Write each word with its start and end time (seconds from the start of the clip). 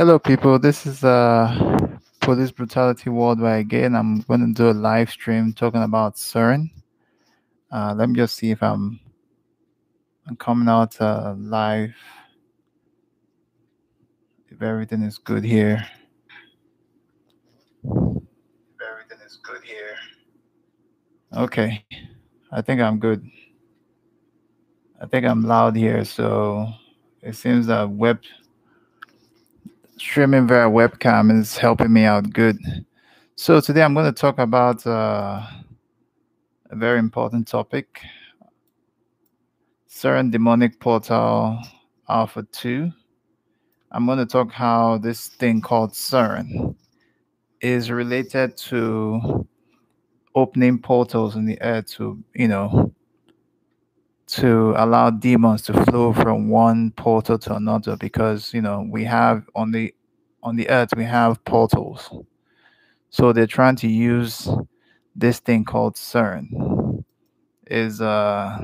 Hello, 0.00 0.18
people. 0.18 0.58
This 0.58 0.86
is 0.86 1.04
uh, 1.04 1.98
Police 2.20 2.50
Brutality 2.52 3.10
Worldwide 3.10 3.60
again. 3.60 3.94
I'm 3.94 4.20
going 4.20 4.40
to 4.40 4.54
do 4.54 4.70
a 4.70 4.72
live 4.72 5.10
stream 5.10 5.52
talking 5.52 5.82
about 5.82 6.14
CERN. 6.14 6.70
Uh, 7.70 7.92
let 7.94 8.08
me 8.08 8.14
just 8.14 8.36
see 8.36 8.50
if 8.50 8.62
I'm, 8.62 8.98
I'm 10.26 10.36
coming 10.36 10.70
out 10.70 10.98
uh, 11.02 11.34
live. 11.36 11.94
If 14.48 14.62
everything 14.62 15.02
is 15.02 15.18
good 15.18 15.44
here. 15.44 15.86
If 17.84 18.22
everything 18.80 19.18
is 19.26 19.38
good 19.42 19.62
here. 19.62 19.96
Okay. 21.36 21.84
I 22.50 22.62
think 22.62 22.80
I'm 22.80 22.98
good. 22.98 23.22
I 24.98 25.04
think 25.04 25.26
I'm 25.26 25.42
loud 25.42 25.76
here. 25.76 26.06
So 26.06 26.72
it 27.20 27.36
seems 27.36 27.66
that 27.66 27.90
web 27.90 28.20
streaming 30.00 30.46
via 30.46 30.66
webcam 30.66 31.30
is 31.38 31.58
helping 31.58 31.92
me 31.92 32.04
out 32.04 32.32
good. 32.32 32.58
So 33.36 33.60
today 33.60 33.82
I'm 33.82 33.92
going 33.92 34.12
to 34.12 34.18
talk 34.18 34.38
about 34.38 34.86
uh, 34.86 35.46
a 36.70 36.74
very 36.74 36.98
important 36.98 37.46
topic. 37.46 38.00
CERN 39.90 40.30
Demonic 40.30 40.80
Portal 40.80 41.60
Alpha 42.08 42.46
2. 42.50 42.90
I'm 43.92 44.06
going 44.06 44.18
to 44.18 44.24
talk 44.24 44.50
how 44.50 44.96
this 44.96 45.28
thing 45.28 45.60
called 45.60 45.92
CERN 45.92 46.74
is 47.60 47.90
related 47.90 48.56
to 48.56 49.46
opening 50.34 50.78
portals 50.78 51.36
in 51.36 51.44
the 51.44 51.60
air 51.60 51.82
to, 51.82 52.18
you 52.34 52.48
know, 52.48 52.90
to 54.30 54.74
allow 54.76 55.10
demons 55.10 55.62
to 55.62 55.84
flow 55.84 56.12
from 56.12 56.48
one 56.48 56.92
portal 56.92 57.36
to 57.36 57.54
another 57.56 57.96
because 57.96 58.54
you 58.54 58.62
know 58.62 58.86
we 58.88 59.04
have 59.04 59.44
on 59.56 59.72
the 59.72 59.92
on 60.42 60.56
the 60.56 60.68
earth 60.70 60.90
we 60.96 61.04
have 61.04 61.44
portals. 61.44 62.10
So 63.10 63.32
they're 63.32 63.46
trying 63.46 63.76
to 63.76 63.88
use 63.88 64.48
this 65.16 65.40
thing 65.40 65.64
called 65.64 65.96
cern. 65.96 67.02
Is 67.66 68.00
uh 68.00 68.58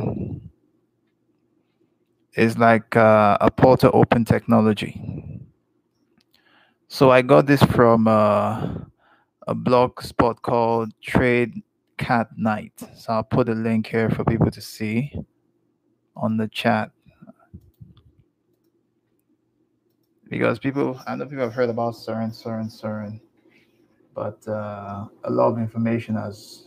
is 2.34 2.58
like 2.58 2.94
uh, 2.94 3.38
a 3.40 3.50
portal 3.50 3.90
open 3.94 4.24
technology. 4.24 5.00
So 6.88 7.10
i 7.10 7.22
got 7.22 7.46
this 7.46 7.62
from 7.62 8.06
uh, 8.06 8.74
a 9.48 9.54
blog 9.54 10.00
spot 10.02 10.42
called 10.42 10.92
trade 11.02 11.54
cat 11.98 12.28
night. 12.36 12.72
So 12.94 13.14
i'll 13.14 13.24
put 13.24 13.48
a 13.48 13.54
link 13.54 13.88
here 13.88 14.10
for 14.10 14.24
people 14.24 14.50
to 14.52 14.60
see 14.60 15.12
on 16.16 16.36
the 16.36 16.48
chat 16.48 16.90
because 20.28 20.58
people 20.58 21.00
I 21.06 21.14
know 21.16 21.26
people 21.26 21.44
have 21.44 21.52
heard 21.52 21.70
about 21.70 21.94
CERN, 21.94 22.30
CERN, 22.30 22.66
CERN, 22.66 23.20
but 24.14 24.46
uh, 24.48 25.06
a 25.24 25.30
lot 25.30 25.48
of 25.52 25.58
information 25.58 26.16
has 26.16 26.64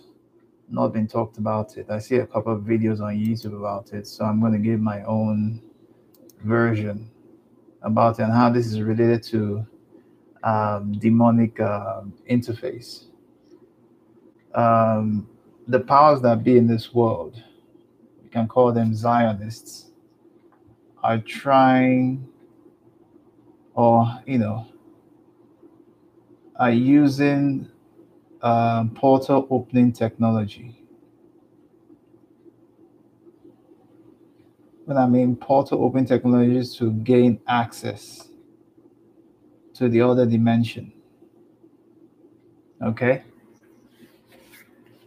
not 0.69 0.93
been 0.93 1.07
talked 1.07 1.37
about 1.37 1.77
it. 1.77 1.89
I 1.89 1.99
see 1.99 2.17
a 2.17 2.27
couple 2.27 2.53
of 2.53 2.61
videos 2.61 3.01
on 3.01 3.15
YouTube 3.15 3.57
about 3.57 3.91
it, 3.93 4.07
so 4.07 4.23
I'm 4.25 4.39
going 4.39 4.53
to 4.53 4.59
give 4.59 4.79
my 4.79 5.03
own 5.03 5.61
version 6.43 7.09
about 7.81 8.19
it 8.19 8.23
and 8.23 8.33
how 8.33 8.49
this 8.49 8.67
is 8.67 8.81
related 8.81 9.23
to 9.23 9.65
um, 10.43 10.93
demonic 10.99 11.59
uh, 11.59 12.01
interface. 12.29 13.05
Um, 14.53 15.27
the 15.67 15.79
powers 15.79 16.21
that 16.21 16.43
be 16.43 16.57
in 16.57 16.67
this 16.67 16.93
world 16.93 17.43
we 18.29 18.33
can 18.33 18.47
call 18.47 18.71
them 18.71 18.93
Zionists, 18.93 19.89
are 21.01 21.17
trying 21.17 22.27
or, 23.73 24.05
you 24.27 24.37
know, 24.37 24.67
are 26.55 26.71
using 26.71 27.67
um, 28.43 28.91
portal 28.91 29.47
opening 29.49 29.91
technology. 29.91 30.75
When 34.85 34.97
I 34.97 35.07
mean 35.07 35.35
portal 35.35 35.83
opening 35.83 36.05
technologies 36.05 36.75
to 36.75 36.91
gain 36.91 37.39
access 37.47 38.27
to 39.75 39.89
the 39.89 40.01
other 40.01 40.25
dimension. 40.25 40.93
Okay? 42.83 43.23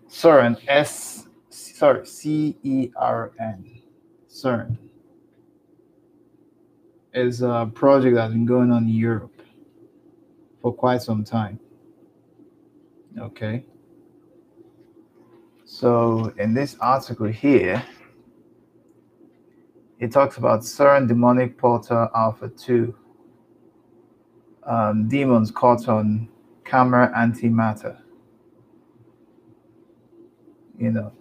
CERN, 0.08 0.56
S 0.66 1.26
sorry, 1.82 2.06
C 2.06 2.56
E 2.62 2.92
R 2.94 3.32
N, 3.40 3.68
CERN, 4.28 4.78
is 7.12 7.42
a 7.42 7.68
project 7.74 8.14
that's 8.14 8.32
been 8.32 8.46
going 8.46 8.70
on 8.70 8.84
in 8.84 8.90
Europe 8.90 9.42
for 10.60 10.72
quite 10.72 11.02
some 11.02 11.24
time. 11.24 11.58
Okay. 13.18 13.64
So 15.64 16.32
in 16.38 16.54
this 16.54 16.76
article 16.80 17.26
here, 17.26 17.84
it 19.98 20.12
talks 20.12 20.36
about 20.36 20.60
CERN 20.60 21.08
demonic 21.08 21.58
portal 21.58 22.08
alpha 22.14 22.48
2. 22.48 22.94
Um, 24.64 25.08
demons 25.08 25.50
caught 25.50 25.88
on 25.88 26.28
camera 26.64 27.12
antimatter. 27.16 27.98
You 30.78 30.92
know, 30.92 31.12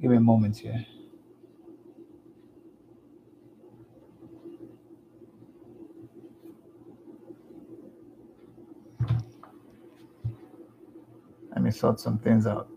Give 0.00 0.10
me 0.12 0.16
a 0.16 0.20
moment 0.20 0.56
here. 0.58 0.86
Let 11.50 11.62
me 11.62 11.70
sort 11.72 11.98
some 11.98 12.18
things 12.18 12.46
out. 12.46 12.70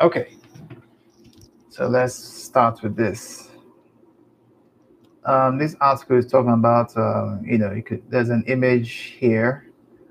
Okay, 0.00 0.34
so 1.68 1.86
let's 1.86 2.14
start 2.14 2.82
with 2.82 2.96
this. 2.96 3.50
Um, 5.26 5.58
this 5.58 5.76
article 5.78 6.16
is 6.16 6.26
talking 6.26 6.54
about, 6.54 6.96
uh, 6.96 7.36
you 7.44 7.58
know, 7.58 7.72
you 7.72 7.82
could. 7.82 8.10
There's 8.10 8.30
an 8.30 8.42
image 8.46 9.16
here. 9.18 9.66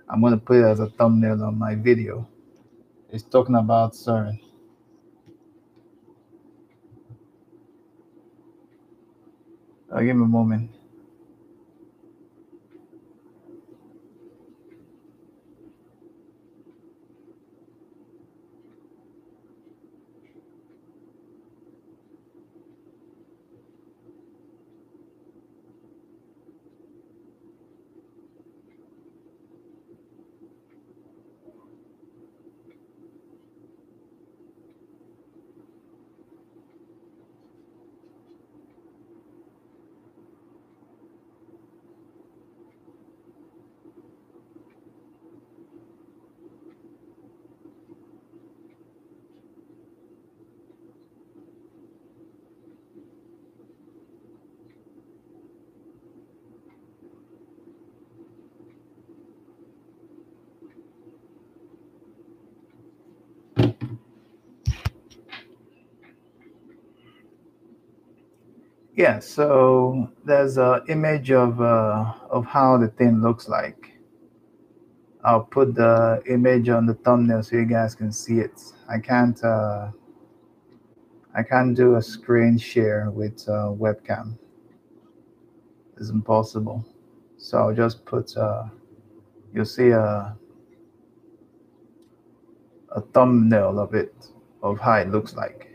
I'm 0.08 0.22
going 0.22 0.34
to 0.34 0.38
put 0.38 0.58
it 0.58 0.66
as 0.66 0.80
a 0.80 0.90
thumbnail 0.90 1.44
on 1.44 1.58
my 1.58 1.74
video. 1.74 2.30
It's 3.10 3.24
talking 3.24 3.56
about 3.56 3.94
CERN. 3.94 4.40
Uh, 9.92 10.02
give 10.02 10.16
me 10.16 10.24
a 10.24 10.28
moment. 10.28 10.70
Yeah, 69.00 69.20
so 69.20 70.12
there's 70.26 70.58
an 70.58 70.82
image 70.90 71.32
of 71.32 71.62
uh, 71.62 72.16
of 72.30 72.46
how 72.46 72.78
the 72.78 72.90
thing 72.90 73.22
looks 73.22 73.48
like. 73.48 73.94
I'll 75.24 75.46
put 75.46 75.74
the 75.74 76.22
image 76.30 76.68
on 76.68 76.86
the 76.86 76.96
thumbnail 76.96 77.44
so 77.44 77.56
you 77.56 77.66
guys 77.66 77.96
can 77.96 78.12
see 78.12 78.40
it. 78.40 78.62
I 78.90 79.00
can't 79.00 79.42
uh, 79.42 79.92
I 81.34 81.44
can't 81.44 81.78
do 81.78 81.96
a 81.96 82.02
screen 82.02 82.58
share 82.58 83.10
with 83.10 83.48
uh, 83.48 83.72
webcam. 83.72 84.38
It's 85.98 86.10
impossible. 86.10 86.86
So 87.38 87.58
I'll 87.58 87.74
just 87.74 88.04
put 88.04 88.36
uh, 88.36 88.66
you'll 89.54 89.64
see 89.64 89.92
a 89.92 90.36
a 92.92 93.02
thumbnail 93.14 93.80
of 93.80 93.94
it 93.94 94.14
of 94.62 94.78
how 94.82 94.96
it 94.96 95.10
looks 95.10 95.36
like. 95.36 95.69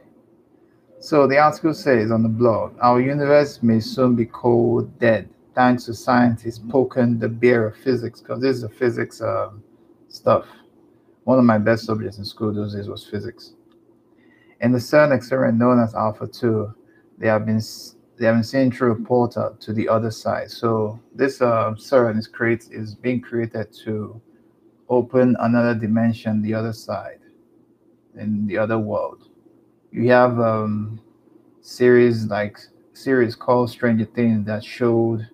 So 1.04 1.26
the 1.26 1.36
article 1.36 1.74
says 1.74 2.10
on 2.10 2.22
the 2.22 2.30
blog, 2.30 2.78
our 2.80 2.98
universe 2.98 3.62
may 3.62 3.78
soon 3.78 4.16
be 4.16 4.24
cold 4.24 4.98
dead 4.98 5.28
thanks 5.54 5.84
to 5.84 5.92
scientists 5.92 6.58
poking 6.70 7.18
the 7.18 7.28
bear 7.28 7.66
of 7.66 7.76
physics, 7.76 8.22
because 8.22 8.40
this 8.40 8.56
is 8.56 8.62
a 8.62 8.70
physics 8.70 9.20
uh, 9.20 9.50
stuff. 10.08 10.46
One 11.24 11.38
of 11.38 11.44
my 11.44 11.58
best 11.58 11.84
subjects 11.84 12.16
in 12.16 12.24
school 12.24 12.54
those 12.54 12.74
days 12.74 12.88
was 12.88 13.04
physics. 13.04 13.52
In 14.62 14.72
the 14.72 14.78
CERN 14.78 15.14
experiment 15.14 15.58
known 15.58 15.78
as 15.78 15.94
Alpha 15.94 16.26
2, 16.26 16.74
they 17.18 17.26
have 17.26 17.44
been 17.44 17.60
they 18.16 18.24
have 18.24 18.36
been 18.36 18.42
seen 18.42 18.72
through 18.72 18.92
a 18.92 19.04
portal 19.04 19.58
to 19.60 19.74
the 19.74 19.86
other 19.86 20.10
side. 20.10 20.50
So 20.50 20.98
this 21.14 21.42
uh, 21.42 21.74
CERN 21.76 22.16
is 22.16 22.26
create 22.26 22.68
is 22.70 22.94
being 22.94 23.20
created 23.20 23.74
to 23.84 24.22
open 24.88 25.36
another 25.40 25.74
dimension, 25.74 26.40
the 26.40 26.54
other 26.54 26.72
side, 26.72 27.20
in 28.16 28.46
the 28.46 28.56
other 28.56 28.78
world 28.78 29.28
you 29.94 30.10
have 30.10 30.40
um 30.40 31.00
series 31.60 32.26
like 32.26 32.58
series 32.94 33.36
called 33.36 33.70
Stranger 33.70 34.04
Things 34.04 34.44
that 34.46 34.64
showed 34.64 35.28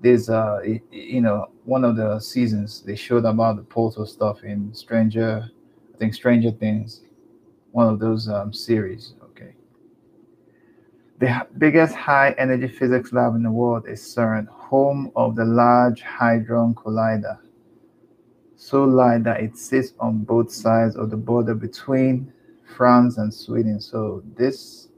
this 0.00 0.28
uh 0.28 0.60
you 0.90 1.20
know 1.20 1.50
one 1.64 1.84
of 1.84 1.96
the 1.96 2.18
seasons. 2.18 2.82
They 2.82 2.96
showed 2.96 3.24
about 3.24 3.56
the 3.56 3.62
portal 3.62 4.04
stuff 4.04 4.42
in 4.42 4.74
Stranger 4.74 5.48
I 5.94 5.98
think 5.98 6.14
Stranger 6.14 6.50
Things 6.50 7.02
one 7.70 7.86
of 7.86 8.00
those 8.00 8.28
um, 8.28 8.52
series 8.52 9.14
okay. 9.22 9.54
The 11.20 11.46
biggest 11.58 11.94
high 11.94 12.34
energy 12.38 12.66
physics 12.66 13.12
lab 13.12 13.36
in 13.36 13.44
the 13.44 13.52
world 13.52 13.86
is 13.88 14.00
CERN 14.02 14.48
home 14.48 15.12
of 15.14 15.36
the 15.36 15.44
Large 15.44 16.00
Hadron 16.02 16.74
Collider. 16.74 17.38
So 18.56 18.82
large 18.82 19.22
that 19.24 19.40
it 19.40 19.56
sits 19.56 19.94
on 20.00 20.24
both 20.24 20.52
sides 20.52 20.96
of 20.96 21.10
the 21.10 21.16
border 21.16 21.54
between 21.54 22.32
France 22.76 23.18
and 23.18 23.32
Sweden. 23.32 23.80
So 23.80 24.22
this 24.36 24.88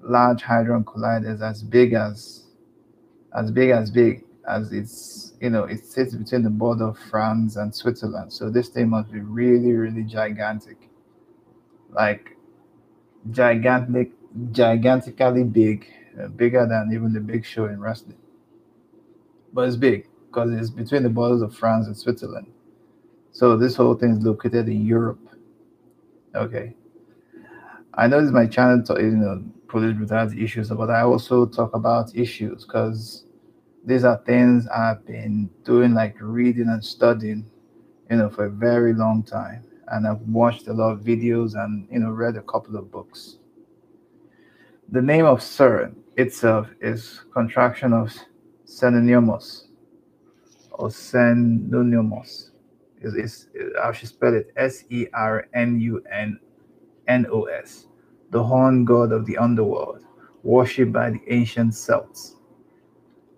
large 0.00 0.42
hadron 0.42 0.84
collider 0.84 1.34
is 1.34 1.42
as 1.42 1.62
big 1.62 1.92
as 1.92 2.44
as 3.34 3.50
big 3.50 3.70
as 3.70 3.90
big 3.90 4.24
as 4.48 4.72
it's 4.72 5.34
you 5.40 5.50
know 5.50 5.64
it 5.64 5.84
sits 5.84 6.14
between 6.14 6.42
the 6.42 6.50
border 6.50 6.84
of 6.84 6.98
France 6.98 7.56
and 7.56 7.74
Switzerland. 7.74 8.32
So 8.32 8.50
this 8.50 8.68
thing 8.68 8.88
must 8.88 9.12
be 9.12 9.20
really 9.20 9.72
really 9.72 10.04
gigantic, 10.04 10.88
like 11.90 12.36
gigantic, 13.30 14.12
gigantically 14.52 15.44
big, 15.44 15.86
uh, 16.20 16.28
bigger 16.28 16.66
than 16.66 16.90
even 16.92 17.12
the 17.12 17.20
big 17.20 17.44
show 17.44 17.66
in 17.66 17.80
wrestling. 17.80 18.18
But 19.52 19.66
it's 19.68 19.76
big 19.76 20.08
because 20.26 20.52
it's 20.52 20.70
between 20.70 21.02
the 21.02 21.08
borders 21.08 21.42
of 21.42 21.54
France 21.54 21.86
and 21.86 21.96
Switzerland. 21.96 22.46
So 23.32 23.56
this 23.56 23.76
whole 23.76 23.94
thing 23.94 24.10
is 24.10 24.24
located 24.24 24.68
in 24.68 24.84
Europe. 24.84 25.27
Okay. 26.34 26.74
I 27.94 28.06
know 28.06 28.20
this 28.20 28.28
is 28.28 28.32
my 28.32 28.46
channel, 28.46 28.82
you 29.00 29.16
know, 29.16 29.42
police 29.66 29.96
brutality 29.96 30.44
issues, 30.44 30.70
but 30.70 30.90
I 30.90 31.02
also 31.02 31.46
talk 31.46 31.74
about 31.74 32.14
issues 32.14 32.64
because 32.64 33.24
these 33.84 34.04
are 34.04 34.22
things 34.24 34.66
I've 34.68 35.04
been 35.06 35.50
doing, 35.64 35.94
like 35.94 36.16
reading 36.20 36.68
and 36.68 36.84
studying, 36.84 37.46
you 38.10 38.16
know, 38.16 38.30
for 38.30 38.46
a 38.46 38.50
very 38.50 38.94
long 38.94 39.22
time. 39.22 39.64
And 39.88 40.06
I've 40.06 40.20
watched 40.20 40.68
a 40.68 40.72
lot 40.72 40.92
of 40.92 41.00
videos 41.00 41.54
and, 41.54 41.88
you 41.90 41.98
know, 41.98 42.10
read 42.10 42.36
a 42.36 42.42
couple 42.42 42.76
of 42.76 42.90
books. 42.90 43.38
The 44.90 45.02
name 45.02 45.24
of 45.24 45.40
CERN 45.40 45.96
itself 46.16 46.68
is 46.80 47.24
contraction 47.32 47.92
of 47.92 48.14
Cernunnos 48.66 49.64
or 50.70 50.88
Cernunnos 50.88 52.50
is, 53.00 53.14
is 53.14 53.46
I 53.82 53.92
should 53.92 54.08
spell 54.08 54.34
it 54.34 54.52
S 54.56 54.84
E 54.90 55.06
R 55.14 55.46
N 55.54 55.80
U 55.80 56.02
N 56.10 56.38
N 57.06 57.26
O 57.30 57.44
S, 57.44 57.86
the 58.30 58.42
horn 58.42 58.84
god 58.84 59.12
of 59.12 59.26
the 59.26 59.38
underworld, 59.38 60.04
worshipped 60.42 60.92
by 60.92 61.10
the 61.10 61.20
ancient 61.28 61.74
Celts. 61.74 62.36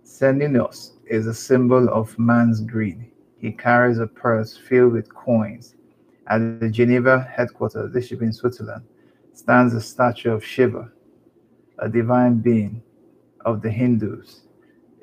Cernunnos 0.04 0.92
is 1.06 1.26
a 1.26 1.34
symbol 1.34 1.88
of 1.88 2.18
man's 2.18 2.60
greed. 2.60 3.10
He 3.38 3.52
carries 3.52 3.98
a 3.98 4.06
purse 4.06 4.56
filled 4.56 4.92
with 4.92 5.14
coins. 5.14 5.74
At 6.26 6.60
the 6.60 6.68
Geneva 6.68 7.20
headquarters, 7.20 7.92
this 7.92 8.06
should 8.06 8.20
be 8.20 8.26
in 8.26 8.32
Switzerland, 8.32 8.84
stands 9.32 9.74
a 9.74 9.80
statue 9.80 10.30
of 10.30 10.44
Shiva, 10.44 10.92
a 11.78 11.88
divine 11.88 12.36
being 12.36 12.82
of 13.44 13.62
the 13.62 13.70
Hindus 13.70 14.42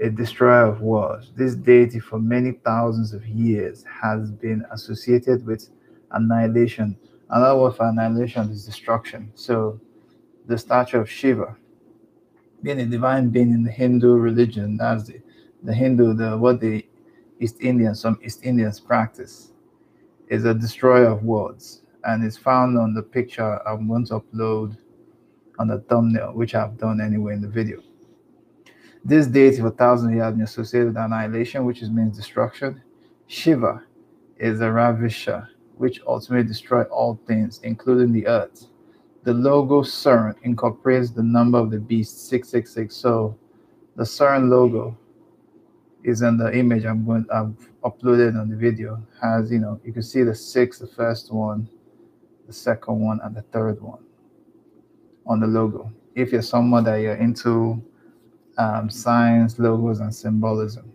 a 0.01 0.09
destroyer 0.09 0.65
of 0.65 0.81
worlds. 0.81 1.31
This 1.35 1.55
deity, 1.55 1.99
for 1.99 2.19
many 2.19 2.51
thousands 2.51 3.13
of 3.13 3.25
years, 3.25 3.83
has 4.01 4.31
been 4.31 4.65
associated 4.71 5.45
with 5.45 5.69
annihilation. 6.11 6.97
Another 7.29 7.59
word 7.59 7.75
for 7.75 7.87
annihilation 7.87 8.49
is 8.49 8.65
destruction. 8.65 9.31
So, 9.35 9.79
the 10.45 10.57
statue 10.57 10.99
of 10.99 11.09
Shiva, 11.09 11.57
being 12.63 12.79
a 12.79 12.85
divine 12.85 13.29
being 13.29 13.51
in 13.51 13.63
the 13.63 13.71
Hindu 13.71 14.13
religion, 14.13 14.77
that's 14.77 15.03
the, 15.05 15.21
the 15.63 15.73
Hindu, 15.73 16.13
the 16.13 16.37
what 16.37 16.61
the 16.61 16.85
East 17.39 17.57
Indians, 17.59 17.99
some 17.99 18.19
East 18.23 18.43
Indians 18.43 18.79
practice, 18.79 19.51
is 20.29 20.45
a 20.45 20.53
destroyer 20.53 21.07
of 21.07 21.23
worlds, 21.23 21.81
and 22.03 22.23
it's 22.23 22.37
found 22.37 22.77
on 22.77 22.93
the 22.93 23.03
picture 23.03 23.59
I'm 23.67 23.87
going 23.87 24.05
to 24.07 24.19
upload 24.19 24.77
on 25.59 25.67
the 25.67 25.79
thumbnail, 25.79 26.33
which 26.33 26.55
I've 26.55 26.77
done 26.77 27.01
anyway 27.01 27.33
in 27.33 27.41
the 27.41 27.47
video. 27.47 27.81
This 29.07 29.25
deity 29.25 29.61
for 29.61 29.69
thousands 29.69 30.09
of 30.09 30.15
years 30.15 30.25
has 30.25 30.33
been 30.33 30.43
associated 30.43 30.87
with 30.87 30.97
annihilation, 30.97 31.63
which 31.63 31.81
means 31.81 32.17
destruction. 32.17 32.81
Shiva 33.27 33.81
is 34.35 34.59
a 34.59 34.69
ravisher, 34.69 35.47
which 35.77 36.01
ultimately 36.05 36.45
destroys 36.45 36.87
all 36.91 37.17
things, 37.25 37.61
including 37.63 38.11
the 38.11 38.27
earth. 38.27 38.67
The 39.23 39.33
logo 39.33 39.81
CERN 39.81 40.35
incorporates 40.43 41.11
the 41.11 41.23
number 41.23 41.57
of 41.57 41.71
the 41.71 41.79
beast 41.79 42.27
666. 42.27 42.93
So 42.93 43.37
the 43.95 44.03
CERN 44.03 44.49
logo 44.49 44.97
is 46.03 46.21
in 46.21 46.35
the 46.35 46.53
image 46.53 46.83
I'm 46.83 47.05
going 47.05 47.25
I've 47.33 47.55
uploaded 47.85 48.37
on 48.37 48.49
the 48.49 48.57
video. 48.57 49.01
Has 49.21 49.49
you 49.49 49.59
know 49.59 49.79
you 49.85 49.93
can 49.93 50.03
see 50.03 50.23
the 50.23 50.35
six, 50.35 50.79
the 50.79 50.87
first 50.87 51.31
one, 51.31 51.69
the 52.45 52.51
second 52.51 52.99
one, 52.99 53.21
and 53.23 53.33
the 53.33 53.43
third 53.53 53.81
one 53.81 54.03
on 55.25 55.39
the 55.39 55.47
logo. 55.47 55.93
If 56.13 56.33
you're 56.33 56.41
someone 56.41 56.83
that 56.83 56.97
you're 56.97 57.15
into 57.15 57.81
um, 58.57 58.89
science, 58.89 59.59
logos, 59.59 59.99
and 59.99 60.13
symbolism. 60.13 60.91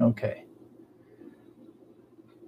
Okay. 0.00 0.44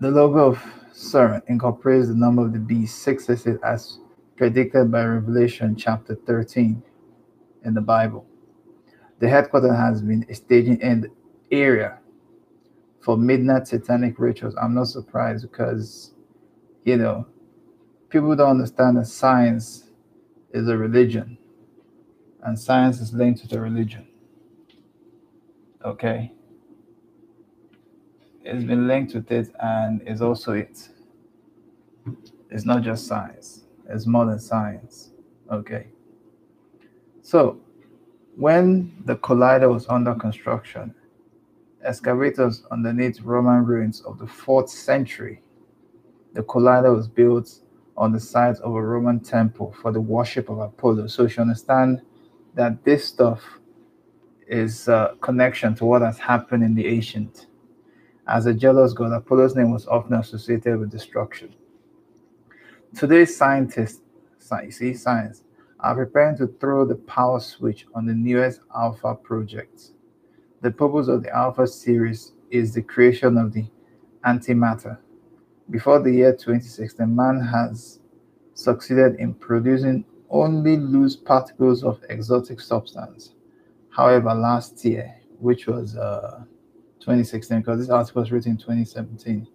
The 0.00 0.10
logo 0.10 0.50
of 0.50 0.64
CERN 0.92 1.42
incorporates 1.48 2.08
the 2.08 2.14
number 2.14 2.44
of 2.44 2.52
the 2.52 2.58
beast 2.58 3.02
666 3.02 3.62
as 3.64 3.98
predicted 4.36 4.90
by 4.90 5.04
Revelation 5.04 5.76
chapter 5.76 6.14
13 6.14 6.82
in 7.64 7.74
the 7.74 7.80
Bible. 7.80 8.26
The 9.20 9.28
headquarters 9.28 9.76
has 9.76 10.02
been 10.02 10.26
a 10.28 10.34
staging 10.34 10.82
end 10.82 11.08
area 11.50 11.98
for 13.00 13.16
midnight 13.16 13.68
satanic 13.68 14.18
rituals. 14.18 14.54
I'm 14.60 14.74
not 14.74 14.88
surprised 14.88 15.48
because, 15.50 16.14
you 16.84 16.96
know, 16.96 17.26
people 18.08 18.34
don't 18.34 18.50
understand 18.50 18.96
that 18.96 19.06
science 19.06 19.90
is 20.52 20.68
a 20.68 20.76
religion 20.76 21.38
and 22.42 22.58
science 22.58 23.00
is 23.00 23.12
linked 23.12 23.40
to 23.40 23.48
the 23.48 23.60
religion. 23.60 24.06
Okay? 25.84 26.32
It's 28.44 28.64
been 28.64 28.88
linked 28.88 29.14
with 29.14 29.30
it 29.30 29.48
and 29.60 30.02
is 30.06 30.20
also 30.20 30.52
it. 30.52 30.88
It's 32.50 32.64
not 32.64 32.82
just 32.82 33.06
science, 33.06 33.64
it's 33.88 34.06
more 34.06 34.26
than 34.26 34.38
science. 34.38 35.10
Okay? 35.50 35.86
So, 37.22 37.60
when 38.36 38.92
the 39.04 39.16
collider 39.16 39.72
was 39.72 39.86
under 39.88 40.14
construction, 40.14 40.94
excavators 41.84 42.64
underneath 42.70 43.20
Roman 43.20 43.64
ruins 43.64 44.00
of 44.00 44.18
the 44.18 44.24
4th 44.24 44.68
century, 44.68 45.42
the 46.34 46.42
collider 46.42 46.94
was 46.94 47.06
built 47.06 47.60
on 47.96 48.10
the 48.12 48.20
site 48.20 48.56
of 48.56 48.74
a 48.74 48.82
Roman 48.82 49.20
temple 49.20 49.74
for 49.80 49.92
the 49.92 50.00
worship 50.00 50.48
of 50.48 50.58
Apollo. 50.58 51.06
So, 51.06 51.22
you 51.22 51.28
should 51.28 51.42
understand 51.42 52.02
that 52.54 52.84
this 52.84 53.04
stuff 53.04 53.42
is 54.46 54.88
a 54.88 55.16
connection 55.20 55.74
to 55.76 55.84
what 55.84 56.02
has 56.02 56.18
happened 56.18 56.62
in 56.62 56.74
the 56.74 56.86
ancient. 56.86 57.46
As 58.26 58.46
a 58.46 58.54
jealous 58.54 58.92
god, 58.92 59.12
Apollo's 59.12 59.56
name 59.56 59.72
was 59.72 59.86
often 59.86 60.14
associated 60.14 60.78
with 60.78 60.90
destruction. 60.90 61.54
Today's 62.94 63.36
scientists, 63.36 64.02
see, 64.70 64.94
science, 64.94 65.44
are 65.80 65.94
preparing 65.94 66.36
to 66.36 66.46
throw 66.60 66.84
the 66.84 66.94
power 66.94 67.40
switch 67.40 67.86
on 67.94 68.06
the 68.06 68.14
newest 68.14 68.60
Alpha 68.76 69.14
project. 69.14 69.90
The 70.60 70.70
purpose 70.70 71.08
of 71.08 71.22
the 71.22 71.34
Alpha 71.34 71.66
series 71.66 72.32
is 72.50 72.74
the 72.74 72.82
creation 72.82 73.36
of 73.38 73.52
the 73.52 73.66
antimatter. 74.24 74.98
Before 75.70 75.98
the 75.98 76.12
year 76.12 76.32
2016, 76.32 77.16
man 77.16 77.40
has 77.40 77.98
succeeded 78.54 79.16
in 79.16 79.34
producing 79.34 80.04
only 80.32 80.76
loose 80.78 81.14
particles 81.14 81.84
of 81.84 82.02
exotic 82.08 82.60
substance. 82.60 83.34
However, 83.90 84.34
last 84.34 84.84
year, 84.84 85.14
which 85.38 85.66
was 85.66 85.96
uh, 85.96 86.42
2016, 87.00 87.60
because 87.60 87.78
this 87.78 87.90
article 87.90 88.22
was 88.22 88.32
written 88.32 88.52
in 88.52 88.56
2017, 88.56 89.46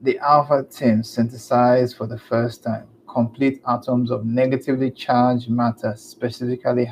the 0.00 0.18
Alpha 0.20 0.62
team 0.62 1.02
synthesized 1.02 1.96
for 1.96 2.06
the 2.06 2.18
first 2.18 2.62
time 2.62 2.86
complete 3.12 3.60
atoms 3.66 4.10
of 4.10 4.24
negatively 4.24 4.90
charged 4.90 5.50
matter, 5.50 5.94
specifically 5.96 6.90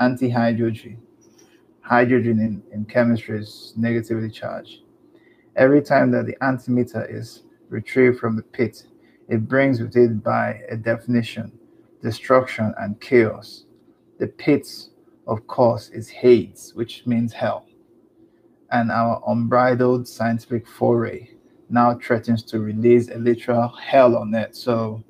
antihydrogen. 0.00 0.98
Hydrogen 1.80 2.40
in, 2.40 2.62
in 2.72 2.84
chemistry 2.84 3.40
is 3.40 3.72
negatively 3.76 4.30
charged. 4.30 4.80
Every 5.54 5.80
time 5.80 6.10
that 6.10 6.26
the 6.26 6.36
antimatter 6.42 7.12
is 7.12 7.44
retrieved 7.68 8.18
from 8.18 8.36
the 8.36 8.42
pit, 8.42 8.84
it 9.28 9.48
brings 9.48 9.80
with 9.80 9.96
it, 9.96 10.22
by 10.22 10.60
a 10.68 10.76
definition, 10.76 11.58
destruction 12.06 12.72
and 12.78 13.00
chaos. 13.00 13.64
The 14.20 14.28
pits, 14.28 14.90
of 15.26 15.44
course, 15.48 15.88
is 15.88 16.08
Hades, 16.08 16.72
which 16.76 17.04
means 17.04 17.32
hell. 17.32 17.66
And 18.70 18.92
our 18.92 19.20
unbridled 19.26 20.06
scientific 20.06 20.68
foray 20.68 21.30
now 21.68 21.98
threatens 21.98 22.44
to 22.44 22.60
release 22.60 23.08
a 23.10 23.18
literal 23.18 23.66
hell 23.70 24.16
on 24.16 24.32
it. 24.34 24.54
So 24.54 25.02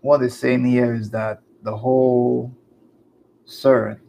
what 0.00 0.18
they're 0.18 0.28
saying 0.28 0.64
here 0.64 0.92
is 0.92 1.08
that 1.10 1.40
the 1.62 1.76
whole 1.76 2.52
CERN 3.46 4.00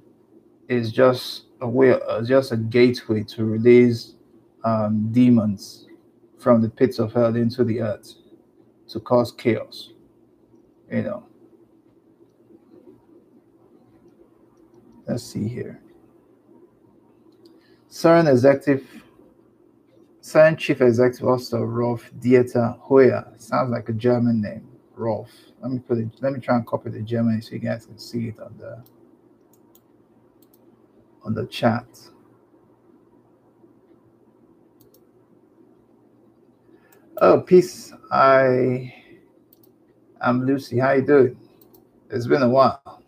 is 0.67 0.91
just 0.91 1.43
a 1.61 1.69
way, 1.69 1.95
just 2.25 2.51
a 2.51 2.57
gateway 2.57 3.23
to 3.35 3.45
release 3.45 4.15
um, 4.63 5.11
demons 5.11 5.85
from 6.39 6.63
the 6.63 6.69
pits 6.69 6.97
of 6.97 7.13
hell 7.13 7.35
into 7.35 7.63
the 7.63 7.81
earth 7.81 8.15
to 8.87 8.99
cause 8.99 9.31
chaos. 9.31 9.91
You 10.91 11.03
know. 11.03 11.28
Let's 15.09 15.23
see 15.23 15.47
here. 15.47 15.81
CERN 17.89 18.31
executive, 18.31 18.87
CERN 20.21 20.55
chief 20.55 20.81
executive 20.81 21.27
officer 21.27 21.65
Rolf 21.65 22.11
Dieter 22.19 22.79
Heuer 22.87 23.27
sounds 23.41 23.71
like 23.71 23.89
a 23.89 23.93
German 23.93 24.39
name. 24.39 24.67
Rolf. 24.95 25.31
Let 25.61 25.71
me 25.71 25.79
put 25.79 25.97
it. 25.97 26.09
Let 26.21 26.33
me 26.33 26.39
try 26.39 26.57
and 26.57 26.67
copy 26.67 26.91
the 26.91 27.01
German 27.01 27.41
so 27.41 27.53
you 27.53 27.59
guys 27.59 27.87
can 27.87 27.97
see 27.97 28.27
it 28.27 28.39
on 28.39 28.55
the 28.59 28.83
on 31.23 31.33
the 31.33 31.47
chat. 31.47 31.87
Oh, 37.17 37.41
peace. 37.41 37.91
I 38.11 38.93
am 40.21 40.45
Lucy. 40.45 40.77
How 40.77 40.91
you 40.91 41.01
doing? 41.01 41.39
It's 42.11 42.27
been 42.27 42.43
a 42.43 42.49
while. 42.49 42.98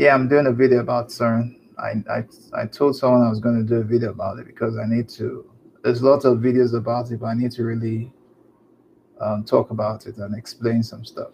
Yeah, 0.00 0.14
I'm 0.14 0.28
doing 0.28 0.46
a 0.46 0.52
video 0.52 0.80
about 0.80 1.10
CERN. 1.10 1.56
I, 1.78 1.92
I, 2.10 2.24
I 2.54 2.64
told 2.64 2.96
someone 2.96 3.20
I 3.20 3.28
was 3.28 3.38
going 3.38 3.58
to 3.58 3.62
do 3.62 3.82
a 3.82 3.84
video 3.84 4.12
about 4.12 4.38
it 4.38 4.46
because 4.46 4.78
I 4.78 4.86
need 4.86 5.10
to. 5.10 5.44
There's 5.84 6.02
lots 6.02 6.24
of 6.24 6.38
videos 6.38 6.72
about 6.72 7.10
it, 7.10 7.20
but 7.20 7.26
I 7.26 7.34
need 7.34 7.50
to 7.50 7.64
really 7.64 8.10
um, 9.20 9.44
talk 9.44 9.68
about 9.68 10.06
it 10.06 10.16
and 10.16 10.34
explain 10.34 10.82
some 10.82 11.04
stuff. 11.04 11.32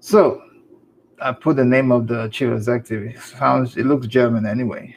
So 0.00 0.42
I 1.22 1.30
put 1.30 1.54
the 1.54 1.64
name 1.64 1.92
of 1.92 2.08
the 2.08 2.26
chief 2.26 2.50
executive. 2.50 3.14
It 3.14 3.20
sounds 3.20 3.76
it 3.76 3.86
looks 3.86 4.08
German 4.08 4.46
anyway. 4.46 4.96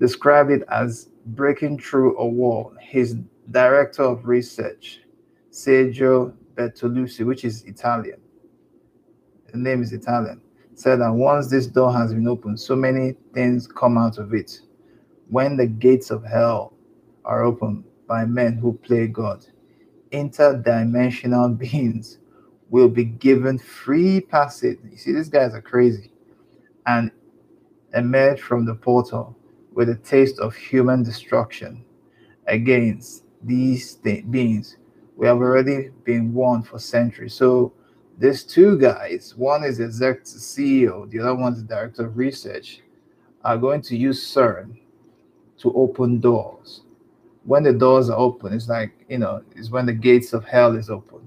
Described 0.00 0.50
it 0.50 0.64
as 0.68 1.10
breaking 1.26 1.78
through 1.78 2.18
a 2.18 2.26
wall. 2.26 2.74
His 2.80 3.14
director 3.52 4.02
of 4.02 4.26
research, 4.26 4.98
Sergio 5.52 6.34
Bertolucci, 6.56 7.24
which 7.24 7.44
is 7.44 7.62
Italian. 7.66 8.18
The 9.54 9.60
name 9.60 9.82
is 9.84 9.92
Italian. 9.92 10.40
Said 10.74 10.96
that 10.96 11.12
once 11.12 11.48
this 11.48 11.68
door 11.68 11.92
has 11.92 12.12
been 12.12 12.26
opened, 12.26 12.58
so 12.58 12.74
many 12.74 13.14
things 13.32 13.68
come 13.68 13.96
out 13.96 14.18
of 14.18 14.34
it. 14.34 14.58
When 15.28 15.56
the 15.56 15.68
gates 15.68 16.10
of 16.10 16.24
hell 16.24 16.72
are 17.24 17.44
opened, 17.44 17.84
by 18.08 18.24
men 18.24 18.54
who 18.54 18.72
play 18.72 19.06
God. 19.06 19.46
Interdimensional 20.10 21.56
beings 21.70 22.18
will 22.68 22.88
be 22.88 23.04
given 23.04 23.60
free 23.60 24.20
passage. 24.20 24.80
You 24.90 24.96
see, 24.96 25.12
these 25.12 25.28
guys 25.28 25.54
are 25.54 25.62
crazy. 25.62 26.10
And 26.86 27.12
emerge 27.94 28.40
from 28.40 28.66
the 28.66 28.74
portal 28.74 29.36
with 29.72 29.88
a 29.88 29.94
taste 29.94 30.40
of 30.40 30.56
human 30.56 31.04
destruction 31.04 31.84
against 32.48 33.22
these 33.40 33.94
th- 33.94 34.28
beings. 34.32 34.78
We 35.16 35.28
have 35.28 35.36
already 35.36 35.90
been 36.02 36.34
warned 36.34 36.66
for 36.66 36.80
centuries. 36.80 37.34
So 37.34 37.72
these 38.18 38.44
two 38.44 38.78
guys, 38.78 39.34
one 39.36 39.64
is 39.64 39.80
executive 39.80 40.40
CEO, 40.40 41.10
the 41.10 41.20
other 41.20 41.34
one 41.34 41.54
is 41.54 41.62
director 41.62 42.06
of 42.06 42.16
research, 42.16 42.80
are 43.44 43.58
going 43.58 43.82
to 43.82 43.96
use 43.96 44.22
CERN 44.24 44.78
to 45.58 45.72
open 45.74 46.20
doors. 46.20 46.82
When 47.44 47.62
the 47.62 47.72
doors 47.72 48.08
are 48.08 48.18
open, 48.18 48.52
it's 48.52 48.68
like 48.68 48.92
you 49.08 49.18
know, 49.18 49.42
it's 49.54 49.70
when 49.70 49.86
the 49.86 49.92
gates 49.92 50.32
of 50.32 50.44
hell 50.44 50.76
is 50.76 50.88
open, 50.88 51.20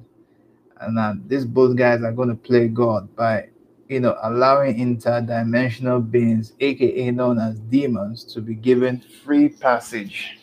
and 0.79 0.98
uh, 0.98 1.13
these 1.27 1.46
both 1.46 1.75
guys 1.75 2.01
are 2.03 2.12
going 2.12 2.29
to 2.29 2.36
play 2.36 2.67
God 2.70 3.13
by 3.15 3.50
you 3.88 4.00
know 4.00 4.17
allowing 4.24 4.77
interdimensional 4.77 6.10
beings, 6.10 6.53
aka 6.60 7.12
known 7.12 7.38
as 7.38 7.60
demons, 7.60 8.24
to 8.34 8.41
be 8.41 8.56
given 8.56 9.03
free 9.24 9.50
passage 9.50 10.39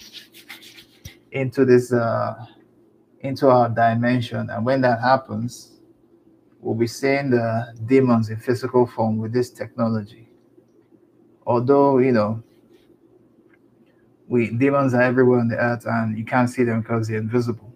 into 1.33 1.65
this 1.65 1.93
uh 1.93 2.47
into 3.21 3.49
our 3.49 3.69
dimension, 3.69 4.51
and 4.51 4.65
when 4.65 4.81
that 4.83 5.01
happens, 5.01 5.74
we'll 6.65 6.75
be 6.75 6.87
seeing 6.87 7.29
the 7.29 7.75
demons 7.85 8.31
in 8.31 8.39
physical 8.39 8.87
form 8.87 9.19
with 9.19 9.33
this 9.33 9.51
technology. 9.51 10.27
Although 11.47 11.99
you 11.99 12.11
know 12.11 12.43
we 14.27 14.51
demons 14.51 14.95
are 14.95 15.03
everywhere 15.03 15.41
on 15.41 15.49
the 15.49 15.57
earth 15.57 15.85
and 15.87 16.17
you 16.17 16.25
can't 16.25 16.49
see 16.49 16.65
them 16.65 16.81
because 16.81 17.09
they're 17.09 17.19
invisible. 17.19 17.71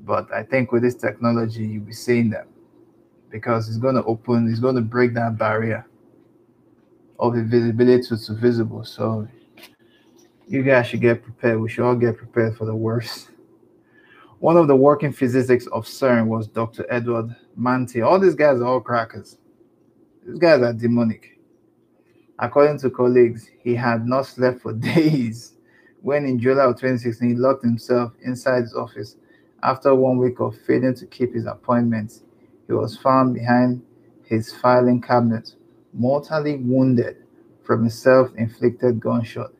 But 0.00 0.32
I 0.32 0.42
think 0.42 0.72
with 0.72 0.82
this 0.82 0.96
technology, 0.96 1.64
you'll 1.64 1.84
be 1.84 1.92
seeing 1.92 2.28
them 2.28 2.48
because 3.30 3.68
it's 3.68 3.78
going 3.78 3.94
to 3.94 4.02
open, 4.02 4.50
it's 4.50 4.58
going 4.58 4.74
to 4.74 4.82
break 4.82 5.14
that 5.14 5.38
barrier 5.38 5.86
of 7.20 7.36
invisibility 7.36 8.02
to, 8.08 8.18
to 8.18 8.34
visible. 8.34 8.84
So 8.84 9.28
you 10.48 10.64
guys 10.64 10.88
should 10.88 11.00
get 11.00 11.22
prepared. 11.22 11.60
We 11.60 11.68
should 11.68 11.86
all 11.86 11.94
get 11.94 12.16
prepared 12.16 12.56
for 12.56 12.64
the 12.64 12.74
worst. 12.74 13.30
One 14.40 14.56
of 14.56 14.66
the 14.66 14.74
working 14.74 15.12
physicists 15.12 15.68
of 15.68 15.84
CERN 15.84 16.26
was 16.26 16.48
Dr. 16.48 16.84
Edward 16.90 17.36
Manti. 17.56 18.00
All 18.02 18.18
these 18.18 18.34
guys 18.34 18.60
are 18.60 18.64
all 18.66 18.80
crackers. 18.80 19.38
These 20.26 20.38
guys 20.38 20.62
are 20.62 20.72
demonic. 20.72 21.38
According 22.38 22.78
to 22.78 22.90
colleagues, 22.90 23.48
he 23.62 23.74
had 23.74 24.06
not 24.06 24.26
slept 24.26 24.62
for 24.62 24.72
days 24.94 25.54
when 26.00 26.24
in 26.24 26.38
July 26.38 26.64
of 26.64 26.76
2016 26.76 27.28
he 27.28 27.34
locked 27.34 27.62
himself 27.62 28.12
inside 28.22 28.62
his 28.62 28.74
office 28.74 29.16
after 29.62 29.94
one 29.94 30.18
week 30.18 30.40
of 30.40 30.58
failing 30.66 30.94
to 30.94 31.06
keep 31.06 31.34
his 31.34 31.46
appointments. 31.46 32.24
He 32.66 32.72
was 32.72 32.96
found 32.96 33.34
behind 33.34 33.82
his 34.24 34.52
filing 34.52 35.00
cabinet, 35.00 35.54
mortally 35.92 36.56
wounded 36.56 37.18
from 37.64 37.86
a 37.86 37.90
self 37.90 38.34
inflicted 38.36 38.98
gunshot. 38.98 39.52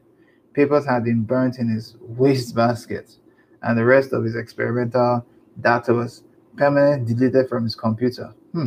Papers 0.55 0.85
had 0.87 1.05
been 1.05 1.23
burnt 1.23 1.59
in 1.59 1.69
his 1.69 1.97
wastebasket, 2.01 3.17
and 3.63 3.79
the 3.79 3.85
rest 3.85 4.13
of 4.13 4.25
his 4.25 4.35
experimental 4.35 5.25
data 5.61 5.95
was 5.95 6.25
permanently 6.57 7.15
deleted 7.15 7.49
from 7.49 7.65
his 7.65 7.75
computer. 7.75 8.35
Hmm 8.53 8.67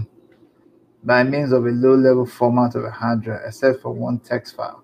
by 1.06 1.24
means 1.24 1.52
of 1.52 1.66
a 1.68 1.70
low-level 1.70 2.26
format 2.26 2.74
of 2.76 2.84
a 2.84 2.90
hard 2.90 3.22
drive, 3.22 3.42
except 3.46 3.82
for 3.82 3.94
one 3.94 4.20
text 4.20 4.56
file. 4.56 4.84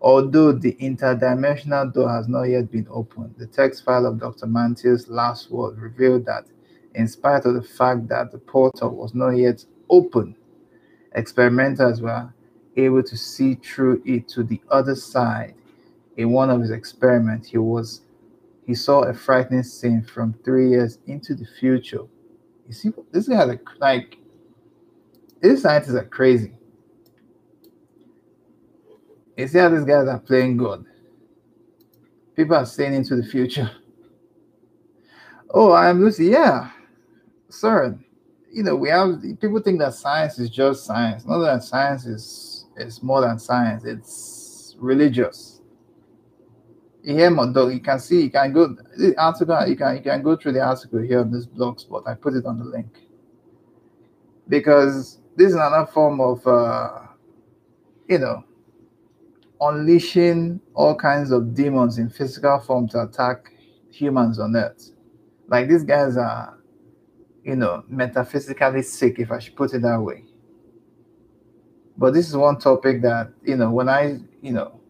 Although 0.00 0.52
the 0.52 0.72
interdimensional 0.80 1.92
door 1.92 2.08
has 2.08 2.26
not 2.26 2.44
yet 2.44 2.70
been 2.72 2.88
opened, 2.90 3.34
the 3.36 3.46
text 3.46 3.84
file 3.84 4.06
of 4.06 4.18
Dr. 4.18 4.46
Manti's 4.46 5.08
last 5.08 5.50
word 5.50 5.78
revealed 5.78 6.24
that, 6.26 6.46
in 6.94 7.06
spite 7.06 7.44
of 7.44 7.54
the 7.54 7.62
fact 7.62 8.08
that 8.08 8.32
the 8.32 8.38
portal 8.38 8.90
was 8.96 9.14
not 9.14 9.30
yet 9.30 9.64
open, 9.90 10.34
experimenters 11.14 12.00
were 12.00 12.32
able 12.76 13.02
to 13.02 13.16
see 13.16 13.54
through 13.56 14.02
it 14.06 14.26
to 14.28 14.42
the 14.42 14.60
other 14.70 14.94
side. 14.94 15.54
In 16.16 16.30
one 16.30 16.50
of 16.50 16.60
his 16.60 16.70
experiments, 16.70 17.48
he 17.48 17.58
was 17.58 18.00
he 18.66 18.74
saw 18.74 19.02
a 19.02 19.14
frightening 19.14 19.62
scene 19.62 20.02
from 20.02 20.34
three 20.44 20.70
years 20.70 20.98
into 21.06 21.34
the 21.34 21.46
future. 21.58 22.04
You 22.66 22.72
see, 22.74 22.92
this 23.10 23.28
guy 23.28 23.42
like, 23.44 23.62
like 23.78 24.18
these 25.42 25.62
scientists 25.62 25.94
are 25.94 26.04
crazy. 26.04 26.52
You 29.36 29.48
see 29.48 29.58
how 29.58 29.68
these 29.68 29.84
guys 29.84 30.08
are 30.08 30.20
playing 30.20 30.56
God. 30.58 30.84
People 32.36 32.56
are 32.56 32.66
saying 32.66 32.94
into 32.94 33.16
the 33.16 33.24
future. 33.24 33.70
Oh, 35.54 35.72
I'm 35.72 36.00
Lucy. 36.00 36.28
Yeah. 36.28 36.70
sir. 37.50 37.98
you 38.50 38.62
know, 38.62 38.74
we 38.74 38.88
have 38.88 39.20
people 39.38 39.60
think 39.60 39.78
that 39.80 39.92
science 39.92 40.38
is 40.38 40.48
just 40.48 40.86
science. 40.86 41.26
Not 41.26 41.40
that 41.40 41.62
science 41.62 42.06
is 42.06 42.66
is 42.78 43.02
more 43.02 43.20
than 43.20 43.38
science. 43.38 43.84
It's 43.84 44.74
religious. 44.78 45.51
Here, 47.04 47.30
Mondo, 47.30 47.68
you 47.68 47.80
can 47.80 47.98
see, 47.98 48.22
you 48.22 48.30
can 48.30 48.52
go 48.52 48.76
the 48.96 49.14
article, 49.18 49.66
you 49.66 49.76
can 49.76 49.96
you 49.96 50.02
can 50.02 50.22
go 50.22 50.36
through 50.36 50.52
the 50.52 50.62
article 50.62 51.00
here 51.00 51.20
on 51.20 51.32
this 51.32 51.46
blog 51.46 51.80
spot. 51.80 52.04
I 52.06 52.14
put 52.14 52.34
it 52.34 52.46
on 52.46 52.58
the 52.58 52.64
link 52.64 53.08
because 54.48 55.18
this 55.36 55.48
is 55.48 55.54
another 55.54 55.86
form 55.86 56.20
of, 56.20 56.46
uh, 56.46 57.00
you 58.08 58.18
know, 58.18 58.44
unleashing 59.60 60.60
all 60.74 60.94
kinds 60.94 61.32
of 61.32 61.54
demons 61.54 61.98
in 61.98 62.08
physical 62.10 62.60
form 62.60 62.86
to 62.88 63.02
attack 63.02 63.52
humans 63.90 64.38
on 64.38 64.54
earth. 64.54 64.92
Like 65.48 65.68
these 65.68 65.84
guys 65.84 66.16
are, 66.16 66.58
you 67.44 67.56
know, 67.56 67.82
metaphysically 67.88 68.82
sick, 68.82 69.18
if 69.18 69.32
I 69.32 69.38
should 69.38 69.56
put 69.56 69.74
it 69.74 69.82
that 69.82 70.00
way. 70.00 70.24
But 71.96 72.14
this 72.14 72.28
is 72.28 72.36
one 72.36 72.58
topic 72.58 73.02
that, 73.02 73.32
you 73.42 73.56
know, 73.56 73.70
when 73.70 73.88
I, 73.88 74.20
you 74.40 74.52
know, 74.52 74.81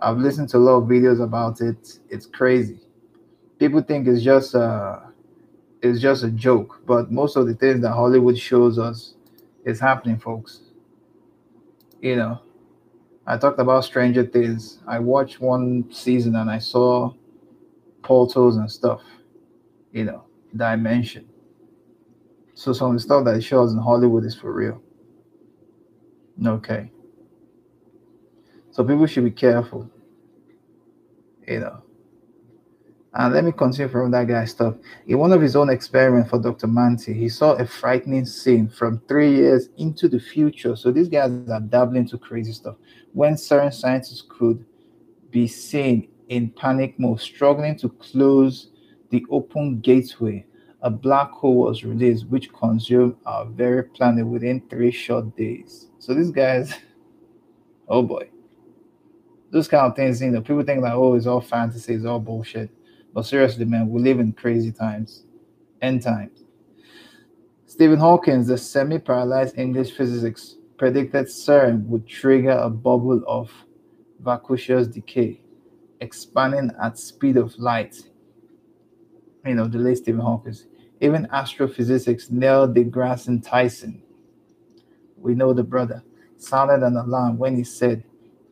I've 0.00 0.18
listened 0.18 0.48
to 0.50 0.58
a 0.58 0.60
lot 0.60 0.76
of 0.76 0.84
videos 0.84 1.22
about 1.22 1.60
it, 1.60 1.98
it's 2.08 2.26
crazy. 2.26 2.80
People 3.58 3.82
think 3.82 4.06
it's 4.06 4.22
just 4.22 4.54
uh 4.54 5.00
it's 5.82 6.00
just 6.00 6.24
a 6.24 6.30
joke, 6.30 6.80
but 6.86 7.10
most 7.10 7.36
of 7.36 7.46
the 7.46 7.54
things 7.54 7.82
that 7.82 7.92
Hollywood 7.92 8.38
shows 8.38 8.78
us 8.78 9.14
is 9.64 9.78
happening, 9.78 10.18
folks. 10.18 10.60
You 12.00 12.16
know, 12.16 12.40
I 13.26 13.36
talked 13.36 13.60
about 13.60 13.84
Stranger 13.84 14.24
Things. 14.24 14.78
I 14.86 14.98
watched 14.98 15.40
one 15.40 15.92
season 15.92 16.36
and 16.36 16.50
I 16.50 16.58
saw 16.58 17.12
portals 18.02 18.56
and 18.56 18.70
stuff, 18.70 19.02
you 19.92 20.04
know, 20.04 20.24
dimension. 20.56 21.28
So 22.54 22.72
some 22.72 22.88
of 22.88 22.94
the 22.94 23.00
stuff 23.00 23.24
that 23.24 23.36
it 23.36 23.42
shows 23.42 23.72
in 23.72 23.78
Hollywood 23.78 24.24
is 24.24 24.34
for 24.34 24.52
real. 24.52 24.82
Okay. 26.44 26.90
So 28.78 28.84
people 28.84 29.06
should 29.06 29.24
be 29.24 29.32
careful, 29.32 29.90
you 31.48 31.58
know. 31.58 31.82
And 33.12 33.34
let 33.34 33.42
me 33.42 33.50
continue 33.50 33.90
from 33.90 34.12
that 34.12 34.28
guy's 34.28 34.52
stuff. 34.52 34.76
In 35.08 35.18
one 35.18 35.32
of 35.32 35.40
his 35.40 35.56
own 35.56 35.68
experiments 35.68 36.30
for 36.30 36.38
Dr. 36.38 36.68
Manti, 36.68 37.12
he 37.12 37.28
saw 37.28 37.54
a 37.54 37.66
frightening 37.66 38.24
scene 38.24 38.68
from 38.68 39.02
three 39.08 39.34
years 39.34 39.70
into 39.78 40.08
the 40.08 40.20
future. 40.20 40.76
So 40.76 40.92
these 40.92 41.08
guys 41.08 41.32
are 41.50 41.58
dabbling 41.58 42.02
into 42.02 42.18
crazy 42.18 42.52
stuff. 42.52 42.76
When 43.14 43.34
CERN 43.34 43.74
scientists 43.74 44.22
could 44.28 44.64
be 45.32 45.48
seen 45.48 46.08
in 46.28 46.50
panic 46.50 47.00
mode, 47.00 47.20
struggling 47.20 47.76
to 47.78 47.88
close 47.88 48.70
the 49.10 49.26
open 49.28 49.80
gateway, 49.80 50.46
a 50.82 50.90
black 50.90 51.32
hole 51.32 51.64
was 51.64 51.82
released 51.82 52.28
which 52.28 52.52
consumed 52.52 53.16
our 53.26 53.44
very 53.44 53.82
planet 53.82 54.24
within 54.24 54.62
three 54.70 54.92
short 54.92 55.36
days. 55.36 55.88
So 55.98 56.14
these 56.14 56.30
guys, 56.30 56.74
oh 57.88 58.04
boy. 58.04 58.30
Those 59.50 59.68
kind 59.68 59.86
of 59.86 59.96
things, 59.96 60.20
you 60.20 60.30
know, 60.30 60.40
people 60.40 60.62
think 60.62 60.82
like, 60.82 60.92
oh, 60.92 61.14
it's 61.14 61.26
all 61.26 61.40
fantasy, 61.40 61.94
it's 61.94 62.04
all 62.04 62.20
bullshit 62.20 62.70
but 63.14 63.26
seriously, 63.26 63.64
man, 63.64 63.88
we 63.88 64.00
live 64.00 64.20
in 64.20 64.32
crazy 64.32 64.72
times, 64.72 65.24
end 65.82 66.02
times. 66.02 66.44
Stephen 67.66 67.98
Hawking, 67.98 68.44
the 68.44 68.56
semi 68.56 68.98
paralyzed 68.98 69.58
English 69.58 69.92
physicist, 69.92 70.58
predicted 70.76 71.26
CERN 71.26 71.86
would 71.86 72.06
trigger 72.06 72.50
a 72.50 72.70
bubble 72.70 73.22
of 73.26 73.50
vacuous 74.20 74.86
decay, 74.86 75.40
expanding 76.00 76.70
at 76.80 76.98
speed 76.98 77.36
of 77.36 77.58
light. 77.58 77.96
You 79.44 79.54
know, 79.54 79.68
the 79.68 79.78
late 79.78 79.98
Stephen 79.98 80.20
Hawking. 80.20 80.54
Even 81.00 81.26
astrophysicists 81.32 82.30
Neil 82.30 82.68
deGrasse 82.68 83.44
Tyson, 83.44 84.02
we 85.16 85.34
know 85.34 85.52
the 85.52 85.62
brother, 85.62 86.02
sounded 86.36 86.86
an 86.86 86.96
alarm 86.96 87.38
when 87.38 87.56
he 87.56 87.64
said, 87.64 88.04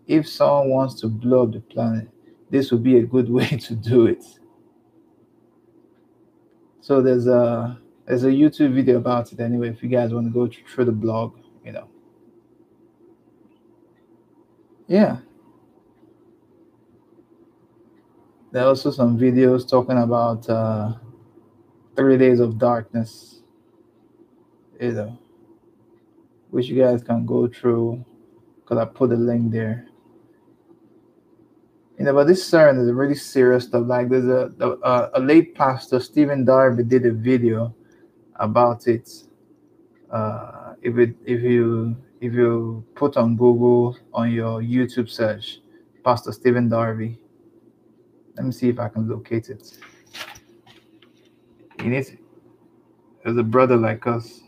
if 0.07 0.29
someone 0.29 0.71
wants 0.71 0.95
to 1.01 1.09
blow 1.09 1.42
up 1.45 1.53
the 1.53 1.61
planet, 1.61 2.09
this 2.51 2.71
would 2.71 2.83
be 2.83 2.99
a 2.99 3.03
good 3.03 3.29
way 3.38 3.49
to 3.49 3.75
do 3.75 4.07
it. 4.07 4.25
So 6.81 7.03
there's 7.03 7.27
a 7.27 7.79
there's 8.07 8.23
a 8.23 8.29
YouTube 8.29 8.75
video 8.75 8.99
about 8.99 9.33
it 9.33 9.40
anyway. 9.40 9.71
If 9.71 9.83
you 9.83 9.88
guys 9.88 10.14
want 10.14 10.27
to 10.27 10.33
go 10.33 10.49
through 10.73 10.85
the 10.85 10.92
blog, 10.92 11.37
you 11.64 11.73
know. 11.73 11.88
Yeah. 14.87 15.19
There 18.53 18.62
are 18.62 18.69
also 18.69 18.92
some 18.92 19.19
videos 19.19 19.69
talking 19.69 19.99
about 19.99 20.49
uh, 20.49 20.95
30 21.97 22.19
days 22.19 22.40
of 22.40 22.57
darkness, 22.57 23.42
you 24.81 24.92
know, 24.92 25.19
which 26.51 26.69
you 26.69 26.81
guys 26.81 27.03
can 27.03 27.27
go 27.27 27.49
through 27.49 28.05
because 28.61 28.79
I 28.79 28.85
put 28.85 29.11
the 29.11 29.16
link 29.16 29.51
there 29.51 29.88
you 31.99 32.05
know, 32.05 32.13
but 32.13 32.27
this 32.27 32.47
sermon 32.47 32.83
is 32.83 32.93
really 32.93 33.15
serious 33.15 33.65
stuff. 33.65 33.87
Like 33.87 34.09
there's 34.09 34.27
a, 34.27 34.53
a, 34.61 35.11
a 35.15 35.21
late 35.21 35.55
pastor, 35.55 35.99
Stephen 36.01 36.45
Darby, 36.45 36.83
did 36.83 37.07
a 37.07 37.13
video 37.13 37.75
about 38.37 38.87
it. 38.87 39.11
Uh, 40.11 40.75
if 40.83 40.99
it 40.99 41.17
if 41.25 41.43
you 41.43 41.97
if 42.21 42.33
you 42.33 42.85
put 42.95 43.17
on 43.17 43.37
Google 43.37 43.97
on 44.13 44.31
your 44.31 44.61
YouTube 44.61 45.09
search, 45.09 45.61
Pastor 46.05 46.33
Stephen 46.33 46.69
Darby. 46.69 47.19
Let 48.37 48.45
me 48.45 48.53
see 48.53 48.69
if 48.69 48.79
I 48.79 48.89
can 48.89 49.09
locate 49.09 49.49
it. 49.49 49.79
He 51.81 51.89
needs 51.89 52.13
as 53.25 53.37
a 53.37 53.43
brother 53.43 53.77
like 53.77 54.07
us. 54.07 54.41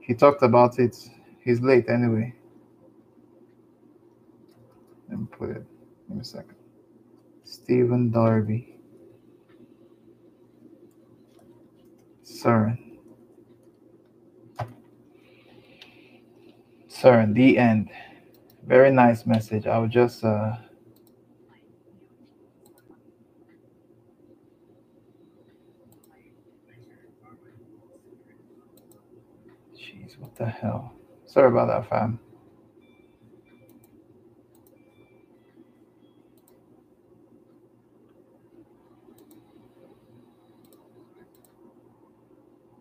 He 0.00 0.14
talked 0.14 0.42
about 0.42 0.78
it. 0.78 0.96
He's 1.42 1.60
late 1.60 1.88
anyway. 1.88 2.34
Me 5.10 5.26
put 5.30 5.50
it. 5.50 5.64
Me 6.08 6.20
a 6.20 6.24
second. 6.24 6.54
Stephen 7.44 8.10
Darby. 8.10 8.76
CERN. 12.22 12.78
CERN, 16.88 17.34
the 17.34 17.58
end. 17.58 17.90
Very 18.64 18.92
nice 18.92 19.26
message. 19.26 19.66
I 19.66 19.78
will 19.78 19.88
just 19.88 20.24
uh 20.24 20.56
Jeez, 29.74 30.18
what 30.18 30.36
the 30.36 30.46
hell? 30.46 30.92
Sorry 31.26 31.48
about 31.48 31.66
that, 31.68 31.88
fam. 31.88 32.20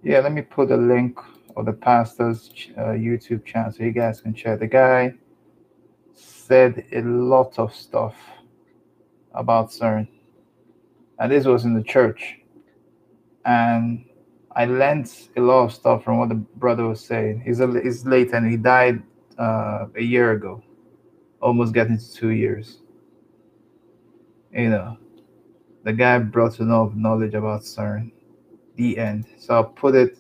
Yeah, 0.04 0.20
let 0.20 0.32
me 0.32 0.42
put 0.42 0.72
a 0.72 0.78
link 0.78 1.20
of 1.58 1.66
the 1.66 1.74
pastor's 1.74 2.52
uh, 2.78 2.92
YouTube 2.92 3.46
channel 3.46 3.72
so 3.72 3.84
you 3.84 3.92
guys 3.92 4.22
can 4.22 4.34
check. 4.34 4.60
The 4.60 4.68
guy 4.68 5.14
said 6.14 6.86
a 6.94 7.02
lot 7.02 7.60
of 7.60 7.74
stuff 7.74 8.16
about 9.34 9.72
CERN, 9.72 10.08
and 11.20 11.32
this 11.32 11.46
was 11.46 11.66
in 11.66 11.74
the 11.74 11.84
church, 11.84 12.40
and 13.46 14.06
I 14.56 14.66
learned 14.66 15.12
a 15.36 15.42
lot 15.42 15.66
of 15.66 15.74
stuff 15.74 16.04
from 16.04 16.18
what 16.18 16.30
the 16.30 16.36
brother 16.36 16.88
was 16.88 17.02
saying. 17.02 17.42
He's 17.46 17.60
a, 17.60 17.68
he's 17.82 18.06
late 18.06 18.34
and 18.34 18.50
he 18.50 18.58
died 18.58 19.04
uh, 19.38 19.88
a 19.96 20.02
year 20.02 20.32
ago, 20.32 20.64
almost 21.42 21.74
getting 21.74 21.98
to 21.98 22.14
two 22.14 22.30
years. 22.30 22.80
You 24.52 24.70
know, 24.70 24.98
the 25.84 25.94
guy 25.94 26.18
brought 26.20 26.60
enough 26.60 26.96
knowledge 26.96 27.36
about 27.36 27.62
CERN 27.62 28.12
the 28.80 28.98
end. 28.98 29.26
So 29.38 29.54
I'll 29.54 29.66
put 29.66 29.94
it 29.94 30.18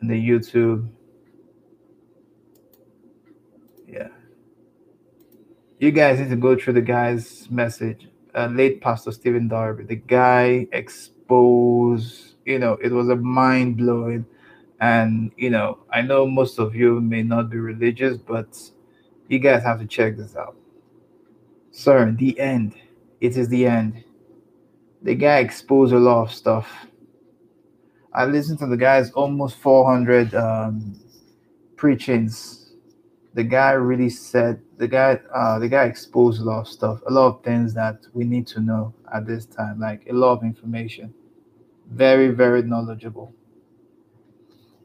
in 0.00 0.08
the 0.08 0.14
YouTube. 0.14 0.88
Yeah. 3.86 4.08
You 5.78 5.90
guys 5.90 6.18
need 6.18 6.30
to 6.30 6.36
go 6.36 6.56
through 6.56 6.72
the 6.72 6.80
guy's 6.80 7.48
message. 7.50 8.08
Uh, 8.34 8.46
late 8.46 8.80
Pastor 8.80 9.12
Stephen 9.12 9.48
Darby. 9.48 9.84
The 9.84 9.96
guy 9.96 10.66
exposed, 10.72 12.36
you 12.46 12.58
know, 12.58 12.78
it 12.82 12.90
was 12.90 13.10
a 13.10 13.16
mind 13.16 13.76
blowing. 13.76 14.24
And, 14.80 15.30
you 15.36 15.50
know, 15.50 15.78
I 15.92 16.00
know 16.00 16.26
most 16.26 16.58
of 16.58 16.74
you 16.74 17.00
may 17.02 17.22
not 17.22 17.50
be 17.50 17.58
religious, 17.58 18.16
but 18.16 18.58
you 19.28 19.38
guys 19.38 19.62
have 19.62 19.78
to 19.80 19.86
check 19.86 20.16
this 20.16 20.36
out. 20.36 20.56
Sir, 21.70 22.14
the 22.18 22.38
end. 22.40 22.74
It 23.20 23.36
is 23.36 23.48
the 23.48 23.66
end. 23.66 24.04
The 25.02 25.14
guy 25.14 25.38
exposed 25.38 25.92
a 25.92 25.98
lot 25.98 26.22
of 26.22 26.32
stuff 26.32 26.86
I 28.16 28.24
listened 28.24 28.58
to 28.60 28.66
the 28.66 28.78
guy's 28.78 29.10
almost 29.12 29.56
400 29.56 30.34
um, 30.34 30.98
preachings. 31.76 32.72
The 33.34 33.44
guy 33.44 33.72
really 33.72 34.08
said 34.08 34.62
the 34.78 34.88
guy 34.88 35.20
uh, 35.34 35.58
the 35.58 35.68
guy 35.68 35.84
exposed 35.84 36.40
a 36.40 36.44
lot 36.44 36.60
of 36.60 36.68
stuff, 36.68 37.00
a 37.06 37.12
lot 37.12 37.26
of 37.26 37.44
things 37.44 37.74
that 37.74 37.98
we 38.14 38.24
need 38.24 38.46
to 38.48 38.60
know 38.60 38.94
at 39.14 39.26
this 39.26 39.44
time, 39.44 39.78
like 39.78 40.06
a 40.08 40.14
lot 40.14 40.38
of 40.38 40.44
information. 40.44 41.12
Very, 41.90 42.28
very 42.28 42.62
knowledgeable. 42.62 43.34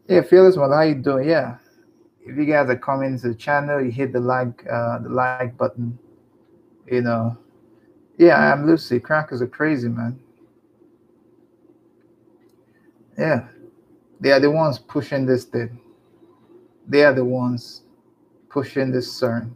Yeah, 0.10 0.24
Fearless 0.24 0.58
One, 0.58 0.72
how 0.72 0.82
you 0.82 0.96
doing? 0.96 1.30
Yeah. 1.30 1.56
If 2.26 2.36
you 2.36 2.46
guys 2.46 2.70
are 2.70 2.76
coming 2.76 3.18
to 3.18 3.30
the 3.30 3.36
channel, 3.36 3.82
you 3.82 3.92
hit 3.92 4.12
the 4.12 4.20
like 4.20 4.68
uh 4.70 5.00
the 5.00 5.10
like 5.10 5.58
button. 5.58 5.98
You 6.86 7.02
know. 7.02 7.38
Yeah, 8.18 8.52
I'm 8.52 8.68
Lucy. 8.68 9.00
Crackers 9.00 9.42
are 9.42 9.48
crazy, 9.48 9.88
man. 9.88 10.20
Yeah. 13.22 13.46
They 14.20 14.32
are 14.32 14.40
the 14.40 14.50
ones 14.50 14.80
pushing 14.80 15.28
this 15.28 15.46
thing. 15.46 15.80
They 16.88 17.04
are 17.04 17.14
the 17.14 17.24
ones 17.24 17.84
pushing 18.50 18.92
this 18.92 19.08
CERN. 19.22 19.52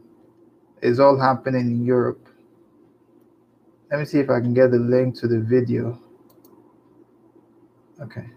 It's 0.83 0.99
all 0.99 1.19
happening 1.19 1.61
in 1.61 1.83
Europe. 1.83 2.29
Let 3.89 4.01
me 4.01 4.05
see 4.05 4.19
if 4.19 4.29
I 4.29 4.39
can 4.39 4.53
get 4.53 4.69
the 4.69 4.77
link 4.77 5.15
to 5.15 5.27
the 5.27 5.39
video. 5.39 5.99
Okay. 7.99 8.27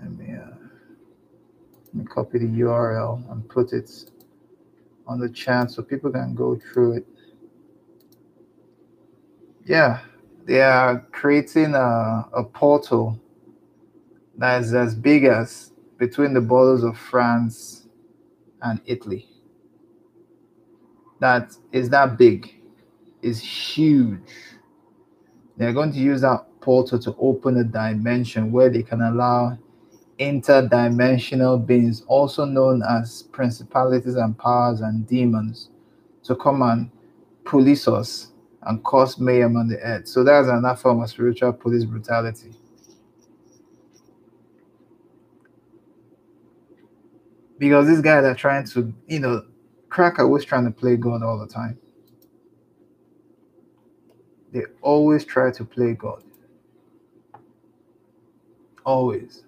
Let 0.00 0.12
me, 0.12 0.34
uh, 0.34 0.54
let 1.86 1.94
me 1.94 2.04
copy 2.04 2.38
the 2.38 2.46
URL 2.46 3.28
and 3.32 3.48
put 3.48 3.72
it 3.72 3.90
on 5.08 5.18
the 5.18 5.28
chat 5.28 5.72
so 5.72 5.82
people 5.82 6.12
can 6.12 6.36
go 6.36 6.56
through 6.72 6.98
it. 6.98 7.17
Yeah, 9.68 10.00
they 10.46 10.62
are 10.62 11.00
creating 11.12 11.74
a, 11.74 12.26
a 12.32 12.42
portal 12.42 13.20
that 14.38 14.62
is 14.62 14.72
as 14.72 14.94
big 14.94 15.24
as 15.24 15.72
between 15.98 16.32
the 16.32 16.40
borders 16.40 16.82
of 16.82 16.96
France 16.96 17.86
and 18.62 18.80
Italy. 18.86 19.28
That 21.20 21.54
is 21.70 21.90
that 21.90 22.16
big, 22.16 22.50
is 23.20 23.42
huge. 23.42 24.32
They're 25.58 25.74
going 25.74 25.92
to 25.92 25.98
use 25.98 26.22
that 26.22 26.46
portal 26.62 26.98
to 27.00 27.14
open 27.18 27.58
a 27.58 27.64
dimension 27.64 28.50
where 28.50 28.70
they 28.70 28.82
can 28.82 29.02
allow 29.02 29.58
interdimensional 30.18 31.66
beings, 31.66 32.04
also 32.06 32.46
known 32.46 32.82
as 32.82 33.24
principalities 33.32 34.14
and 34.14 34.38
powers 34.38 34.80
and 34.80 35.06
demons, 35.06 35.68
to 36.22 36.34
come 36.36 36.62
and 36.62 36.90
police 37.44 37.86
us 37.86 38.32
and 38.68 38.84
cause 38.84 39.18
mayhem 39.18 39.56
on 39.56 39.66
the 39.66 39.80
earth. 39.80 40.06
So 40.06 40.22
that's 40.22 40.46
another 40.46 40.76
form 40.76 41.02
of 41.02 41.08
spiritual 41.08 41.54
police 41.54 41.84
brutality. 41.84 42.52
Because 47.58 47.88
these 47.88 48.02
guys 48.02 48.24
are 48.24 48.34
trying 48.34 48.66
to, 48.66 48.92
you 49.08 49.20
know, 49.20 49.44
crack 49.88 50.18
always 50.18 50.44
trying 50.44 50.66
to 50.66 50.70
play 50.70 50.96
God 50.96 51.22
all 51.22 51.38
the 51.38 51.46
time. 51.46 51.78
They 54.52 54.64
always 54.82 55.24
try 55.24 55.50
to 55.50 55.64
play 55.64 55.94
God. 55.94 56.22
Always. 58.84 59.44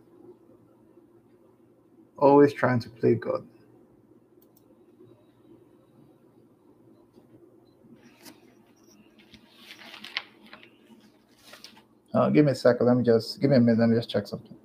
Always 2.17 2.53
trying 2.55 2.81
to 2.81 2.89
play 2.89 3.15
God. 3.15 3.47
Uh, 12.13 12.29
give 12.31 12.45
me 12.45 12.53
a 12.53 12.55
second. 12.55 12.87
Let 12.87 12.97
me 12.97 13.05
just 13.05 13.41
give 13.41 13.51
me 13.51 13.57
a 13.57 13.61
minute. 13.61 13.79
Let 13.81 13.89
me 13.89 13.97
just 13.97 14.11
check 14.11 14.27
something. 14.27 14.57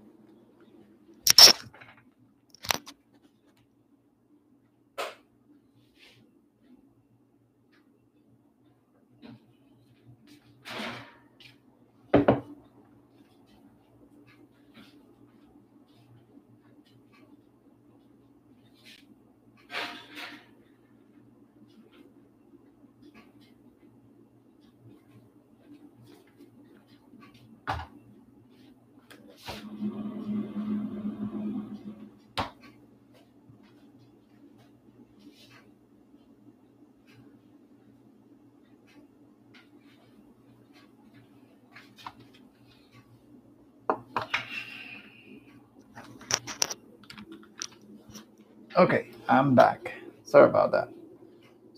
Okay, 48.77 49.07
I'm 49.29 49.55
back. 49.55 49.93
Sorry 50.25 50.49
about 50.49 50.71
that. 50.73 50.89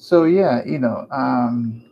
So 0.08 0.24
yeah, 0.24 0.64
you 0.66 0.80
know, 0.80 1.06
um, 1.12 1.84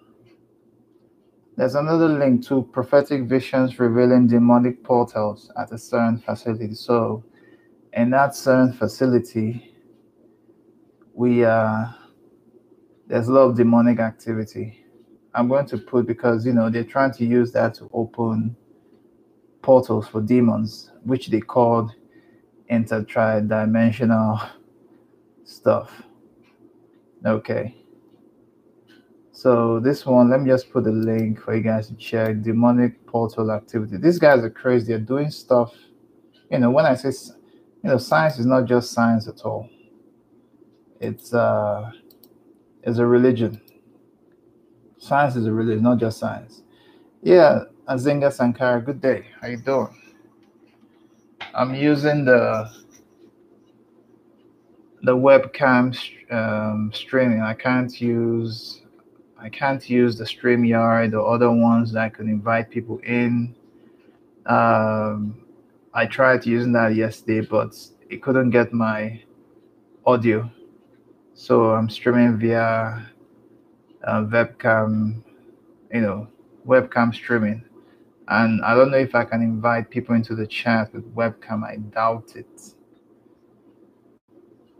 there's 1.57 1.75
another 1.75 2.07
link 2.07 2.47
to 2.47 2.63
prophetic 2.71 3.23
visions 3.23 3.77
revealing 3.77 4.27
demonic 4.27 4.85
portals 4.85 5.51
at 5.57 5.69
a 5.73 5.75
CERN 5.75 6.23
facility. 6.23 6.75
So 6.75 7.25
in 7.91 8.11
that 8.11 8.29
CERN 8.29 8.73
facility, 8.77 9.75
we 11.13 11.43
uh 11.43 11.87
there's 13.07 13.27
a 13.27 13.33
lot 13.33 13.49
of 13.49 13.57
demonic 13.57 13.99
activity. 13.99 14.85
I'm 15.33 15.49
going 15.49 15.65
to 15.65 15.77
put 15.77 16.07
because 16.07 16.45
you 16.45 16.53
know 16.53 16.69
they're 16.69 16.85
trying 16.85 17.11
to 17.15 17.25
use 17.25 17.51
that 17.51 17.73
to 17.73 17.89
open 17.91 18.55
portals 19.61 20.07
for 20.07 20.21
demons, 20.21 20.89
which 21.03 21.27
they 21.27 21.41
called 21.41 21.91
intertridimensional 22.71 24.51
stuff. 25.43 26.01
Okay. 27.25 27.75
So 29.35 29.81
this 29.81 30.05
one, 30.05 30.29
let 30.29 30.39
me 30.39 30.49
just 30.49 30.71
put 30.71 30.85
the 30.85 30.93
link 30.93 31.41
for 31.41 31.53
you 31.53 31.61
guys 31.61 31.89
to 31.89 31.95
check 31.95 32.41
demonic 32.41 33.05
portal 33.05 33.51
activity. 33.51 33.97
These 33.97 34.17
guys 34.17 34.41
are 34.41 34.49
crazy. 34.49 34.87
They're 34.87 34.97
doing 34.97 35.29
stuff. 35.29 35.73
You 36.49 36.59
know, 36.59 36.71
when 36.71 36.85
I 36.85 36.95
say, 36.95 37.11
you 37.83 37.89
know, 37.89 37.97
science 37.97 38.39
is 38.39 38.45
not 38.45 38.63
just 38.63 38.93
science 38.93 39.27
at 39.27 39.41
all. 39.41 39.69
It's 41.01 41.33
uh, 41.33 41.91
it's 42.83 42.97
a 42.97 43.05
religion. 43.05 43.59
Science 44.99 45.35
is 45.35 45.47
a 45.47 45.51
religion, 45.51 45.83
not 45.83 45.97
just 45.97 46.17
science. 46.17 46.63
Yeah, 47.21 47.65
Azinga 47.89 48.31
Sankara, 48.31 48.81
good 48.81 49.01
day. 49.01 49.25
How 49.41 49.49
you 49.49 49.57
doing? 49.57 50.01
I'm 51.53 51.75
using 51.75 52.23
the 52.23 52.71
the 55.01 55.13
webcam 55.17 55.93
um, 56.31 56.89
streaming. 56.93 57.41
I 57.41 57.53
can't 57.53 57.99
use 57.99 58.84
I 59.45 59.49
can't 59.49 59.87
use 59.87 60.17
the 60.17 60.23
StreamYard 60.23 61.13
or 61.13 61.31
other 61.31 61.51
ones 61.51 61.91
that 61.91 62.15
can 62.15 62.27
invite 62.27 62.71
people 62.71 62.97
in. 63.03 63.55
Um, 64.47 65.45
I 65.93 66.07
tried 66.07 66.47
using 66.47 66.71
that 66.71 66.95
yesterday, 66.95 67.45
but 67.45 67.77
it 68.09 68.23
couldn't 68.23 68.49
get 68.49 68.73
my 68.73 69.21
audio. 70.03 70.49
So 71.35 71.75
I'm 71.75 71.91
streaming 71.91 72.39
via 72.39 73.07
uh, 74.03 74.23
webcam, 74.23 75.21
you 75.93 76.01
know, 76.01 76.27
webcam 76.65 77.13
streaming. 77.13 77.63
And 78.27 78.63
I 78.63 78.73
don't 78.73 78.89
know 78.89 78.97
if 78.97 79.13
I 79.13 79.25
can 79.25 79.43
invite 79.43 79.91
people 79.91 80.15
into 80.15 80.33
the 80.33 80.47
chat 80.47 80.91
with 80.91 81.13
webcam. 81.13 81.63
I 81.63 81.75
doubt 81.75 82.33
it. 82.35 82.73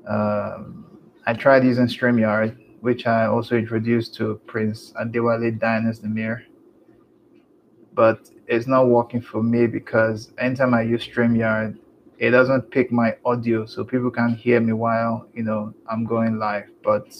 Um, 0.08 0.97
I 1.28 1.34
tried 1.34 1.63
using 1.63 1.86
StreamYard, 1.86 2.58
which 2.85 3.07
I 3.07 3.25
also 3.27 3.57
introduced 3.57 4.15
to 4.15 4.39
Prince 4.47 4.93
Adewale 5.01 5.59
Dynasty 5.59 6.07
Mirror. 6.07 6.43
but 7.95 8.29
it's 8.47 8.67
not 8.67 8.87
working 8.87 9.21
for 9.21 9.41
me 9.41 9.67
because 9.67 10.31
anytime 10.37 10.73
I 10.73 10.83
use 10.83 11.07
StreamYard, 11.07 11.77
it 12.19 12.31
doesn't 12.31 12.71
pick 12.71 12.91
my 12.91 13.17
audio, 13.25 13.65
so 13.65 13.83
people 13.83 14.11
can 14.11 14.35
hear 14.35 14.59
me 14.61 14.73
while 14.73 15.27
you 15.33 15.43
know 15.43 15.73
I'm 15.89 16.05
going 16.05 16.37
live. 16.39 16.69
But 16.83 17.15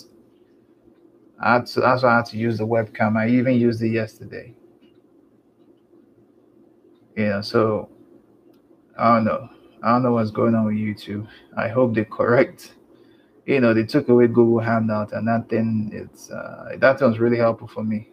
I 1.39 1.60
that's 1.60 1.78
why 1.78 2.13
I 2.13 2.15
had 2.17 2.25
to 2.28 2.38
use 2.38 2.58
the 2.60 2.67
webcam. 2.67 3.17
I 3.17 3.30
even 3.30 3.56
used 3.56 3.82
it 3.82 3.89
yesterday. 3.89 4.54
Yeah, 7.17 7.41
so 7.41 7.89
I 8.97 9.15
don't 9.15 9.25
know. 9.25 9.49
I 9.84 9.91
don't 9.91 10.04
know 10.04 10.13
what's 10.13 10.32
going 10.32 10.56
on 10.56 10.65
with 10.65 10.75
YouTube. 10.75 11.28
I 11.58 11.69
hope 11.69 11.95
they 11.95 12.06
correct. 12.06 12.75
You 13.46 13.60
know, 13.60 13.74
they 13.74 13.84
took 13.84 14.10
away 14.10 14.28
Google 14.28 14.60
Hangout, 14.60 15.14
and 15.14 15.28
that 15.28 15.50
thing, 15.50 15.92
it's 15.94 16.32
uh, 16.32 16.76
that 16.80 17.00
was 17.02 17.20
really 17.20 17.38
helpful 17.38 17.68
for 17.68 17.84
me. 17.84 18.10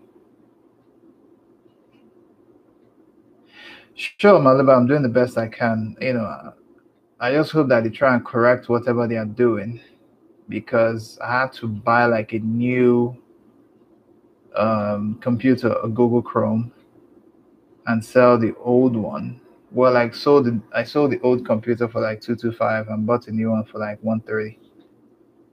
Sure, 3.95 4.39
Malibu, 4.41 4.77
I'm 4.77 4.87
doing 4.87 5.03
the 5.03 5.09
best 5.09 5.39
I 5.39 5.49
can. 5.49 5.97
You 6.01 6.15
know, 6.15 6.53
I 7.21 7.33
just 7.33 7.53
hope 7.53 7.69
that 7.69 7.85
they 7.85 7.91
try 7.91 8.15
and 8.15 8.25
correct 8.25 8.69
whatever 8.69 9.07
they 9.07 9.17
are 9.17 9.25
doing, 9.25 9.81
because 10.49 11.19
I 11.23 11.41
had 11.41 11.53
to 11.55 11.67
buy 11.67 12.05
like 12.05 12.35
a 12.35 12.39
new 12.39 13.17
um, 14.55 15.19
computer, 15.23 15.75
a 15.83 15.89
Google 15.89 16.21
Chrome, 16.21 16.73
and 17.87 18.05
sell 18.05 18.39
the 18.39 18.55
old 18.57 18.97
one. 18.97 19.41
Well, 19.71 19.95
like 19.95 20.15
sold 20.15 20.45
the, 20.45 20.61
I 20.75 20.85
sold 20.85 21.13
the 21.13 21.21
old 21.21 21.47
computer 21.47 21.89
for 21.89 22.03
like 22.03 22.21
two 22.21 22.37
two 22.37 22.53
five 22.53 22.89
and 22.89 23.07
bought 23.07 23.29
a 23.29 23.33
new 23.33 23.51
one 23.51 23.65
for 23.65 23.79
like 23.79 23.99
one 24.03 24.21
thirty 24.21 24.59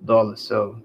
dollars. 0.05 0.41
So 0.41 0.81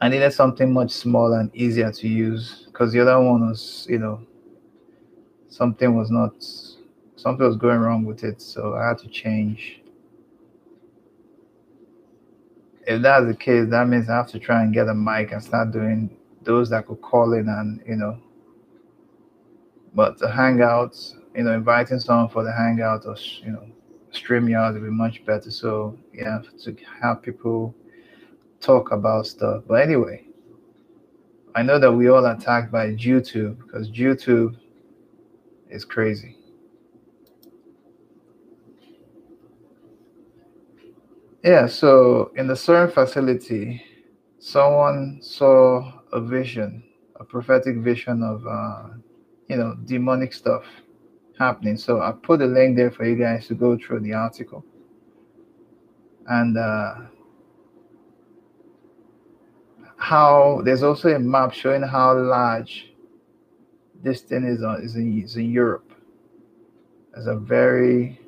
I 0.00 0.08
needed 0.08 0.32
something 0.32 0.72
much 0.72 0.92
smaller 0.92 1.40
and 1.40 1.54
easier 1.54 1.90
to 1.90 2.08
use 2.08 2.66
because 2.66 2.92
the 2.92 3.00
other 3.00 3.20
one 3.20 3.48
was, 3.48 3.86
you 3.90 3.98
know, 3.98 4.20
something 5.48 5.96
was 5.96 6.10
not 6.10 6.34
something 7.16 7.44
was 7.44 7.56
going 7.56 7.80
wrong 7.80 8.04
with 8.04 8.22
it, 8.22 8.40
so 8.40 8.74
I 8.74 8.88
had 8.88 8.98
to 8.98 9.08
change. 9.08 9.80
If 12.86 13.02
that's 13.02 13.26
the 13.26 13.34
case, 13.34 13.68
that 13.70 13.88
means 13.88 14.08
I 14.08 14.16
have 14.16 14.28
to 14.28 14.38
try 14.38 14.62
and 14.62 14.72
get 14.72 14.88
a 14.88 14.94
mic 14.94 15.32
and 15.32 15.42
start 15.42 15.72
doing 15.72 16.16
those 16.42 16.70
that 16.70 16.86
could 16.86 17.02
call 17.02 17.32
in 17.32 17.48
and 17.48 17.82
you 17.86 17.96
know. 17.96 18.18
But 19.94 20.18
the 20.18 20.26
hangouts, 20.26 21.14
you 21.34 21.42
know, 21.42 21.54
inviting 21.54 21.98
someone 21.98 22.28
for 22.28 22.44
the 22.44 22.52
hangout 22.52 23.04
or 23.04 23.16
you 23.44 23.50
know, 23.52 23.66
StreamYard 24.12 24.74
would 24.74 24.84
be 24.84 24.90
much 24.90 25.24
better. 25.24 25.50
So 25.50 25.98
yeah, 26.12 26.40
to 26.64 26.76
have 27.02 27.22
people 27.22 27.74
talk 28.60 28.92
about 28.92 29.26
stuff. 29.26 29.62
But 29.66 29.82
anyway, 29.82 30.24
I 31.54 31.62
know 31.62 31.78
that 31.78 31.92
we 31.92 32.08
all 32.08 32.24
attacked 32.26 32.70
by 32.70 32.88
YouTube 32.88 33.58
because 33.58 33.90
YouTube 33.90 34.56
is 35.70 35.84
crazy. 35.84 36.36
Yeah, 41.44 41.66
so 41.66 42.32
in 42.36 42.48
the 42.48 42.54
CERN 42.54 42.92
facility, 42.92 43.82
someone 44.40 45.20
saw 45.22 46.00
a 46.12 46.20
vision, 46.20 46.82
a 47.16 47.24
prophetic 47.24 47.76
vision 47.78 48.22
of, 48.22 48.46
uh, 48.46 48.94
you 49.48 49.56
know, 49.56 49.76
demonic 49.84 50.32
stuff 50.32 50.64
happening. 51.38 51.76
So 51.76 52.00
I 52.00 52.12
put 52.12 52.42
a 52.42 52.46
link 52.46 52.76
there 52.76 52.90
for 52.90 53.04
you 53.04 53.16
guys 53.16 53.46
to 53.48 53.54
go 53.54 53.78
through 53.78 54.00
the 54.00 54.14
article. 54.14 54.64
And 56.26 56.58
uh, 56.58 56.94
how 59.96 60.60
there's 60.64 60.82
also 60.82 61.08
a 61.14 61.18
map 61.18 61.52
showing 61.52 61.82
how 61.82 62.18
large 62.18 62.92
this 64.02 64.20
thing 64.20 64.44
is, 64.44 64.62
on, 64.62 64.82
is, 64.82 64.96
in, 64.96 65.22
is 65.22 65.36
in 65.36 65.50
Europe. 65.50 65.92
There's 67.12 67.26
a 67.26 67.36
very 67.36 68.20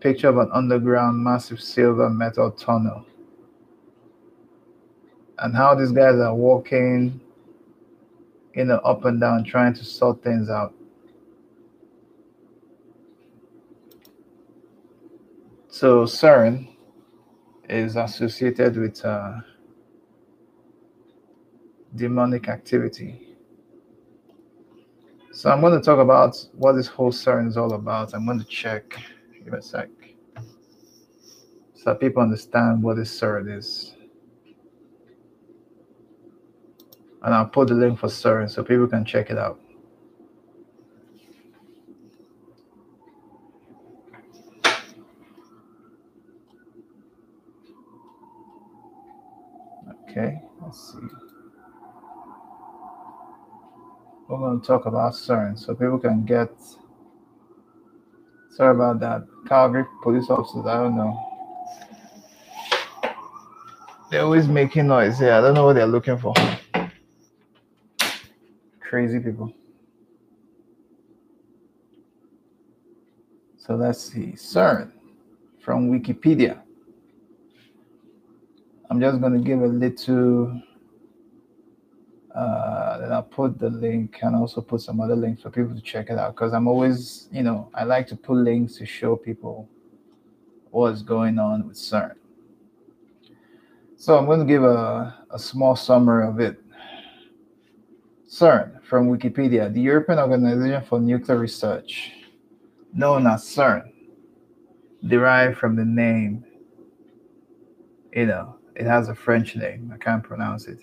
picture 0.00 0.28
of 0.28 0.38
an 0.38 0.48
underground 0.52 1.22
massive 1.22 1.60
silver 1.60 2.08
metal 2.08 2.50
tunnel 2.52 3.04
and 5.38 5.54
how 5.54 5.74
these 5.74 5.92
guys 5.92 6.18
are 6.20 6.34
walking 6.34 7.20
you 8.54 8.64
know 8.64 8.76
up 8.78 9.04
and 9.04 9.20
down 9.20 9.44
trying 9.44 9.74
to 9.74 9.84
sort 9.84 10.22
things 10.22 10.50
out 10.50 10.72
so 15.78 16.04
cern 16.04 16.68
is 17.68 17.96
associated 17.96 18.76
with 18.76 19.04
uh, 19.04 19.34
demonic 21.94 22.48
activity 22.48 23.36
so 25.32 25.50
i'm 25.50 25.60
going 25.60 25.72
to 25.78 25.84
talk 25.84 25.98
about 25.98 26.36
what 26.54 26.72
this 26.72 26.88
whole 26.88 27.12
cern 27.12 27.46
is 27.46 27.56
all 27.56 27.74
about 27.74 28.12
i'm 28.14 28.26
going 28.26 28.38
to 28.38 28.44
check 28.46 28.98
Give 29.48 29.54
a 29.54 29.62
sec. 29.62 29.88
So 31.74 31.84
that 31.86 32.00
people 32.00 32.22
understand 32.22 32.82
what 32.82 32.96
this 32.96 33.18
CERN 33.18 33.56
is. 33.56 33.94
And 37.22 37.34
I'll 37.34 37.46
put 37.46 37.68
the 37.68 37.74
link 37.74 37.98
for 37.98 38.08
CERN 38.08 38.50
so 38.50 38.62
people 38.62 38.86
can 38.88 39.06
check 39.06 39.30
it 39.30 39.38
out. 39.38 39.58
Okay, 50.10 50.42
let's 50.68 50.92
see. 50.92 50.98
We're 54.28 54.38
going 54.38 54.60
to 54.60 54.66
talk 54.66 54.84
about 54.84 55.14
CERN 55.14 55.58
so 55.58 55.74
people 55.74 55.98
can 55.98 56.26
get 56.26 56.50
Sorry 58.58 58.74
about 58.74 58.98
that. 58.98 59.24
Calgary 59.46 59.84
police 60.02 60.28
officers, 60.28 60.66
I 60.66 60.82
don't 60.82 60.96
know. 60.96 61.16
They're 64.10 64.22
always 64.22 64.48
making 64.48 64.88
noise 64.88 65.16
here. 65.20 65.32
I 65.32 65.40
don't 65.40 65.54
know 65.54 65.64
what 65.66 65.74
they're 65.74 65.86
looking 65.86 66.18
for. 66.18 66.34
Crazy 68.80 69.20
people. 69.20 69.52
So 73.58 73.76
let's 73.76 74.00
see. 74.00 74.32
CERN 74.32 74.90
from 75.60 75.88
Wikipedia. 75.88 76.60
I'm 78.90 79.00
just 79.00 79.20
going 79.20 79.34
to 79.34 79.40
give 79.40 79.60
a 79.60 79.66
little 79.66 80.62
uh, 82.38 82.98
then 82.98 83.12
I'll 83.12 83.22
put 83.24 83.58
the 83.58 83.68
link 83.68 84.18
and 84.22 84.36
also 84.36 84.60
put 84.60 84.80
some 84.80 85.00
other 85.00 85.16
links 85.16 85.42
for 85.42 85.50
people 85.50 85.74
to 85.74 85.80
check 85.80 86.08
it 86.08 86.18
out 86.18 86.36
because 86.36 86.52
I'm 86.52 86.68
always, 86.68 87.28
you 87.32 87.42
know, 87.42 87.68
I 87.74 87.82
like 87.82 88.06
to 88.08 88.16
put 88.16 88.36
links 88.36 88.76
to 88.76 88.86
show 88.86 89.16
people 89.16 89.68
what's 90.70 91.02
going 91.02 91.40
on 91.40 91.66
with 91.66 91.76
CERN. 91.76 92.14
So 93.96 94.16
I'm 94.16 94.26
going 94.26 94.38
to 94.38 94.46
give 94.46 94.62
a, 94.62 95.16
a 95.32 95.38
small 95.38 95.74
summary 95.74 96.28
of 96.28 96.38
it. 96.38 96.62
CERN 98.28 98.84
from 98.84 99.08
Wikipedia, 99.08 99.72
the 99.72 99.80
European 99.80 100.20
Organization 100.20 100.84
for 100.84 101.00
Nuclear 101.00 101.38
Research, 101.38 102.12
known 102.92 103.26
as 103.26 103.42
CERN, 103.42 103.90
derived 105.04 105.58
from 105.58 105.74
the 105.74 105.84
name, 105.84 106.44
you 108.12 108.26
know, 108.26 108.57
it 108.78 108.86
has 108.86 109.08
a 109.08 109.14
French 109.14 109.56
name, 109.56 109.90
I 109.92 109.98
can't 109.98 110.22
pronounce 110.22 110.68
it. 110.68 110.78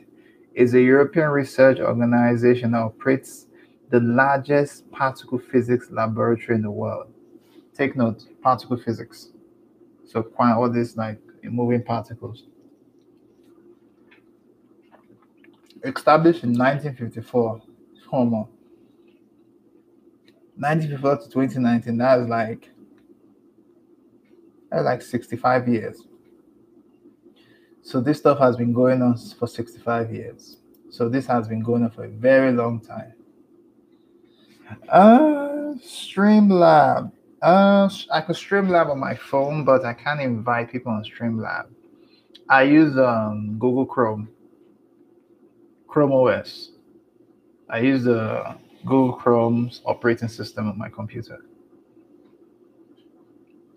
it 0.53 0.61
is 0.61 0.73
a 0.73 0.81
European 0.81 1.29
research 1.29 1.79
organization 1.79 2.71
that 2.71 2.81
operates 2.81 3.47
the 3.89 4.01
largest 4.01 4.91
particle 4.91 5.39
physics 5.39 5.89
laboratory 5.91 6.55
in 6.55 6.61
the 6.61 6.71
world. 6.71 7.07
Take 7.73 7.95
note, 7.95 8.25
particle 8.41 8.77
physics. 8.77 9.29
So 10.05 10.21
quite 10.21 10.53
all 10.53 10.69
this 10.69 10.97
like 10.97 11.19
moving 11.43 11.83
particles. 11.83 12.43
Established 15.83 16.43
in 16.43 16.49
1954, 16.49 17.61
Homo. 18.09 18.49
1954 20.57 21.17
to 21.17 21.29
2019, 21.29 21.97
that 21.97 22.19
is 22.19 22.27
like 22.27 22.71
that's 24.69 24.83
like 24.83 25.01
65 25.01 25.67
years. 25.69 26.01
So 27.85 28.01
this 28.01 28.17
stuff 28.17 28.39
has 28.39 28.57
been 28.57 28.73
going 28.73 29.03
on 29.03 29.15
for 29.15 29.47
65 29.47 30.11
years. 30.11 30.57
So 30.89 31.07
this 31.07 31.27
has 31.27 31.47
been 31.47 31.61
going 31.61 31.83
on 31.83 31.91
for 31.91 32.05
a 32.05 32.09
very 32.09 32.51
long 32.51 32.79
time. 32.79 33.13
Uh, 34.89 35.75
Streamlab. 35.77 37.11
Uh, 37.43 37.87
I 38.11 38.21
could 38.21 38.37
Streamlab 38.37 38.89
on 38.89 38.99
my 38.99 39.13
phone, 39.13 39.63
but 39.63 39.85
I 39.85 39.93
can't 39.93 40.19
invite 40.19 40.71
people 40.71 40.91
on 40.93 41.03
Streamlab. 41.03 41.67
I 42.49 42.63
use 42.63 42.97
um, 42.97 43.57
Google 43.59 43.85
Chrome, 43.85 44.29
Chrome 45.87 46.11
OS. 46.11 46.71
I 47.69 47.81
use 47.81 48.05
the 48.05 48.55
Google 48.83 49.13
Chrome's 49.13 49.81
operating 49.85 50.27
system 50.27 50.69
on 50.69 50.75
my 50.75 50.89
computer. 50.89 51.37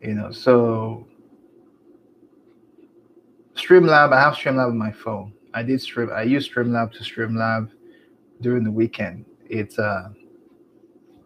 You 0.00 0.14
know, 0.14 0.32
so 0.32 1.07
Streamlab, 3.58 4.12
I 4.12 4.20
have 4.20 4.34
Streamlab 4.34 4.68
on 4.68 4.78
my 4.78 4.92
phone. 4.92 5.32
I 5.52 5.64
did 5.64 5.82
stream. 5.82 6.10
I 6.14 6.22
use 6.22 6.48
Streamlab 6.48 6.92
to 6.92 7.00
Streamlab 7.00 7.70
during 8.40 8.62
the 8.62 8.70
weekend. 8.70 9.24
It's 9.50 9.78
uh, 9.78 10.10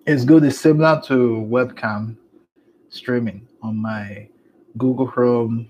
it's 0.06 0.24
good. 0.24 0.42
It's 0.44 0.58
similar 0.58 1.00
to 1.06 1.46
webcam 1.50 2.16
streaming 2.88 3.46
on 3.62 3.76
my 3.76 4.28
Google 4.78 5.06
Chrome, 5.06 5.68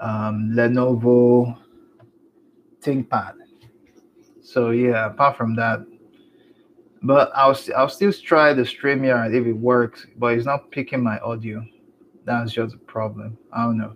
um, 0.00 0.52
Lenovo 0.54 1.58
ThinkPad. 2.80 3.34
So 4.42 4.70
yeah, 4.70 5.06
apart 5.06 5.36
from 5.36 5.54
that, 5.56 5.84
but 7.02 7.30
I'll 7.34 7.58
I'll 7.76 7.90
still 7.90 8.12
try 8.14 8.54
the 8.54 8.62
StreamYard 8.62 9.34
if 9.34 9.46
it 9.46 9.52
works, 9.52 10.06
but 10.16 10.34
it's 10.34 10.46
not 10.46 10.70
picking 10.70 11.02
my 11.02 11.18
audio. 11.18 11.62
That's 12.24 12.52
just 12.52 12.76
a 12.76 12.78
problem. 12.78 13.36
I 13.52 13.64
don't 13.64 13.76
know 13.76 13.94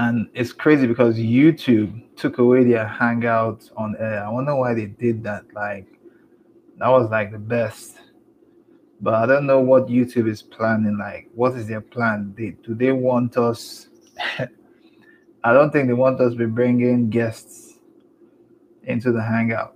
and 0.00 0.28
it's 0.34 0.52
crazy 0.52 0.86
because 0.86 1.16
YouTube 1.18 2.02
took 2.16 2.38
away 2.38 2.64
their 2.64 2.86
hangouts 2.86 3.70
on 3.76 3.96
air. 3.98 4.24
I 4.24 4.30
wonder 4.30 4.54
why 4.56 4.74
they 4.74 4.86
did 4.86 5.22
that. 5.24 5.44
Like 5.54 5.86
that 6.78 6.88
was 6.88 7.10
like 7.10 7.32
the 7.32 7.38
best. 7.38 7.96
But 9.02 9.14
I 9.14 9.26
don't 9.26 9.46
know 9.46 9.60
what 9.60 9.86
YouTube 9.86 10.28
is 10.28 10.42
planning. 10.42 10.98
Like, 10.98 11.28
what 11.34 11.54
is 11.54 11.66
their 11.66 11.80
plan? 11.80 12.34
They, 12.36 12.50
do 12.62 12.74
they 12.74 12.92
want 12.92 13.36
us 13.36 13.88
I 15.42 15.54
don't 15.54 15.70
think 15.70 15.88
they 15.88 15.94
want 15.94 16.20
us 16.20 16.32
to 16.32 16.38
be 16.38 16.46
bringing 16.46 17.08
guests 17.08 17.78
into 18.84 19.10
the 19.10 19.22
hangout. 19.22 19.74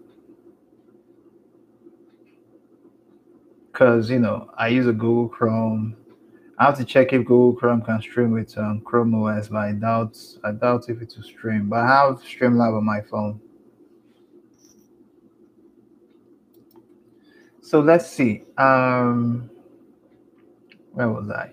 Because, 3.73 4.11
you 4.11 4.19
know, 4.19 4.51
I 4.57 4.69
use 4.69 4.87
a 4.87 4.93
Google 4.93 5.29
Chrome. 5.29 5.97
I 6.57 6.67
have 6.67 6.79
to 6.79 6.85
check 6.85 7.13
if 7.13 7.25
Google 7.25 7.53
Chrome 7.53 7.83
can 7.83 8.01
stream 8.01 8.31
with 8.31 8.57
um, 8.57 8.81
Chrome 8.83 9.15
OS, 9.15 9.49
but 9.49 9.59
I 9.59 9.73
doubt, 9.73 10.17
I 10.45 10.53
doubt 10.53 10.89
if 10.89 11.03
it 11.03 11.13
will 11.17 11.25
stream. 11.25 11.69
But 11.69 11.81
I 11.81 11.87
have 11.87 12.23
Streamlab 12.23 12.77
on 12.77 12.85
my 12.85 13.01
phone. 13.01 13.41
So 17.61 17.81
let's 17.81 18.09
see. 18.09 18.45
Um, 18.57 19.51
where 20.93 21.09
was 21.09 21.29
I? 21.29 21.51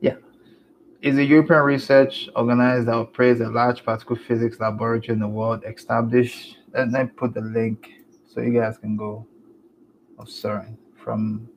Yeah. 0.00 0.16
Is 1.00 1.16
a 1.16 1.24
European 1.24 1.60
research 1.60 2.28
organized 2.34 2.88
that 2.88 2.94
operates 2.94 3.40
a 3.40 3.48
large 3.48 3.84
particle 3.84 4.16
physics 4.16 4.58
laboratory 4.58 5.14
in 5.14 5.20
the 5.20 5.28
world 5.28 5.62
established? 5.64 6.56
Let 6.72 6.88
me 6.88 7.04
put 7.04 7.34
the 7.34 7.42
link 7.42 7.88
so 8.26 8.40
you 8.40 8.58
guys 8.58 8.78
can 8.78 8.96
go. 8.96 9.26
Oh, 10.18 10.24
sorry, 10.24 10.76
from 10.96 11.48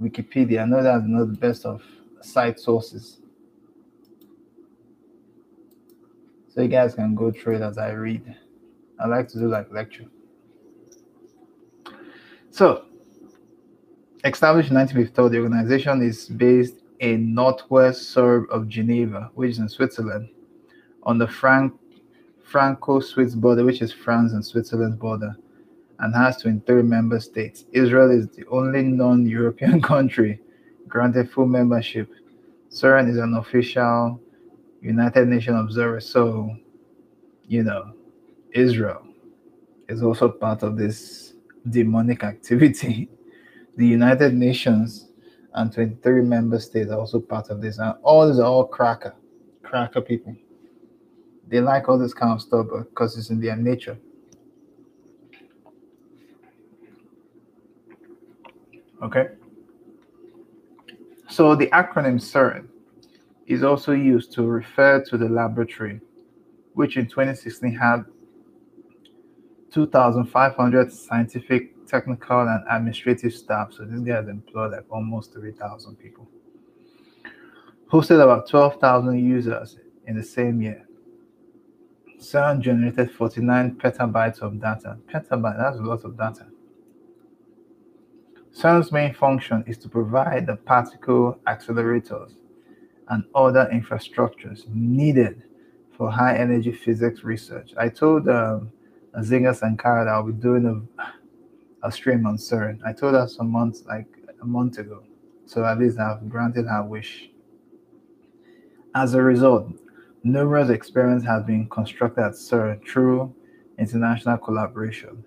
Wikipedia. 0.00 0.62
I 0.62 0.64
know 0.64 0.82
that's 0.82 1.04
not 1.06 1.26
the 1.26 1.36
best 1.36 1.66
of 1.66 1.82
site 2.20 2.58
sources. 2.58 3.20
So 6.48 6.62
you 6.62 6.68
guys 6.68 6.94
can 6.94 7.14
go 7.14 7.30
through 7.30 7.56
it 7.56 7.62
as 7.62 7.78
I 7.78 7.90
read. 7.90 8.36
I 8.98 9.06
like 9.06 9.28
to 9.28 9.38
do 9.38 9.48
like 9.48 9.72
lecture. 9.72 10.06
So, 12.50 12.84
established 14.24 14.70
in 14.70 14.76
1954, 14.76 15.28
the 15.30 15.38
organization 15.38 16.02
is 16.02 16.28
based 16.28 16.76
in 16.98 17.32
northwest 17.32 18.10
suburb 18.10 18.46
of 18.50 18.68
Geneva, 18.68 19.30
which 19.34 19.52
is 19.52 19.58
in 19.58 19.68
Switzerland, 19.68 20.28
on 21.04 21.18
the 21.18 21.26
Frank 21.26 21.72
Franco-Swiss 22.42 23.36
border, 23.36 23.64
which 23.64 23.80
is 23.80 23.92
France 23.92 24.32
and 24.32 24.44
Switzerland's 24.44 24.96
border, 24.96 25.36
and 26.00 26.14
has 26.14 26.38
23 26.38 26.82
member 26.82 27.20
states. 27.20 27.64
Israel 27.72 28.10
is 28.10 28.28
the 28.28 28.46
only 28.48 28.82
non-European 28.82 29.80
country 29.92 30.40
granted 30.88 31.30
full 31.30 31.46
membership. 31.46 32.10
CERN 32.70 33.08
is 33.08 33.16
an 33.16 33.34
official 33.34 34.20
United 34.80 35.28
Nations 35.28 35.58
observer, 35.60 36.00
so 36.00 36.56
you 37.46 37.64
know, 37.64 37.92
Israel 38.52 39.02
is 39.88 40.02
also 40.02 40.28
part 40.28 40.62
of 40.62 40.76
this 40.76 41.34
demonic 41.68 42.22
activity. 42.32 43.08
The 43.76 43.86
United 43.86 44.34
Nations 44.34 45.08
and 45.54 45.72
23 45.72 46.22
member 46.22 46.60
states 46.60 46.90
are 46.90 46.98
also 46.98 47.18
part 47.18 47.50
of 47.50 47.60
this. 47.60 47.78
And 47.78 47.94
all 48.02 48.28
these 48.28 48.38
are 48.38 48.46
all 48.46 48.66
cracker, 48.66 49.14
cracker 49.62 50.00
people. 50.00 50.36
They 51.48 51.60
like 51.60 51.88
all 51.88 51.98
this 51.98 52.14
kind 52.14 52.32
of 52.32 52.40
stuff 52.40 52.66
because 52.70 53.18
it's 53.18 53.30
in 53.30 53.40
their 53.40 53.56
nature. 53.56 53.98
Okay. 59.02 59.28
So 61.28 61.54
the 61.54 61.68
acronym 61.68 62.20
CERN 62.20 62.68
is 63.46 63.62
also 63.62 63.92
used 63.92 64.32
to 64.32 64.42
refer 64.42 65.02
to 65.04 65.16
the 65.16 65.28
laboratory, 65.28 66.00
which 66.74 66.96
in 66.96 67.06
2016 67.06 67.74
had 67.74 68.04
2,500 69.72 70.92
scientific, 70.92 71.86
technical, 71.86 72.40
and 72.40 72.64
administrative 72.68 73.32
staff. 73.32 73.72
So 73.72 73.84
this 73.84 74.00
guy 74.00 74.16
has 74.16 74.28
employed 74.28 74.72
like 74.72 74.84
almost 74.90 75.32
3,000 75.32 75.96
people. 75.96 76.28
Hosted 77.90 78.22
about 78.22 78.48
12,000 78.48 79.18
users 79.18 79.78
in 80.06 80.16
the 80.16 80.22
same 80.22 80.60
year. 80.60 80.86
CERN 82.18 82.60
generated 82.60 83.10
49 83.12 83.76
petabytes 83.76 84.40
of 84.40 84.60
data. 84.60 84.98
Petabyte, 85.12 85.56
that's 85.56 85.78
a 85.78 85.82
lot 85.82 86.04
of 86.04 86.16
data. 86.18 86.46
CERN's 88.52 88.90
main 88.90 89.14
function 89.14 89.64
is 89.66 89.78
to 89.78 89.88
provide 89.88 90.46
the 90.46 90.56
particle 90.56 91.38
accelerators 91.46 92.34
and 93.08 93.24
other 93.34 93.68
infrastructures 93.72 94.66
needed 94.68 95.42
for 95.96 96.10
high 96.10 96.36
energy 96.36 96.72
physics 96.72 97.22
research. 97.22 97.72
I 97.76 97.88
told 97.88 98.28
um, 98.28 98.72
Zinga 99.18 99.54
Sankara 99.54 100.04
that 100.04 100.10
I'll 100.10 100.24
be 100.24 100.32
doing 100.32 100.66
a, 100.66 101.86
a 101.86 101.92
stream 101.92 102.26
on 102.26 102.36
CERN. 102.36 102.80
I 102.84 102.92
told 102.92 103.14
her 103.14 103.28
some 103.28 103.50
months, 103.50 103.84
like 103.86 104.06
a 104.42 104.46
month 104.46 104.78
ago. 104.78 105.02
So 105.46 105.64
at 105.64 105.78
least 105.78 105.98
I've 105.98 106.28
granted 106.28 106.66
her 106.66 106.82
wish. 106.82 107.30
As 108.94 109.14
a 109.14 109.22
result, 109.22 109.72
numerous 110.24 110.70
experiments 110.70 111.24
have 111.24 111.46
been 111.46 111.68
constructed 111.68 112.22
at 112.22 112.32
CERN 112.32 112.86
through 112.86 113.34
international 113.78 114.38
collaboration. 114.38 115.24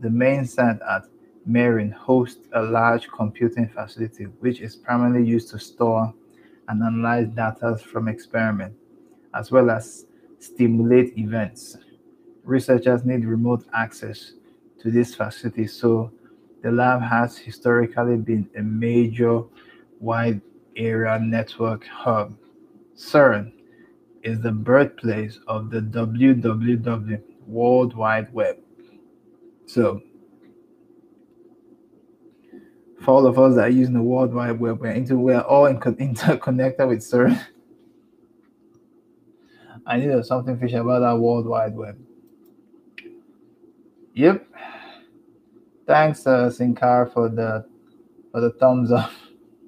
The 0.00 0.10
main 0.10 0.44
site 0.44 0.80
at 0.88 1.04
Meyrin 1.48 1.92
hosts 1.92 2.48
a 2.52 2.62
large 2.62 3.08
computing 3.08 3.68
facility 3.68 4.24
which 4.40 4.60
is 4.60 4.76
primarily 4.76 5.26
used 5.26 5.50
to 5.50 5.58
store 5.58 6.12
and 6.68 6.82
analyze 6.82 7.28
data 7.28 7.76
from 7.76 8.08
experiments, 8.08 8.76
as 9.34 9.52
well 9.52 9.70
as 9.70 10.06
stimulate 10.38 11.16
events 11.16 11.78
researchers 12.46 13.04
need 13.04 13.24
remote 13.24 13.66
access 13.74 14.32
to 14.80 14.90
this 14.90 15.14
facility. 15.14 15.66
So 15.66 16.12
the 16.62 16.70
lab 16.70 17.02
has 17.02 17.36
historically 17.36 18.16
been 18.16 18.48
a 18.56 18.62
major 18.62 19.42
wide 20.00 20.40
area 20.76 21.18
network 21.18 21.86
hub. 21.86 22.36
CERN 22.96 23.52
is 24.22 24.40
the 24.40 24.52
birthplace 24.52 25.38
of 25.48 25.70
the 25.70 25.80
WWW 25.80 27.22
World 27.46 27.94
Wide 27.94 28.32
Web. 28.32 28.58
So 29.66 30.02
for 33.02 33.10
all 33.12 33.26
of 33.26 33.38
us 33.38 33.54
that 33.54 33.66
are 33.66 33.70
using 33.70 33.94
the 33.94 34.02
World 34.02 34.34
Wide 34.34 34.58
Web, 34.58 34.80
we're 34.80 34.90
into 34.90 35.16
we're 35.16 35.40
all 35.40 35.66
in, 35.66 35.76
interconnected 35.98 36.88
with 36.88 37.00
CERN. 37.00 37.40
I 39.86 39.98
need 39.98 40.24
something 40.24 40.58
fish 40.58 40.72
about 40.72 41.00
that 41.00 41.18
World 41.18 41.46
Wide 41.46 41.76
Web. 41.76 41.98
Yep. 44.14 44.46
Thanks, 45.86 46.26
uh, 46.26 46.50
Sinkar, 46.50 47.12
for 47.12 47.28
the 47.28 47.66
for 48.32 48.40
the 48.40 48.50
thumbs 48.50 48.90
up. 48.90 49.12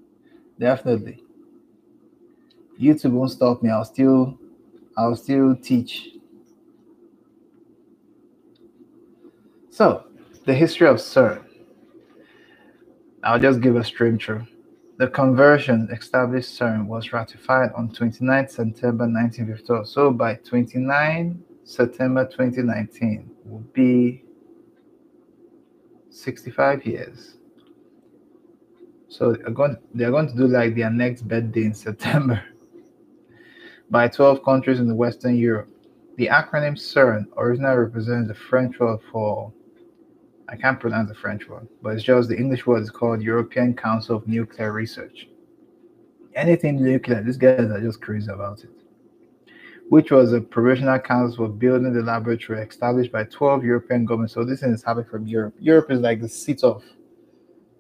Definitely. 0.59 1.23
YouTube 2.81 3.13
won't 3.13 3.31
stop 3.31 3.63
me. 3.63 3.71
I'll 3.71 3.85
still 3.85 4.39
I'll 4.97 5.15
still 5.15 5.55
teach. 5.55 6.09
So, 9.71 10.07
the 10.45 10.55
history 10.55 10.89
of 10.89 10.97
CERN. 10.97 11.48
I'll 13.29 13.39
just 13.39 13.61
give 13.61 13.77
a 13.77 13.85
stream 13.85 14.19
through. 14.19 14.47
The 14.97 15.07
conversion 15.07 15.87
established 15.93 16.59
CERN 16.59 16.87
was 16.87 17.13
ratified 17.13 17.73
on 17.77 17.91
29 17.93 18.49
September 18.49 19.05
1954. 19.05 19.85
So 19.85 20.11
by 20.11 20.37
29 20.37 21.45
September 21.63 22.25
2019 22.25 23.31
will 23.45 23.59
be 23.75 24.25
65 26.09 26.87
years. 26.87 27.37
So 29.09 29.35
they're 29.35 29.51
going, 29.51 29.77
they're 29.93 30.11
going 30.11 30.29
to 30.29 30.35
do 30.35 30.47
like 30.47 30.75
their 30.75 30.91
next 30.91 31.29
birthday 31.29 31.65
in 31.65 31.75
September 31.87 32.43
by 33.91 34.09
12 34.09 34.43
countries 34.43 34.81
in 34.81 34.97
Western 34.97 35.37
Europe. 35.37 35.69
The 36.17 36.29
acronym 36.29 36.79
CERN 36.79 37.27
originally 37.37 37.77
represents 37.77 38.29
the 38.29 38.35
French 38.35 38.81
word 38.81 39.01
for, 39.13 39.53
I 40.49 40.57
can't 40.57 40.81
pronounce 40.81 41.09
the 41.09 41.15
French 41.15 41.49
word, 41.49 41.69
but 41.83 41.95
it's 41.95 42.03
just 42.03 42.29
the 42.29 42.37
English 42.37 42.67
word 42.67 42.83
is 42.83 42.91
called 42.91 43.23
European 43.23 43.75
Council 43.75 44.17
of 44.17 44.27
Nuclear 44.27 44.73
Research. 44.73 45.29
Anything 46.35 46.83
nuclear, 46.83 47.23
these 47.23 47.37
guys 47.37 47.71
are 47.71 47.81
just 47.81 48.01
crazy 48.01 48.31
about 48.31 48.65
it 48.65 48.71
which 49.89 50.11
was 50.11 50.33
a 50.33 50.41
provisional 50.41 50.99
council 50.99 51.47
for 51.47 51.49
building 51.49 51.93
the 51.93 52.03
laboratory 52.03 52.61
established 52.61 53.11
by 53.11 53.25
12 53.25 53.65
European 53.65 54.05
governments. 54.05 54.35
So 54.35 54.45
this 54.45 54.63
is 54.63 54.83
happening 54.83 55.09
from 55.09 55.27
Europe. 55.27 55.55
Europe 55.59 55.91
is 55.91 56.01
like 56.01 56.21
the 56.21 56.29
seat 56.29 56.63
of, 56.63 56.85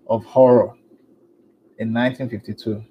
of 0.09 0.25
horror 0.25 0.75
in 1.79 1.93
1952. 1.93 2.83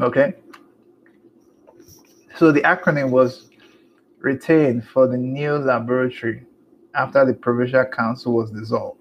Okay. 0.00 0.34
So 2.38 2.52
the 2.52 2.62
acronym 2.62 3.10
was 3.10 3.50
retained 4.18 4.86
for 4.88 5.06
the 5.06 5.16
new 5.16 5.52
laboratory 5.52 6.44
after 6.94 7.24
the 7.24 7.34
provincial 7.34 7.84
council 7.84 8.32
was 8.34 8.50
dissolved 8.50 8.98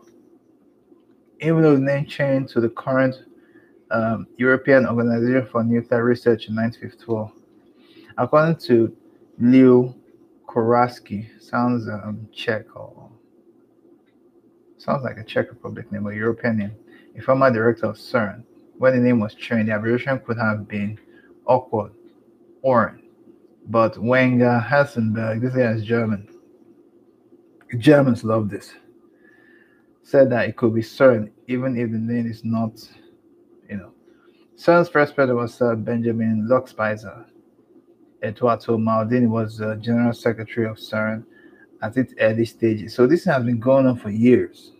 even 1.41 1.61
though 1.61 1.75
the 1.75 1.81
name 1.81 2.05
changed 2.05 2.51
to 2.53 2.61
the 2.61 2.69
current 2.69 3.15
um, 3.91 4.27
European 4.37 4.87
Organization 4.87 5.47
for 5.51 5.63
Nuclear 5.63 6.03
Research 6.03 6.47
in 6.47 6.55
1954. 6.55 7.31
According 8.17 8.55
to 8.67 8.95
Lew 9.39 9.93
Kowarski, 10.47 11.29
sounds 11.41 11.87
um, 11.87 12.27
Czech 12.33 12.75
or 12.75 13.09
sounds 14.77 15.03
like 15.03 15.17
a 15.17 15.23
Czech 15.23 15.49
Republic 15.49 15.91
name 15.91 16.07
or 16.07 16.13
European 16.13 16.57
name. 16.57 16.75
a 17.15 17.21
former 17.21 17.51
director 17.51 17.87
of 17.87 17.97
CERN. 17.97 18.43
When 18.77 18.93
the 18.93 18.99
name 18.99 19.19
was 19.19 19.33
changed, 19.33 19.69
the 19.69 19.75
abbreviation 19.75 20.19
could 20.19 20.37
have 20.37 20.67
been 20.67 20.99
awkward, 21.45 21.93
OERN. 22.63 23.01
But 23.69 23.97
Werner 23.97 24.65
Heisenberg, 24.65 25.41
this 25.41 25.53
guy 25.53 25.71
is 25.73 25.83
German. 25.83 26.29
Germans 27.77 28.23
love 28.23 28.49
this. 28.49 28.73
Said 30.03 30.29
that 30.31 30.47
it 30.47 30.55
could 30.55 30.73
be 30.73 30.81
CERN, 30.81 31.31
even 31.47 31.77
if 31.77 31.91
the 31.91 31.97
name 31.97 32.27
is 32.27 32.45
not, 32.45 32.79
you 33.69 33.75
know. 33.75 33.91
CERN's 34.55 34.87
first 34.87 35.15
president 35.15 35.37
was 35.37 35.53
Sir 35.53 35.75
Benjamin 35.75 36.47
Lockspeiser. 36.49 37.25
Eduardo 38.23 38.77
Maldini 38.77 39.27
was 39.27 39.57
the 39.57 39.75
general 39.75 40.13
secretary 40.13 40.65
of 40.65 40.77
CERN 40.77 41.25
at 41.81 41.97
its 41.97 42.13
early 42.21 42.45
stages. 42.45 42.95
So 42.95 43.05
this 43.05 43.25
has 43.25 43.43
been 43.43 43.59
going 43.59 43.85
on 43.85 43.97
for 43.97 44.09
years. 44.09 44.71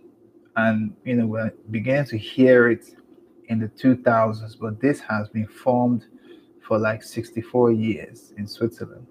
And, 0.56 0.96
you 1.04 1.16
know, 1.16 1.28
we're 1.28 1.54
beginning 1.70 2.06
to 2.06 2.18
hear 2.18 2.70
it 2.70 2.86
in 3.50 3.60
the 3.60 3.68
2000s, 3.68 4.58
but 4.60 4.80
this 4.80 5.02
has 5.02 5.28
been 5.28 5.48
formed 5.48 6.06
for 6.68 6.78
like 6.78 7.02
64 7.02 7.72
years 7.72 8.34
in 8.38 8.46
Switzerland. 8.46 9.08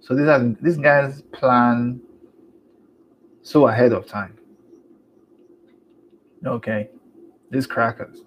So 0.00 0.14
this 0.14 0.26
has 0.26 0.54
this 0.60 0.76
guy's 0.76 1.22
plan 1.22 2.00
so 3.42 3.66
ahead 3.66 3.92
of 3.92 4.06
time. 4.06 4.36
Okay, 6.44 6.90
these 7.50 7.66
crackers. 7.66 8.22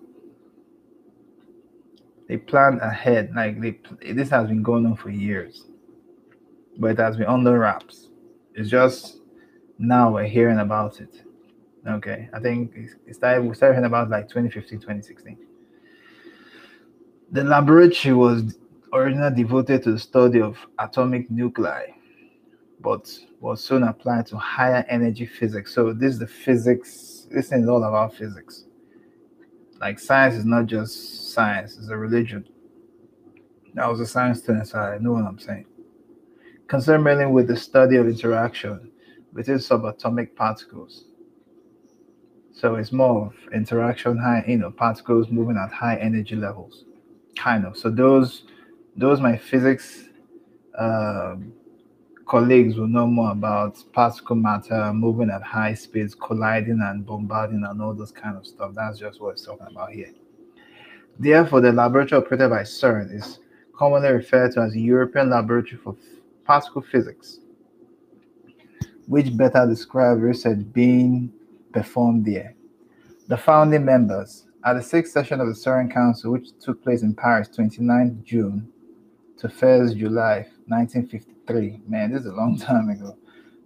They 2.28 2.38
plan 2.38 2.80
ahead, 2.82 3.32
like 3.36 3.62
they. 3.62 3.80
This 4.14 4.30
has 4.30 4.48
been 4.48 4.64
going 4.64 4.86
on 4.86 4.96
for 4.96 5.10
years, 5.10 5.66
but 6.78 6.92
it 6.92 6.98
has 6.98 7.18
been 7.18 7.28
under 7.28 7.60
wraps. 7.60 8.10
It's 8.56 8.70
just 8.70 9.20
now 9.78 10.14
we're 10.14 10.26
hearing 10.26 10.60
about 10.60 11.00
it. 11.00 11.24
Okay, 11.88 12.30
I 12.34 12.40
think 12.40 12.74
it 13.06 13.16
started. 13.16 13.44
We 13.44 13.54
started 13.54 13.76
hearing 13.76 13.88
about 13.88 14.10
like 14.10 14.28
2015, 14.28 14.80
2016. 14.80 15.38
The 17.32 17.44
laboratory 17.44 18.14
was 18.14 18.58
originally 18.94 19.36
devoted 19.36 19.84
to 19.84 19.94
the 19.94 20.00
study 20.00 20.42
of 20.42 20.58
atomic 20.80 21.30
nuclei, 21.32 21.88
but 22.80 23.12
was 23.40 23.64
soon 23.64 23.84
applied 23.84 24.28
to 24.28 24.38
higher 24.38 24.86
energy 24.90 25.26
physics. 25.26 25.74
So 25.74 25.94
this 25.94 26.14
is 26.14 26.20
the 26.20 26.28
physics. 26.28 27.28
This 27.32 27.50
thing 27.50 27.64
is 27.64 27.70
all 27.70 27.84
about 27.84 28.16
physics. 28.16 28.66
Like 29.80 30.00
science 30.00 30.36
is 30.36 30.46
not 30.46 30.68
just 30.68 31.34
science; 31.34 31.78
it's 31.78 31.90
a 31.90 31.98
religion. 31.98 32.48
I 33.78 33.88
was 33.88 34.00
a 34.00 34.06
science 34.06 34.40
student, 34.40 34.68
so 34.68 34.80
I 34.80 34.98
know 34.98 35.14
what 35.14 35.26
I'm 35.26 35.40
saying. 35.40 35.66
Concerned 36.68 37.04
mainly 37.04 37.26
with 37.26 37.48
the 37.48 37.56
study 37.56 37.96
of 37.96 38.08
interaction 38.08 38.92
between 39.34 39.58
subatomic 39.58 40.36
particles. 40.36 41.06
So 42.54 42.76
it's 42.76 42.92
more 42.92 43.28
of 43.28 43.54
interaction, 43.54 44.18
high, 44.18 44.44
you 44.48 44.58
know, 44.58 44.72
particles 44.72 45.30
moving 45.30 45.58
at 45.58 45.72
high 45.72 45.96
energy 45.96 46.36
levels 46.36 46.84
kind 47.36 47.66
of. 47.66 47.78
So 47.78 47.90
those 47.90 48.44
those 48.96 49.22
my 49.22 49.38
physics 49.38 50.06
um, 50.78 51.54
colleagues 52.26 52.78
will 52.78 52.88
know 52.88 53.08
more 53.08 53.32
about 53.32 53.84
particle 53.92 54.36
matter 54.36 54.94
moving 54.94 55.30
at 55.30 55.44
high 55.44 55.74
speeds, 55.74 56.16
colliding 56.16 56.80
and 56.82 57.06
bombarding, 57.06 57.64
and 57.68 57.82
all 57.82 57.94
those 57.94 58.12
kind 58.12 58.38
of 58.38 58.46
stuff. 58.48 58.72
That's 58.74 59.00
just 59.00 59.20
what 59.20 59.32
it's 59.32 59.46
talking 59.46 59.68
about 59.70 59.92
here. 59.92 60.14
Therefore, 61.20 61.62
the 61.62 61.72
laboratory 61.72 62.22
operated 62.22 62.50
by 62.50 62.62
CERN 62.62 63.14
is 63.14 63.40
commonly 63.76 64.10
referred 64.10 64.54
to 64.54 64.62
as 64.62 64.74
the 64.74 64.82
European 64.82 65.30
Laboratory 65.30 65.80
for 65.84 65.96
Particle 66.46 66.82
Physics, 66.82 67.40
which 69.08 69.36
better 69.36 69.68
describes 69.68 70.22
research 70.22 70.60
being 70.72 71.32
performed 71.74 72.26
there. 72.26 72.56
The 73.28 73.38
founding 73.38 73.86
members 73.86 74.46
at 74.66 74.74
the 74.74 74.82
sixth 74.82 75.12
session 75.12 75.42
of 75.42 75.48
the 75.48 75.54
CERN 75.54 75.92
Council, 75.92 76.32
which 76.32 76.50
took 76.60 76.82
place 76.84 77.02
in 77.02 77.14
Paris 77.14 77.50
29th 77.50 78.24
June 78.24 78.72
to 79.42 79.48
1st 79.48 79.98
July 79.98 80.46
1953, 80.68 81.82
man, 81.88 82.12
this 82.12 82.22
is 82.22 82.28
a 82.28 82.32
long 82.32 82.56
time 82.60 82.90
ago, 82.90 83.18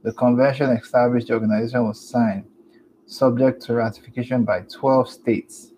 the 0.04 0.14
convention 0.14 0.70
established 0.70 1.28
the 1.28 1.34
organization 1.34 1.86
was 1.86 2.00
signed, 2.00 2.46
subject 3.08 3.62
to 3.64 3.74
ratification 3.74 4.46
by 4.46 4.62
12 4.62 5.10
states. 5.10 5.74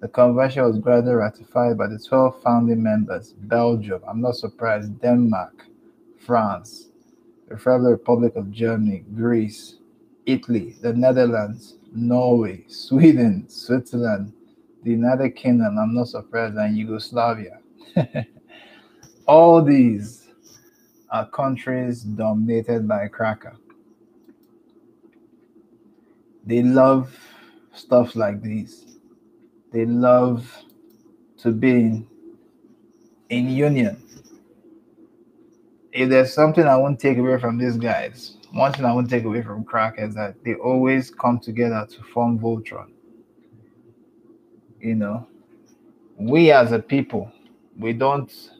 The 0.00 0.06
convention 0.06 0.62
was 0.62 0.78
gradually 0.78 1.16
ratified 1.16 1.76
by 1.76 1.88
the 1.88 1.98
12 1.98 2.40
founding 2.40 2.80
members 2.80 3.32
Belgium, 3.32 4.00
I'm 4.06 4.20
not 4.20 4.36
surprised, 4.36 5.00
Denmark, 5.00 5.64
France, 6.20 6.90
the 7.48 7.56
Federal 7.56 7.90
Republic 7.90 8.36
of 8.36 8.52
Germany, 8.52 9.04
Greece, 9.12 9.78
Italy, 10.24 10.76
the 10.80 10.92
Netherlands, 10.92 11.78
Norway, 11.92 12.64
Sweden, 12.68 13.48
Switzerland, 13.48 14.34
the 14.84 14.92
United 14.92 15.30
Kingdom, 15.30 15.78
I'm 15.80 15.94
not 15.94 16.06
surprised, 16.06 16.54
and 16.54 16.76
Yugoslavia. 16.76 17.58
All 19.32 19.62
these 19.64 20.28
are 21.08 21.26
countries 21.26 22.02
dominated 22.02 22.86
by 22.86 23.08
cracker. 23.08 23.56
They 26.44 26.62
love 26.62 27.16
stuff 27.72 28.14
like 28.14 28.42
these. 28.42 28.98
They 29.72 29.86
love 29.86 30.54
to 31.38 31.50
be 31.50 31.70
in, 31.70 32.06
in 33.30 33.48
union. 33.48 34.02
If 35.92 36.10
there's 36.10 36.34
something 36.34 36.66
I 36.66 36.76
won't 36.76 37.00
take 37.00 37.16
away 37.16 37.38
from 37.38 37.56
these 37.56 37.78
guys, 37.78 38.36
one 38.52 38.74
thing 38.74 38.84
I 38.84 38.92
won't 38.92 39.08
take 39.08 39.24
away 39.24 39.40
from 39.40 39.64
crack 39.64 39.94
is 39.96 40.14
that 40.14 40.34
they 40.44 40.56
always 40.56 41.10
come 41.10 41.38
together 41.38 41.86
to 41.90 42.02
form 42.02 42.38
Voltron 42.38 42.90
you 44.82 44.96
know 44.96 45.24
we 46.16 46.50
as 46.50 46.72
a 46.72 46.78
people 46.78 47.30
we 47.78 47.92
don't 47.92 48.50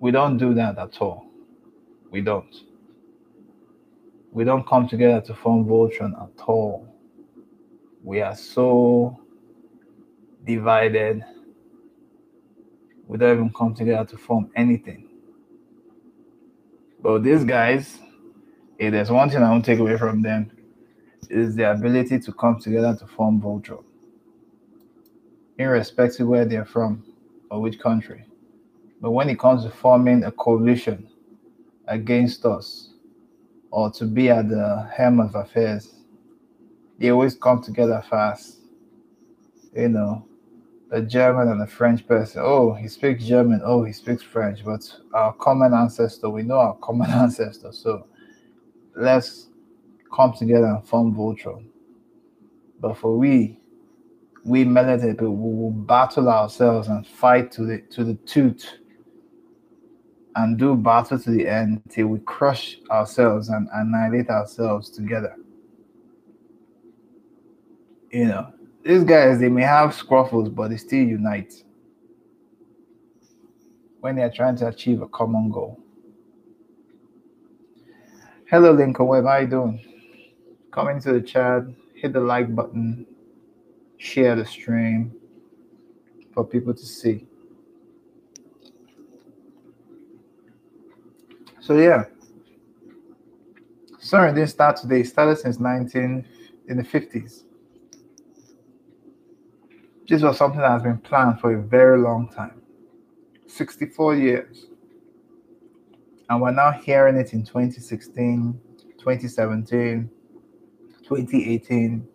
we 0.00 0.10
don't 0.10 0.36
do 0.36 0.54
that 0.54 0.78
at 0.78 1.00
all. 1.00 1.26
We 2.10 2.20
don't. 2.20 2.54
We 4.32 4.44
don't 4.44 4.66
come 4.66 4.88
together 4.88 5.20
to 5.26 5.34
form 5.34 5.66
Voltron 5.66 6.12
at 6.20 6.42
all. 6.46 6.92
We 8.02 8.20
are 8.20 8.34
so 8.34 9.20
divided. 10.44 11.24
We 13.06 13.18
don't 13.18 13.36
even 13.36 13.52
come 13.52 13.74
together 13.74 14.04
to 14.10 14.16
form 14.16 14.50
anything. 14.56 15.08
But 17.02 17.22
these 17.22 17.44
guys 17.44 17.98
if 18.78 18.92
there's 18.92 19.10
one 19.10 19.28
thing 19.28 19.42
i 19.42 19.50
won't 19.50 19.64
take 19.64 19.78
away 19.78 19.96
from 19.98 20.22
them 20.22 20.50
is 21.28 21.54
the 21.54 21.70
ability 21.70 22.18
to 22.18 22.32
come 22.32 22.58
together 22.58 22.96
to 22.96 23.06
form 23.06 23.40
Voltron 23.40 23.84
irrespective 25.58 26.26
where 26.26 26.46
they're 26.46 26.64
from 26.64 27.04
or 27.50 27.60
which 27.60 27.78
country. 27.78 28.24
But 29.00 29.12
when 29.12 29.30
it 29.30 29.38
comes 29.38 29.64
to 29.64 29.70
forming 29.70 30.24
a 30.24 30.32
coalition 30.32 31.08
against 31.88 32.44
us 32.44 32.94
or 33.70 33.90
to 33.92 34.04
be 34.04 34.30
at 34.30 34.48
the 34.48 34.88
helm 34.94 35.20
of 35.20 35.34
affairs, 35.34 35.94
they 36.98 37.10
always 37.10 37.34
come 37.34 37.62
together 37.62 38.04
fast. 38.08 38.58
You 39.74 39.88
know, 39.88 40.26
the 40.90 41.00
German 41.02 41.48
and 41.48 41.60
the 41.60 41.66
French 41.66 42.06
person, 42.06 42.42
oh, 42.44 42.74
he 42.74 42.88
speaks 42.88 43.24
German, 43.24 43.62
oh, 43.64 43.84
he 43.84 43.92
speaks 43.92 44.22
French, 44.22 44.64
but 44.64 44.82
our 45.14 45.32
common 45.34 45.72
ancestor, 45.72 46.28
we 46.28 46.42
know 46.42 46.58
our 46.58 46.76
common 46.76 47.10
ancestor. 47.10 47.72
So 47.72 48.06
let's 48.96 49.48
come 50.14 50.34
together 50.34 50.66
and 50.66 50.86
form 50.86 51.14
Voltron. 51.14 51.64
But 52.80 52.98
for 52.98 53.16
we 53.16 53.58
we 54.44 54.64
militant 54.64 55.18
people 55.18 55.36
we 55.36 55.54
will 55.54 55.70
battle 55.70 56.28
ourselves 56.28 56.88
and 56.88 57.06
fight 57.06 57.52
to 57.52 57.64
the 57.64 57.78
to 57.90 58.04
the 58.04 58.14
tooth 58.26 58.79
and 60.36 60.58
do 60.58 60.74
battle 60.76 61.18
to 61.18 61.30
the 61.30 61.46
end 61.46 61.82
till 61.88 62.08
we 62.08 62.18
crush 62.20 62.78
ourselves 62.90 63.48
and 63.48 63.68
annihilate 63.72 64.28
ourselves 64.28 64.90
together. 64.90 65.34
You 68.10 68.26
know, 68.26 68.52
these 68.84 69.04
guys 69.04 69.38
they 69.38 69.48
may 69.48 69.62
have 69.62 69.90
scruffles, 69.90 70.54
but 70.54 70.70
they 70.70 70.76
still 70.76 71.04
unite 71.04 71.52
when 74.00 74.16
they're 74.16 74.30
trying 74.30 74.56
to 74.56 74.68
achieve 74.68 75.02
a 75.02 75.08
common 75.08 75.50
goal. 75.50 75.78
Hello, 78.50 78.72
Lincoln 78.72 79.06
Web. 79.06 79.24
How 79.24 79.38
you 79.38 79.46
doing? 79.46 79.80
Come 80.72 80.88
into 80.88 81.12
the 81.12 81.20
chat, 81.20 81.64
hit 81.94 82.12
the 82.12 82.20
like 82.20 82.54
button, 82.54 83.06
share 83.98 84.34
the 84.34 84.44
stream 84.44 85.12
for 86.32 86.44
people 86.44 86.74
to 86.74 86.84
see. 86.84 87.26
So 91.70 91.76
yeah, 91.76 92.06
sorry, 94.00 94.34
didn't 94.34 94.48
start 94.48 94.78
today. 94.78 95.04
Started 95.04 95.38
since 95.38 95.60
19 95.60 96.26
in 96.66 96.76
the 96.76 96.82
50s. 96.82 97.44
This 100.08 100.20
was 100.20 100.36
something 100.36 100.58
that 100.58 100.68
has 100.68 100.82
been 100.82 100.98
planned 100.98 101.38
for 101.38 101.54
a 101.54 101.62
very 101.62 102.00
long 102.00 102.28
time 102.28 102.60
64 103.46 104.16
years. 104.16 104.66
And 106.28 106.42
we're 106.42 106.50
now 106.50 106.72
hearing 106.72 107.16
it 107.16 107.34
in 107.34 107.44
2016, 107.44 108.60
2017, 108.98 110.10
2018, 111.04 112.08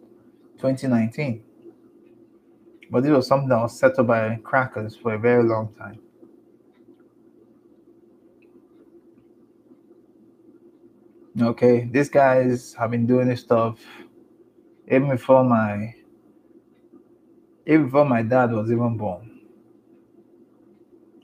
2019. 0.57 1.43
But 2.91 3.03
this 3.03 3.11
was 3.13 3.25
something 3.25 3.47
that 3.47 3.61
was 3.61 3.79
set 3.79 3.97
up 3.99 4.07
by 4.07 4.35
crackers 4.43 4.97
for 4.97 5.13
a 5.13 5.17
very 5.17 5.43
long 5.43 5.73
time. 5.75 6.01
Okay, 11.41 11.89
these 11.91 12.09
guys 12.09 12.73
have 12.75 12.91
been 12.91 13.05
doing 13.05 13.27
this 13.27 13.41
stuff 13.41 13.77
even 14.87 15.09
before 15.09 15.43
my 15.43 15.93
even 17.67 17.85
before 17.85 18.05
my 18.05 18.21
dad 18.21 18.51
was 18.51 18.71
even 18.71 18.97
born. 18.97 19.41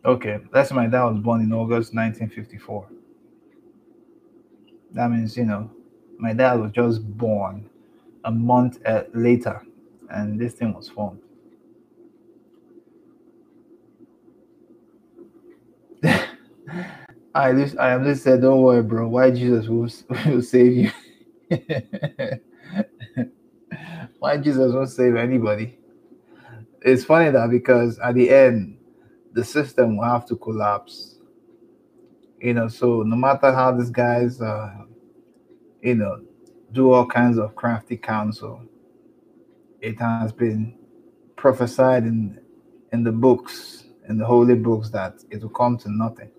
Okay, 0.05 0.39
let's 0.53 0.71
my 0.71 0.87
dad 0.87 1.03
was 1.05 1.19
born 1.19 1.41
in 1.41 1.53
August 1.53 1.93
1954. 1.93 2.87
That 4.93 5.11
means, 5.11 5.37
you 5.37 5.45
know, 5.45 5.69
my 6.17 6.33
dad 6.33 6.59
was 6.59 6.71
just 6.71 7.01
born 7.17 7.69
a 8.25 8.31
month 8.31 8.79
uh, 8.85 9.03
later 9.13 9.61
and 10.09 10.39
this 10.39 10.53
thing 10.53 10.73
was 10.73 10.89
formed. 10.89 11.21
I 17.33 17.53
just 17.53 17.77
I 17.77 17.91
am 17.91 18.03
just 18.03 18.23
said, 18.23 18.41
don't 18.41 18.61
worry, 18.61 18.83
bro. 18.83 19.07
Why 19.07 19.31
Jesus 19.31 19.67
will, 19.67 19.89
will 20.25 20.41
save 20.41 20.73
you? 20.73 20.91
Why 24.19 24.37
Jesus 24.37 24.73
won't 24.73 24.89
save 24.89 25.15
anybody? 25.15 25.79
It's 26.81 27.05
funny 27.05 27.29
that 27.31 27.49
because 27.49 27.99
at 27.99 28.15
the 28.15 28.29
end, 28.29 28.77
the 29.33 29.43
system 29.43 29.97
will 29.97 30.05
have 30.05 30.25
to 30.27 30.35
collapse. 30.35 31.15
You 32.39 32.53
know, 32.53 32.67
so 32.67 33.03
no 33.03 33.15
matter 33.15 33.53
how 33.53 33.71
these 33.71 33.89
guys, 33.91 34.41
uh, 34.41 34.73
you 35.81 35.95
know, 35.95 36.21
do 36.71 36.91
all 36.91 37.05
kinds 37.05 37.37
of 37.37 37.55
crafty 37.55 37.97
counsel, 37.97 38.61
it 39.79 39.99
has 39.99 40.33
been 40.33 40.77
prophesied 41.35 42.03
in 42.03 42.39
in 42.91 43.03
the 43.03 43.11
books, 43.11 43.85
in 44.09 44.17
the 44.17 44.25
holy 44.25 44.55
books, 44.55 44.89
that 44.89 45.23
it 45.29 45.41
will 45.41 45.49
come 45.49 45.77
to 45.77 45.89
nothing. 45.89 46.29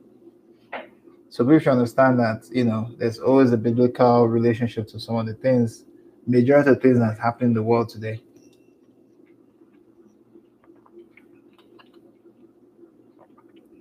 So 1.33 1.43
we 1.45 1.59
should 1.59 1.73
understand 1.73 2.19
that 2.19 2.47
you 2.53 2.65
know 2.65 2.91
there's 2.99 3.19
always 3.19 3.53
a 3.53 3.57
biblical 3.57 4.29
relationship 4.29 4.87
to 4.89 5.01
some 5.01 5.17
of 5.17 5.25
the 5.25 5.33
things, 5.33 5.87
majority 6.27 6.69
of 6.69 6.83
things 6.83 6.99
that 6.99 7.19
happen 7.19 7.47
in 7.47 7.55
the 7.55 7.63
world 7.63 7.89
today. 7.89 8.21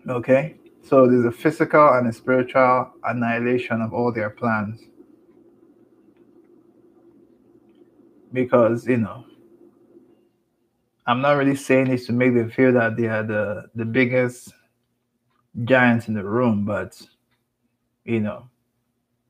Okay, 0.08 0.56
so 0.82 1.10
there's 1.10 1.26
a 1.26 1.32
physical 1.32 1.90
and 1.90 2.08
a 2.08 2.14
spiritual 2.14 2.94
annihilation 3.04 3.82
of 3.82 3.94
all 3.94 4.14
their 4.14 4.30
plans. 4.30 4.80
Because 8.32 8.88
you 8.88 8.96
know, 8.96 9.26
I'm 11.06 11.20
not 11.20 11.34
really 11.34 11.58
saying 11.58 11.90
this 11.90 12.06
to 12.06 12.14
make 12.14 12.34
them 12.34 12.50
feel 12.50 12.72
that 12.72 12.96
they 12.96 13.08
are 13.08 13.24
the 13.24 13.66
the 13.76 13.84
biggest 13.84 14.54
giants 15.66 16.08
in 16.08 16.14
the 16.14 16.24
room, 16.24 16.64
but 16.64 16.96
you 18.06 18.20
know, 18.20 18.50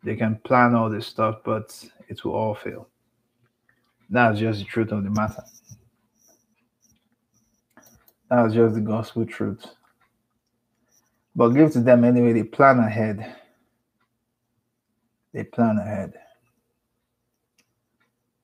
they 0.03 0.15
can 0.15 0.35
plan 0.43 0.75
all 0.75 0.89
this 0.89 1.07
stuff, 1.07 1.37
but 1.43 1.83
it 2.07 2.23
will 2.23 2.33
all 2.33 2.55
fail. 2.55 2.87
That's 4.09 4.39
just 4.39 4.59
the 4.59 4.65
truth 4.65 4.91
of 4.91 5.03
the 5.03 5.09
matter. 5.09 5.43
That's 8.29 8.53
just 8.53 8.75
the 8.75 8.81
gospel 8.81 9.25
truth. 9.25 9.65
But 11.35 11.49
give 11.49 11.71
to 11.73 11.81
them 11.81 12.03
anyway, 12.03 12.33
they 12.33 12.43
plan 12.43 12.79
ahead. 12.79 13.35
They 15.33 15.43
plan 15.43 15.77
ahead. 15.77 16.13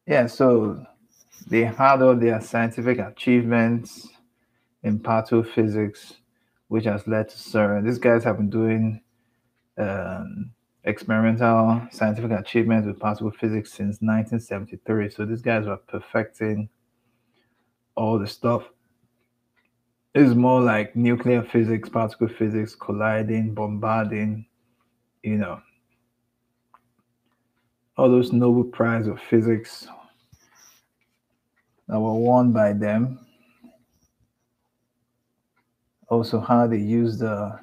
Yeah, 0.06 0.28
so 0.28 0.86
they 1.48 1.66
had 1.66 2.02
all 2.02 2.16
their 2.16 2.40
scientific 2.40 3.00
achievements 3.00 4.08
in 4.84 5.00
particle 5.00 5.44
physics, 5.44 6.14
which 6.70 6.86
has 6.86 7.06
led 7.08 7.28
to 7.30 7.36
CERN. 7.36 7.84
These 7.86 8.00
guys 8.00 8.24
have 8.24 8.38
been 8.38 8.50
doing 8.50 9.02
um, 9.78 10.52
experimental 10.84 11.82
scientific 11.92 12.32
achievements 12.32 12.88
with 12.88 13.00
particle 13.00 13.32
physics 13.32 13.72
since 13.72 13.98
1973. 14.02 15.10
So 15.10 15.26
these 15.26 15.42
guys 15.42 15.66
were 15.66 15.78
perfecting 15.78 16.70
all 17.96 18.18
the 18.18 18.28
stuff. 18.28 18.64
It's 20.16 20.34
more 20.34 20.62
like 20.62 20.96
nuclear 20.96 21.44
physics, 21.44 21.90
particle 21.90 22.28
physics, 22.28 22.74
colliding, 22.74 23.54
bombarding, 23.54 24.46
you 25.22 25.38
know, 25.38 25.62
all 27.98 28.10
those 28.10 28.32
Nobel 28.32 28.64
Prize 28.64 29.08
of 29.08 29.20
Physics 29.20 29.88
that 31.88 32.00
were 32.00 32.14
won 32.14 32.52
by 32.52 32.74
them. 32.74 33.20
Also, 36.10 36.40
how 36.40 36.66
they 36.68 36.78
use 36.78 37.18
the 37.18 37.60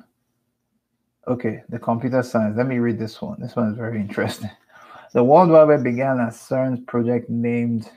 Okay, 1.27 1.63
the 1.71 1.79
computer 1.79 2.23
science. 2.23 2.55
Let 2.55 2.67
me 2.67 2.79
read 2.79 2.99
this 2.99 3.23
one. 3.23 3.41
This 3.41 3.57
one 3.57 3.71
is 3.71 3.79
very 3.79 3.99
interesting. 3.99 4.51
The 5.15 5.25
World 5.25 5.49
Wide 5.49 5.69
Web 5.69 5.83
began 5.83 6.21
as 6.21 6.37
CERN's 6.37 6.85
project 6.87 7.31
named 7.31 7.91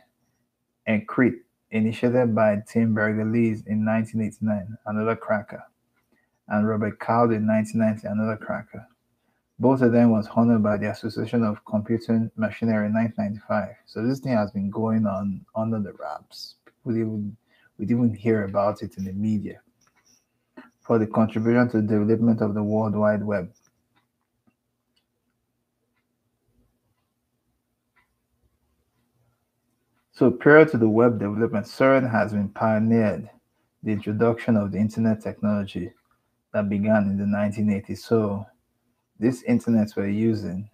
ENQUIRE, 0.88 1.34
initiated 1.72 2.34
by 2.34 2.64
Tim 2.66 2.94
Berners-Lee 2.94 3.64
in 3.68 3.84
1989, 3.84 4.78
another 4.86 5.18
cracker, 5.18 5.62
and 6.48 6.70
Robert 6.70 7.00
Calder 7.00 7.36
in 7.36 7.46
1990, 7.46 8.08
another 8.08 8.38
cracker. 8.38 8.88
Both 9.60 9.82
of 9.82 9.92
them 9.92 10.12
was 10.12 10.30
honored 10.34 10.64
by 10.64 10.78
the 10.78 10.92
Association 10.92 11.44
of 11.44 11.66
Computing 11.66 12.32
Machinery 12.38 12.86
in 12.86 12.94
1995. 12.94 13.76
So 13.88 14.08
this 14.08 14.20
thing 14.20 14.38
has 14.38 14.52
been 14.52 14.70
going 14.70 15.06
on 15.06 15.46
under 15.54 15.80
the 15.80 15.92
wraps. 16.00 16.56
Didn't, 16.86 17.36
we 17.78 17.86
didn't 17.86 18.14
hear 18.14 18.46
about 18.46 18.84
it 18.84 18.98
in 18.98 19.04
the 19.04 19.12
media 19.12 19.60
for 20.88 20.98
the 20.98 21.06
contribution 21.06 21.68
to 21.70 21.82
the 21.82 21.88
development 21.88 22.42
of 22.42 22.54
the 22.54 22.64
World 22.64 22.96
Wide 22.96 23.22
Web. 23.22 23.52
So 30.14 30.32
prior 30.32 30.66
to 30.66 30.78
the 30.78 30.88
web 30.88 31.20
development, 31.20 31.68
CERN 31.68 32.10
has 32.10 32.32
been 32.32 32.50
pioneered 32.50 33.30
the 33.84 33.92
introduction 33.92 34.56
of 34.56 34.72
the 34.72 34.80
internet 34.80 35.22
technology 35.22 35.92
that 36.54 36.70
began 36.70 37.04
in 37.04 37.18
the 37.18 37.26
1980s. 37.26 38.00
So 38.00 38.46
this 39.20 39.44
internet 39.44 39.92
we're 39.96 40.08
using 40.08 40.70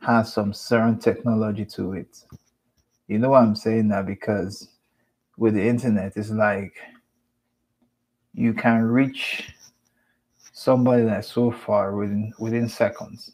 has 0.00 0.32
some 0.32 0.52
CERN 0.52 1.00
technology 1.00 1.66
to 1.66 1.92
it. 1.92 2.24
You 3.06 3.18
know 3.18 3.30
why 3.30 3.42
I'm 3.42 3.54
saying 3.54 3.88
that? 3.88 4.06
Because 4.06 4.70
with 5.36 5.54
the 5.54 5.68
internet, 5.68 6.16
it's 6.16 6.30
like 6.30 6.74
you 8.36 8.52
can 8.52 8.82
reach 8.82 9.50
somebody 10.52 11.04
that's 11.04 11.32
so 11.32 11.50
far 11.50 11.96
within 11.96 12.32
within 12.38 12.68
seconds. 12.68 13.32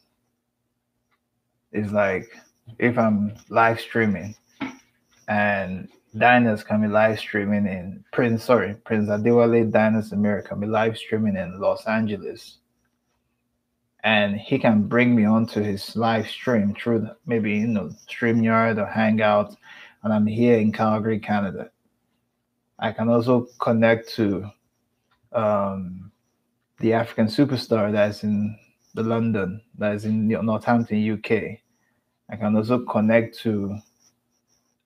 It's 1.72 1.92
like 1.92 2.30
if 2.78 2.96
I'm 2.96 3.34
live 3.48 3.80
streaming 3.80 4.36
and 5.26 5.88
Diners 6.16 6.62
can 6.62 6.82
be 6.82 6.88
live 6.88 7.18
streaming 7.18 7.66
in 7.66 8.04
Prince, 8.12 8.44
sorry, 8.44 8.74
Prince 8.84 9.08
Adewale 9.08 9.70
Diners 9.70 10.12
America 10.12 10.54
be 10.54 10.66
live 10.66 10.96
streaming 10.96 11.36
in 11.36 11.58
Los 11.58 11.86
Angeles. 11.86 12.58
And 14.04 14.36
he 14.36 14.58
can 14.58 14.82
bring 14.82 15.16
me 15.16 15.24
onto 15.24 15.62
his 15.62 15.96
live 15.96 16.28
stream 16.28 16.74
through 16.74 17.08
maybe 17.26 17.52
you 17.52 17.66
know 17.66 17.90
StreamYard 18.08 18.78
or 18.78 18.86
Hangout, 18.86 19.56
and 20.04 20.12
I'm 20.12 20.26
here 20.26 20.58
in 20.58 20.70
Calgary, 20.70 21.18
Canada. 21.18 21.70
I 22.78 22.92
can 22.92 23.08
also 23.08 23.48
connect 23.58 24.08
to 24.16 24.50
um, 25.34 26.10
the 26.78 26.92
African 26.92 27.26
superstar 27.26 27.92
that's 27.92 28.24
in 28.24 28.58
the 28.94 29.02
London, 29.02 29.60
that 29.78 29.94
is 29.94 30.04
in 30.04 30.28
Northampton, 30.28 31.12
UK. 31.12 31.58
I 32.30 32.36
can 32.36 32.56
also 32.56 32.84
connect 32.84 33.38
to 33.40 33.76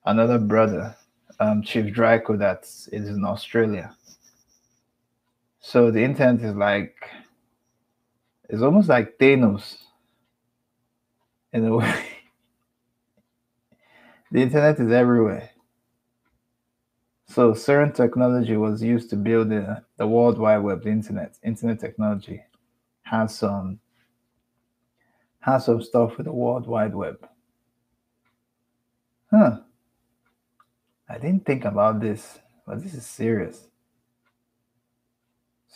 another 0.05 0.38
brother, 0.38 0.97
um, 1.40 1.62
Chief 1.62 1.92
Draco, 1.92 2.36
that 2.36 2.62
is 2.62 3.09
in 3.09 3.24
Australia. 3.24 3.94
So 5.61 5.90
the 5.90 6.03
internet 6.03 6.44
is 6.44 6.55
like, 6.55 6.94
it's 8.49 8.62
almost 8.62 8.88
like 8.88 9.18
Thanos 9.18 9.76
in 11.53 11.66
a 11.66 11.76
way. 11.76 12.05
the 14.30 14.42
internet 14.42 14.78
is 14.78 14.92
everywhere. 14.92 15.51
So 17.29 17.53
CERN 17.53 17.95
technology 17.95 18.57
was 18.57 18.83
used 18.83 19.11
to 19.11 19.16
build 19.16 19.51
the, 19.51 19.83
the 19.97 20.07
World 20.07 20.39
Wide 20.39 20.59
Web, 20.59 20.85
the 20.85 20.91
internet. 20.91 21.37
Internet 21.43 21.81
technology 21.81 22.43
has 23.03 23.37
some 23.37 23.81
has 25.41 25.66
some 25.66 25.81
stuff 25.81 26.16
with 26.16 26.27
the 26.27 26.33
World 26.33 26.66
Wide 26.66 26.95
Web. 26.95 27.29
Huh. 29.31 29.61
I 31.09 31.18
didn't 31.18 31.47
think 31.47 31.64
about 31.64 32.01
this, 32.01 32.39
but 32.66 32.83
this 32.83 32.95
is 32.95 33.07
serious. 33.07 33.68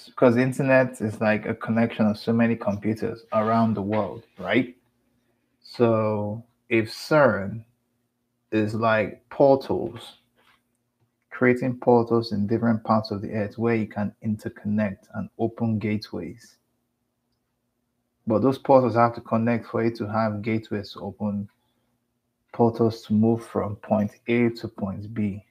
Because 0.06 0.34
the 0.34 0.42
internet 0.42 1.00
is 1.00 1.20
like 1.20 1.46
a 1.46 1.54
connection 1.54 2.06
of 2.06 2.18
so 2.18 2.32
many 2.32 2.56
computers 2.56 3.24
around 3.32 3.74
the 3.74 3.82
world, 3.82 4.24
right? 4.38 4.74
So 5.62 6.42
if 6.68 6.90
CERN 6.90 7.64
is 8.50 8.74
like 8.74 9.28
portals 9.28 10.19
creating 11.40 11.74
portals 11.78 12.32
in 12.32 12.46
different 12.46 12.84
parts 12.84 13.10
of 13.10 13.22
the 13.22 13.32
earth 13.32 13.56
where 13.56 13.74
you 13.74 13.86
can 13.86 14.14
interconnect 14.22 15.08
and 15.14 15.30
open 15.38 15.78
gateways. 15.78 16.58
But 18.26 18.42
those 18.42 18.58
portals 18.58 18.94
have 18.94 19.14
to 19.14 19.22
connect 19.22 19.66
for 19.66 19.82
you 19.82 19.90
to 19.96 20.06
have 20.06 20.42
gateways 20.42 20.92
to 20.92 21.00
open 21.00 21.48
portals 22.52 23.00
to 23.06 23.14
move 23.14 23.42
from 23.42 23.76
point 23.76 24.16
A 24.28 24.50
to 24.50 24.68
point 24.68 25.14
B. 25.14 25.42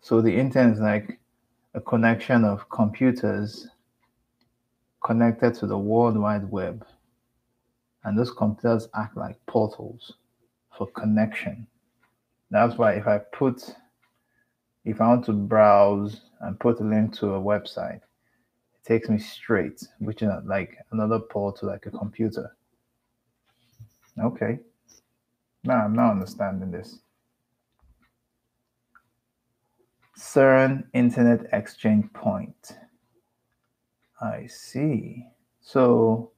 So 0.00 0.20
the 0.20 0.32
internet 0.32 0.74
is 0.74 0.80
like 0.80 1.18
a 1.74 1.80
connection 1.80 2.44
of 2.44 2.70
computers 2.70 3.66
connected 5.04 5.54
to 5.54 5.66
the 5.66 5.76
World 5.76 6.16
Wide 6.16 6.48
Web. 6.48 6.86
And 8.04 8.16
those 8.16 8.30
computers 8.30 8.88
act 8.94 9.16
like 9.16 9.44
portals 9.46 10.12
for 10.78 10.86
connection. 10.86 11.66
That's 12.52 12.78
why 12.78 12.92
if 12.92 13.08
I 13.08 13.18
put, 13.18 13.74
if 14.84 15.00
I 15.00 15.08
want 15.08 15.24
to 15.26 15.32
browse 15.32 16.20
and 16.40 16.58
put 16.60 16.80
a 16.80 16.84
link 16.84 17.14
to 17.18 17.34
a 17.34 17.40
website, 17.40 18.00
it 18.02 18.84
takes 18.84 19.08
me 19.08 19.18
straight, 19.18 19.82
which 19.98 20.22
is 20.22 20.30
like 20.44 20.76
another 20.92 21.18
port 21.18 21.56
to 21.60 21.66
like 21.66 21.86
a 21.86 21.90
computer. 21.90 22.54
Okay. 24.22 24.58
Now 25.64 25.84
I'm 25.84 25.94
not 25.94 26.12
understanding 26.12 26.70
this. 26.70 26.98
CERN 30.18 30.84
Internet 30.92 31.46
Exchange 31.52 32.12
Point. 32.12 32.76
I 34.20 34.46
see. 34.46 35.26
So, 35.60 36.30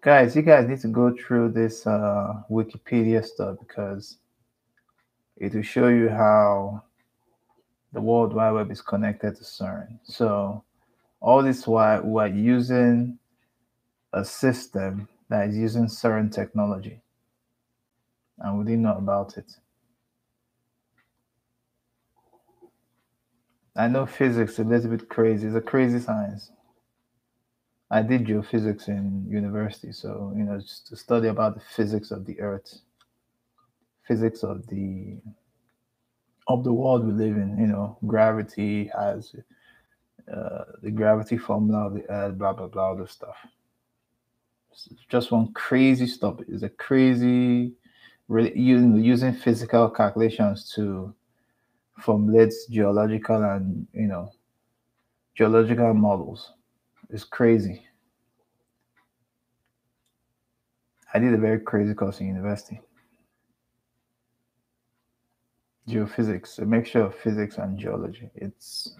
guys, 0.00 0.36
you 0.36 0.42
guys 0.42 0.68
need 0.68 0.80
to 0.80 0.88
go 0.88 1.14
through 1.16 1.50
this 1.52 1.86
uh, 1.86 2.42
Wikipedia 2.50 3.24
stuff 3.24 3.56
because 3.58 4.18
it 5.36 5.54
will 5.54 5.62
show 5.62 5.88
you 5.88 6.08
how 6.08 6.82
the 7.92 8.00
World 8.00 8.34
Wide 8.34 8.52
Web 8.52 8.70
is 8.70 8.82
connected 8.82 9.36
to 9.36 9.44
CERN. 9.44 9.98
So, 10.04 10.64
all 11.20 11.42
this 11.42 11.66
while 11.66 12.02
we're 12.02 12.28
using 12.28 13.18
a 14.12 14.24
system 14.24 15.08
that 15.28 15.48
is 15.48 15.56
using 15.56 15.86
CERN 15.86 16.32
technology, 16.32 17.00
and 18.38 18.58
we 18.58 18.64
didn't 18.64 18.82
know 18.82 18.96
about 18.96 19.36
it. 19.36 19.52
I 23.76 23.88
know 23.88 24.06
physics 24.06 24.58
a 24.58 24.64
little 24.64 24.90
bit 24.90 25.08
crazy. 25.08 25.46
It's 25.46 25.56
a 25.56 25.60
crazy 25.60 26.00
science. 26.00 26.50
I 27.90 28.02
did 28.02 28.24
geophysics 28.24 28.88
in 28.88 29.26
university, 29.28 29.92
so 29.92 30.32
you 30.36 30.44
know, 30.44 30.60
just 30.60 30.86
to 30.88 30.96
study 30.96 31.28
about 31.28 31.54
the 31.54 31.60
physics 31.60 32.10
of 32.10 32.24
the 32.24 32.40
earth, 32.40 32.80
physics 34.06 34.42
of 34.42 34.66
the 34.68 35.18
of 36.54 36.64
the 36.64 36.72
world 36.72 37.06
we 37.06 37.12
live 37.12 37.36
in. 37.36 37.58
You 37.58 37.66
know, 37.66 37.98
gravity 38.06 38.90
has 38.96 39.34
uh, 40.32 40.64
the 40.82 40.90
gravity 40.90 41.38
formula 41.38 41.86
of 41.86 41.94
the 41.94 42.10
earth, 42.10 42.38
blah 42.38 42.52
blah 42.52 42.68
blah, 42.68 42.88
all 42.88 42.96
this 42.96 43.12
stuff. 43.12 43.36
It's 44.72 44.88
just 45.08 45.32
one 45.32 45.52
crazy 45.52 46.06
stuff. 46.06 46.36
It's 46.48 46.62
a 46.62 46.68
crazy, 46.68 47.72
really 48.28 48.58
using 48.58 49.02
using 49.02 49.34
physical 49.34 49.90
calculations 49.90 50.72
to 50.74 51.14
formulate 51.98 52.52
geological 52.70 53.42
and 53.42 53.86
you 53.92 54.06
know 54.06 54.32
geological 55.34 55.92
models 55.92 56.52
it's 57.12 57.24
crazy. 57.24 57.86
I 61.12 61.18
did 61.18 61.34
a 61.34 61.38
very 61.38 61.58
crazy 61.58 61.92
course 61.92 62.20
in 62.20 62.28
university. 62.28 62.80
Geophysics, 65.90 66.58
a 66.58 66.64
mixture 66.64 67.02
of 67.02 67.14
physics 67.14 67.58
and 67.58 67.78
geology. 67.78 68.30
It's 68.34 68.96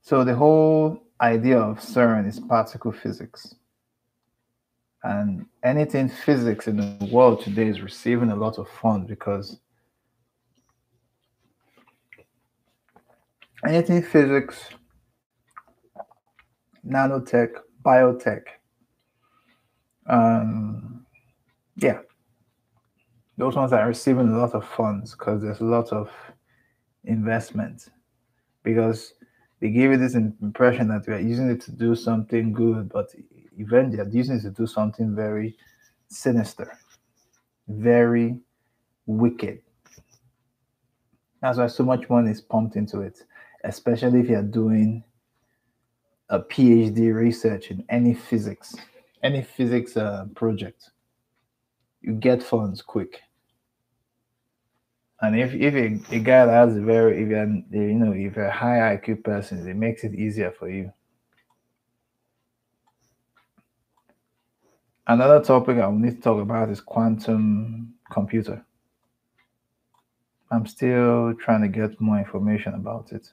so 0.00 0.24
the 0.24 0.34
whole 0.34 1.02
idea 1.20 1.58
of 1.58 1.78
CERN 1.78 2.26
is 2.26 2.40
particle 2.40 2.92
physics. 2.92 3.54
And 5.04 5.46
anything 5.62 6.08
physics 6.08 6.68
in 6.68 6.76
the 6.76 7.08
world 7.10 7.42
today 7.42 7.66
is 7.68 7.80
receiving 7.80 8.30
a 8.30 8.36
lot 8.36 8.58
of 8.58 8.68
funds 8.68 9.08
because 9.08 9.58
anything 13.66 14.02
physics, 14.02 14.68
nanotech, 16.86 17.50
biotech. 17.84 18.42
Um, 20.06 21.04
yeah, 21.76 22.00
those 23.36 23.56
ones 23.56 23.72
are 23.72 23.86
receiving 23.86 24.28
a 24.28 24.38
lot 24.38 24.54
of 24.54 24.66
funds 24.66 25.12
because 25.12 25.42
there's 25.42 25.60
a 25.60 25.64
lot 25.64 25.92
of 25.92 26.10
investment 27.04 27.88
because 28.62 29.14
they 29.60 29.70
give 29.70 29.92
you 29.92 29.96
this 29.96 30.14
impression 30.14 30.88
that 30.88 31.06
we 31.06 31.14
are 31.14 31.20
using 31.20 31.50
it 31.50 31.60
to 31.62 31.72
do 31.72 31.94
something 31.94 32.52
good, 32.52 32.88
but 32.88 33.08
even 33.56 33.90
they're 33.90 34.08
using 34.08 34.36
it 34.36 34.42
to 34.42 34.50
do 34.50 34.66
something 34.66 35.14
very 35.14 35.56
sinister, 36.08 36.78
very 37.68 38.38
wicked. 39.06 39.62
That's 41.40 41.58
why 41.58 41.66
so 41.68 41.84
much 41.84 42.08
money 42.08 42.30
is 42.30 42.40
pumped 42.40 42.76
into 42.76 43.00
it 43.00 43.24
especially 43.64 44.20
if 44.20 44.28
you're 44.28 44.42
doing 44.42 45.04
a 46.28 46.40
PhD 46.40 47.14
research 47.14 47.70
in 47.70 47.84
any 47.88 48.14
physics, 48.14 48.74
any 49.22 49.42
physics 49.42 49.96
uh, 49.96 50.26
project, 50.34 50.90
you 52.02 52.14
get 52.14 52.42
funds 52.42 52.82
quick. 52.82 53.22
And 55.20 55.38
if, 55.38 55.54
if 55.54 55.74
a, 55.74 56.16
a 56.16 56.18
guy 56.18 56.46
that 56.46 56.52
has 56.52 56.76
a 56.76 56.80
very, 56.80 57.22
if 57.22 57.28
you 57.28 57.94
know, 57.94 58.12
if 58.12 58.36
you're 58.36 58.46
a 58.46 58.52
high 58.52 58.96
IQ 58.96 59.22
person, 59.24 59.66
it 59.68 59.76
makes 59.76 60.04
it 60.04 60.14
easier 60.14 60.50
for 60.50 60.68
you. 60.68 60.92
Another 65.06 65.42
topic 65.42 65.78
I 65.78 65.86
will 65.86 65.98
need 65.98 66.16
to 66.16 66.20
talk 66.22 66.40
about 66.42 66.70
is 66.70 66.80
quantum 66.80 67.94
computer. 68.10 68.64
I'm 70.50 70.66
still 70.66 71.34
trying 71.34 71.62
to 71.62 71.68
get 71.68 72.00
more 72.00 72.18
information 72.18 72.74
about 72.74 73.12
it. 73.12 73.30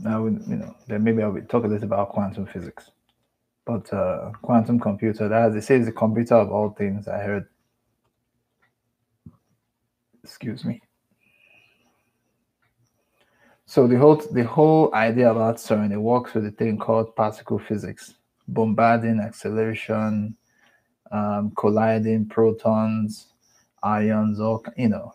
Would, 0.00 0.44
you 0.46 0.56
know, 0.56 0.76
then 0.88 1.04
maybe 1.04 1.22
I 1.22 1.28
will 1.28 1.42
talk 1.42 1.64
a 1.64 1.68
little 1.68 1.84
about 1.84 2.10
quantum 2.10 2.46
physics. 2.46 2.90
But 3.66 3.92
uh, 3.92 4.30
quantum 4.42 4.78
computer, 4.78 5.28
that 5.28 5.52
they 5.52 5.60
say 5.60 5.76
is 5.76 5.86
the 5.86 5.92
computer 5.92 6.36
of 6.36 6.52
all 6.52 6.70
things. 6.70 7.08
I 7.08 7.18
heard. 7.18 7.46
Excuse 10.22 10.64
me. 10.64 10.80
So 13.66 13.88
the 13.88 13.98
whole 13.98 14.16
the 14.16 14.44
whole 14.44 14.94
idea 14.94 15.30
about 15.30 15.56
CERN 15.56 15.92
it 15.92 15.98
works 15.98 16.34
with 16.34 16.46
a 16.46 16.52
thing 16.52 16.78
called 16.78 17.16
particle 17.16 17.58
physics, 17.58 18.14
bombarding, 18.46 19.18
acceleration, 19.18 20.36
um, 21.10 21.52
colliding 21.56 22.26
protons, 22.28 23.32
ions, 23.82 24.38
or 24.38 24.62
you 24.76 24.88
know, 24.88 25.12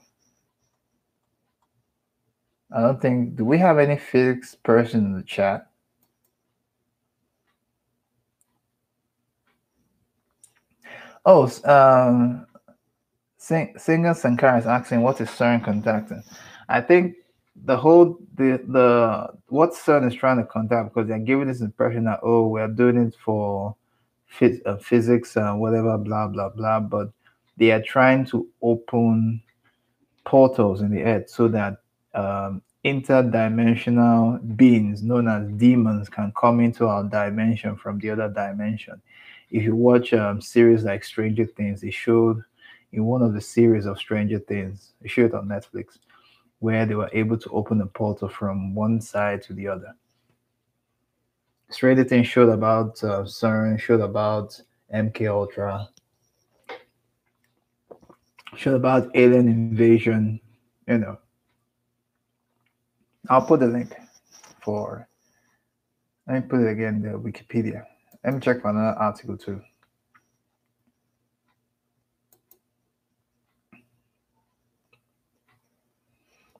I 2.76 2.82
don't 2.82 3.02
think. 3.02 3.38
Do 3.38 3.46
we 3.46 3.58
have 3.60 3.80
any 3.80 3.98
physics 3.98 4.56
person 4.56 5.06
in 5.06 5.14
the 5.14 5.24
chat? 5.24 5.71
Oh, 11.26 11.50
um, 11.66 12.48
Sing, 13.38 13.74
Singer 13.78 14.14
Sankar 14.14 14.60
is 14.60 14.66
asking 14.66 15.02
what 15.02 15.22
is 15.22 15.30
CERN 15.30 15.64
contacting. 15.64 16.24
I 16.70 16.82
think 16.82 17.16
the 17.66 17.78
whole 17.78 18.18
the 18.36 18.62
the 18.68 19.28
what 19.48 19.72
CERN 19.72 20.08
is 20.08 20.16
trying 20.16 20.38
to 20.38 20.46
contact 20.46 20.94
because 20.94 21.08
they're 21.08 21.20
giving 21.20 21.48
this 21.48 21.62
impression 21.62 22.06
that 22.06 22.20
oh 22.24 22.48
we're 22.48 22.68
doing 22.68 22.98
it 22.98 23.16
for 23.24 23.76
phys- 24.40 24.62
uh, 24.66 24.78
physics 24.78 25.36
and 25.36 25.60
whatever 25.60 25.98
blah 25.98 26.28
blah 26.28 26.50
blah, 26.50 26.80
but 26.80 27.12
they 27.58 27.72
are 27.72 27.82
trying 27.82 28.26
to 28.26 28.48
open 28.62 29.42
portals 30.24 30.82
in 30.82 30.92
the 30.92 31.04
earth 31.04 31.30
so 31.30 31.48
that 31.48 31.78
um, 32.14 32.62
interdimensional 32.86 34.56
beings 34.56 35.04
known 35.04 35.28
as 35.28 35.48
demons 35.58 36.10
can 36.10 36.32
come 36.36 36.60
into 36.60 36.88
our 36.88 37.04
dimension 37.04 37.76
from 37.76 38.00
the 38.00 38.10
other 38.10 38.30
dimension. 38.30 39.02
If 39.52 39.64
you 39.64 39.76
watch 39.76 40.14
um, 40.14 40.40
series 40.40 40.86
like 40.86 41.04
Stranger 41.04 41.46
Things, 41.46 41.82
they 41.82 41.92
showed 41.92 42.42
in 42.94 43.06
one 43.06 43.22
of 43.22 43.34
the 43.34 43.42
series 43.42 43.86
of 43.86 43.98
Stranger 43.98 44.40
Things, 44.40 44.94
they 45.02 45.10
showed 45.10 45.34
on 45.34 45.48
Netflix, 45.48 46.00
where 46.60 46.86
they 46.86 46.96
were 46.96 47.10
able 47.14 47.38
to 47.38 47.50
open 47.50 47.82
a 47.82 47.86
portal 47.86 48.30
from 48.30 48.74
one 48.74 49.02
side 49.02 49.42
to 49.44 49.54
the 49.54 49.68
other. 49.68 49.94
Stranger 51.70 52.04
Things 52.06 52.28
showed 52.28 52.50
about 52.50 53.04
uh, 53.04 53.24
CERN, 53.24 53.80
showed 53.80 54.02
about 54.02 54.60
MK 54.94 55.30
Ultra, 55.30 55.90
showed 58.56 58.76
about 58.76 59.10
alien 59.16 59.48
invasion, 59.48 60.40
you 60.88 60.98
know, 60.98 61.18
I'll 63.30 63.46
put 63.46 63.60
the 63.60 63.68
link 63.68 63.94
for, 64.62 65.08
let 66.28 66.44
me 66.44 66.50
put 66.50 66.62
it 66.62 66.72
again 66.72 66.96
in 66.96 67.02
the 67.04 67.18
Wikipedia. 67.18 67.86
Let 68.24 68.36
me 68.36 68.40
check 68.40 68.62
for 68.62 68.70
another 68.70 68.98
article 69.00 69.38
too. 69.38 69.62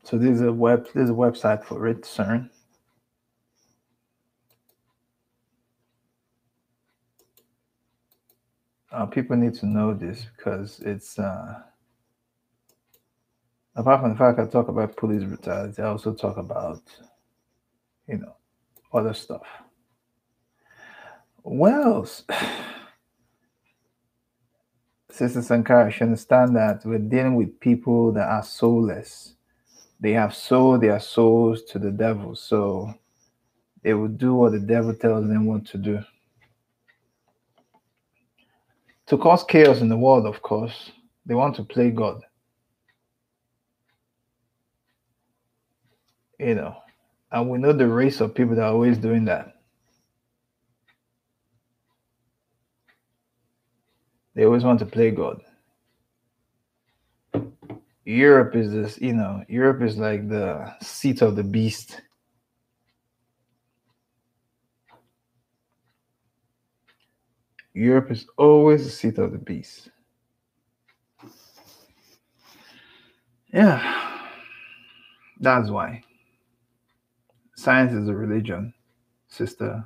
So 0.04 0.18
this 0.18 0.32
is 0.32 0.42
a 0.42 0.52
web 0.52 0.86
this 0.94 1.04
is 1.04 1.10
a 1.10 1.14
website 1.14 1.64
for 1.64 1.88
it, 1.88 2.02
CERN. 2.02 2.50
Uh, 8.92 9.06
people 9.06 9.38
need 9.38 9.54
to 9.54 9.66
know 9.66 9.94
this 9.94 10.26
because 10.36 10.82
it's 10.82 11.18
uh, 11.18 11.62
apart 13.76 14.02
from 14.02 14.10
the 14.10 14.18
fact 14.18 14.40
I 14.40 14.46
talk 14.48 14.68
about 14.68 14.98
police 14.98 15.24
brutality, 15.24 15.82
I 15.82 15.86
also 15.86 16.14
talk 16.14 16.38
about 16.38 16.82
you 18.08 18.18
know 18.18 18.36
other 18.92 19.14
stuff. 19.14 19.44
Well, 21.44 22.08
Sister 25.10 25.42
Sankara 25.42 25.92
should 25.92 26.04
understand 26.04 26.56
that 26.56 26.86
we're 26.86 27.00
dealing 27.00 27.36
with 27.36 27.60
people 27.60 28.12
that 28.14 28.28
are 28.30 28.44
soulless. 28.44 29.34
They 30.00 30.12
have 30.14 30.36
sold 30.36 30.82
their 30.82 31.00
souls 31.00 31.64
to 31.64 31.80
the 31.80 31.92
devil, 31.92 32.36
so 32.36 32.94
they 33.84 33.94
will 33.94 34.08
do 34.08 34.36
what 34.36 34.52
the 34.52 34.60
devil 34.60 34.94
tells 34.94 35.28
them 35.28 35.48
what 35.48 35.66
to 35.68 35.78
do. 35.78 36.00
To 39.08 39.18
cause 39.18 39.44
chaos 39.44 39.82
in 39.82 39.90
the 39.90 39.98
world, 39.98 40.26
of 40.26 40.42
course, 40.42 40.92
they 41.26 41.34
want 41.34 41.56
to 41.56 41.64
play 41.64 41.90
God. 41.90 42.22
You 46.40 46.56
know, 46.56 46.76
and 47.32 47.50
we 47.50 47.58
know 47.58 47.74
the 47.74 47.88
race 47.88 48.22
of 48.22 48.34
people 48.34 48.56
that 48.56 48.64
are 48.64 48.74
always 48.74 48.98
doing 48.98 49.26
that. 49.26 49.61
They 54.42 54.46
always 54.46 54.64
want 54.64 54.80
to 54.80 54.88
play 54.88 55.12
God. 55.12 55.40
Europe 58.06 58.56
is 58.56 58.72
this, 58.72 59.00
you 59.00 59.14
know, 59.14 59.46
Europe 59.48 59.84
is 59.84 60.00
like 60.00 60.28
the 60.30 60.76
seat 60.82 61.22
of 61.22 61.36
the 61.36 61.44
beast. 61.44 62.02
Europe 67.76 68.10
is 68.10 68.26
always 68.36 68.84
the 68.84 68.90
seat 68.90 69.20
of 69.20 69.32
the 69.32 69.38
beast. 69.38 69.92
Yeah, 73.54 74.26
that's 75.40 75.70
why. 75.70 76.02
Science 77.56 77.94
is 77.94 78.08
a 78.08 78.16
religion, 78.16 78.74
Sister 79.28 79.86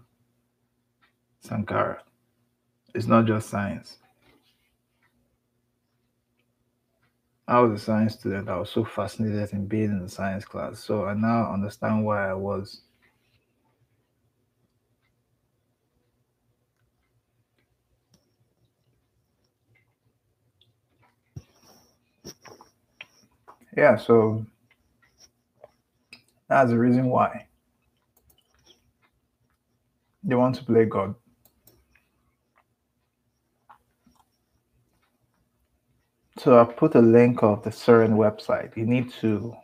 Sankara. 1.41 2.01
It's 2.93 3.07
not 3.07 3.25
just 3.25 3.49
science. 3.49 3.97
I 7.47 7.59
was 7.61 7.81
a 7.81 7.83
science 7.85 8.15
student. 8.15 8.49
I 8.49 8.57
was 8.59 8.69
so 8.71 8.83
fascinated 8.83 9.53
in 9.53 9.67
being 9.67 9.91
in 9.91 10.01
the 10.03 10.09
science 10.09 10.45
class. 10.45 10.79
So 10.79 11.05
I 11.05 11.13
now 11.13 11.51
understand 11.53 12.05
why 12.05 12.29
I 12.29 12.33
was. 12.33 12.81
Yeah, 23.77 23.97
so 23.97 24.45
that's 26.47 26.71
the 26.71 26.79
reason 26.79 27.07
why. 27.07 27.47
They 30.23 30.35
want 30.35 30.55
to 30.55 30.65
play 30.65 30.85
God. 30.85 31.15
So 36.45 36.61
I've 36.61 36.69
uh, 36.69 36.73
put 36.73 36.93
a 36.93 37.01
link 37.01 37.41
of 37.41 37.63
the 37.63 37.71
CERN 37.71 38.11
website. 38.11 38.77
You 38.77 38.85
need 38.85 39.11
to 39.13 39.57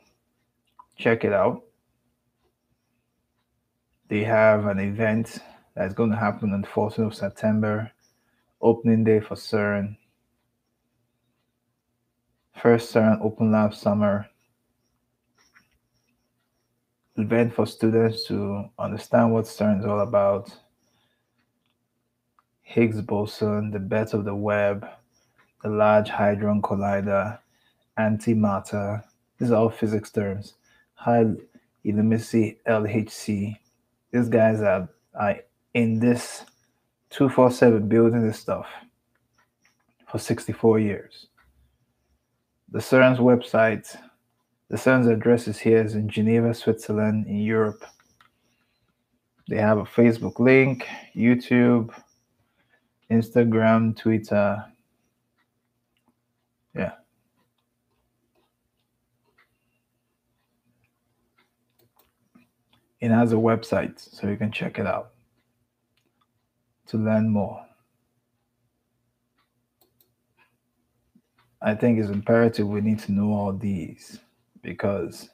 check 0.98 1.24
it 1.24 1.32
out. 1.32 1.62
They 4.08 4.24
have 4.24 4.66
an 4.66 4.80
event 4.80 5.38
that's 5.76 5.94
going 5.94 6.10
to 6.10 6.16
happen 6.16 6.54
on 6.54 6.62
the 6.64 6.68
14th 6.68 7.06
of 7.06 7.14
September, 7.14 7.92
opening 8.64 9.04
day 9.04 9.20
for 9.20 9.36
CERN. 9.36 9.96
First 12.60 12.92
CERN 12.92 13.22
Open 13.22 13.52
Lab 13.52 13.76
Summer 13.76 14.28
event 17.16 17.54
for 17.54 17.68
students 17.68 18.26
to 18.26 18.72
understand 18.80 19.32
what 19.32 19.46
CERN 19.46 19.82
is 19.82 19.86
all 19.86 20.00
about. 20.00 20.52
Higgs 22.64 23.04
boson, 23.04 23.70
the 23.70 23.78
birth 23.78 24.16
of 24.16 24.26
the 24.26 24.34
web, 24.34 24.88
the 25.64 25.70
Large 25.70 26.10
Hadron 26.10 26.62
Collider, 26.62 27.38
antimatter. 27.98 29.04
These 29.38 29.52
are 29.52 29.56
all 29.56 29.70
physics 29.70 30.12
terms. 30.12 30.56
High 30.96 31.26
Luminosity 31.84 32.60
LHC. 32.68 33.58
These 34.12 34.30
guys 34.30 34.62
are, 34.62 34.90
are 35.14 35.38
in 35.74 36.00
this 36.00 36.46
247 37.12 37.88
building 37.88 38.26
this 38.26 38.40
stuff 38.40 38.68
for 40.08 40.18
64 40.18 40.80
years. 40.80 41.28
The 42.70 42.80
CERN's 42.80 43.20
website, 43.20 43.98
the 44.70 44.78
CERN's 44.78 45.08
address 45.08 45.48
is 45.48 45.60
here 45.60 45.84
is 45.84 45.96
in 45.96 46.08
Geneva, 46.08 46.54
Switzerland, 46.54 47.28
in 47.28 47.38
Europe. 47.40 47.84
They 49.50 49.58
have 49.58 49.80
a 49.80 49.84
Facebook 49.84 50.40
link, 50.40 50.88
YouTube, 51.16 51.94
Instagram, 53.10 53.98
Twitter, 53.98 54.64
yeah. 56.76 56.94
It 63.00 63.12
has 63.12 63.34
a 63.34 63.38
website, 63.38 64.00
so 64.00 64.28
you 64.28 64.38
can 64.38 64.52
check 64.52 64.80
it 64.80 64.86
out 64.86 65.12
to 66.88 66.98
learn 66.98 67.30
more. 67.30 67.66
I 71.62 71.76
think 71.76 72.00
it's 72.00 72.10
imperative 72.10 72.68
we 72.68 72.82
need 72.82 73.00
to 73.00 73.12
know 73.12 73.34
all 73.34 73.54
these 73.54 74.20
because 74.64 75.30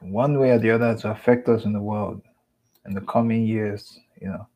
one 0.00 0.38
way 0.38 0.50
or 0.50 0.58
the 0.58 0.70
other 0.70 0.96
to 0.98 1.10
affect 1.10 1.48
us 1.48 1.64
in 1.64 1.72
the 1.72 1.80
world 1.80 2.22
in 2.86 2.94
the 2.94 3.00
coming 3.02 3.46
years, 3.46 3.98
you 4.20 4.28
know. 4.28 4.46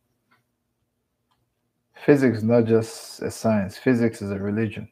Physics 2.04 2.38
is 2.38 2.44
not 2.44 2.64
just 2.64 3.22
a 3.22 3.30
science, 3.30 3.78
physics 3.78 4.20
is 4.20 4.30
a 4.30 4.38
religion. 4.38 4.88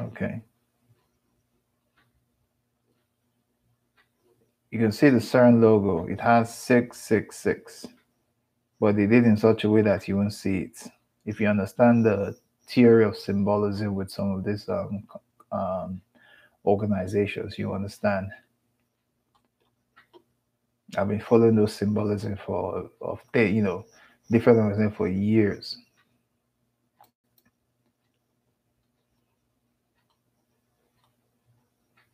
Okay. 0.00 0.42
You 4.70 4.78
can 4.78 4.92
see 4.92 5.10
the 5.10 5.18
CERN 5.18 5.60
logo. 5.60 6.06
It 6.06 6.20
has 6.20 6.54
666, 6.56 7.86
but 8.80 8.96
they 8.96 9.06
did 9.06 9.24
in 9.24 9.36
such 9.36 9.64
a 9.64 9.70
way 9.70 9.82
that 9.82 10.06
you 10.06 10.16
won't 10.16 10.32
see 10.32 10.58
it. 10.58 10.86
If 11.26 11.40
you 11.40 11.48
understand 11.48 12.04
the 12.04 12.36
theory 12.68 13.04
of 13.04 13.16
symbolism 13.16 13.94
with 13.96 14.10
some 14.10 14.30
of 14.32 14.44
these 14.44 14.68
um, 14.68 15.04
um, 15.50 16.00
organizations, 16.64 17.58
you 17.58 17.74
understand. 17.74 18.30
I've 20.96 21.08
been 21.08 21.20
following 21.20 21.56
those 21.56 21.72
symbolism 21.74 22.36
for 22.44 22.90
of 23.00 23.20
you 23.34 23.62
know 23.62 23.86
different 24.30 24.58
organizations 24.58 24.96
for 24.96 25.08
years. 25.08 25.76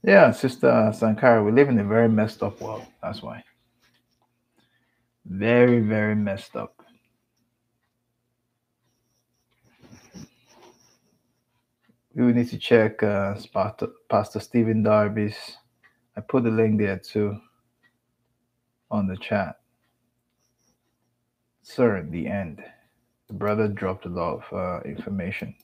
Yeah, 0.06 0.30
Sister 0.30 0.92
Sankara, 0.94 1.42
we 1.42 1.50
live 1.50 1.68
in 1.68 1.80
a 1.80 1.84
very 1.84 2.08
messed 2.08 2.40
up 2.40 2.60
world. 2.60 2.86
That's 3.02 3.24
why. 3.24 3.42
Very, 5.24 5.80
very 5.80 6.14
messed 6.14 6.54
up. 6.54 6.80
We 12.14 12.32
need 12.32 12.48
to 12.50 12.56
check 12.56 13.02
uh, 13.02 13.34
Pastor, 13.52 13.88
Pastor 14.08 14.38
Stephen 14.38 14.84
Darby's. 14.84 15.56
I 16.16 16.20
put 16.20 16.44
the 16.44 16.50
link 16.52 16.78
there 16.78 17.00
too 17.00 17.40
on 18.92 19.08
the 19.08 19.16
chat. 19.16 19.56
Sir, 21.62 22.06
the 22.08 22.28
end. 22.28 22.62
The 23.26 23.34
brother 23.34 23.66
dropped 23.66 24.06
a 24.06 24.08
lot 24.08 24.34
of 24.34 24.52
uh, 24.56 24.88
information 24.88 25.56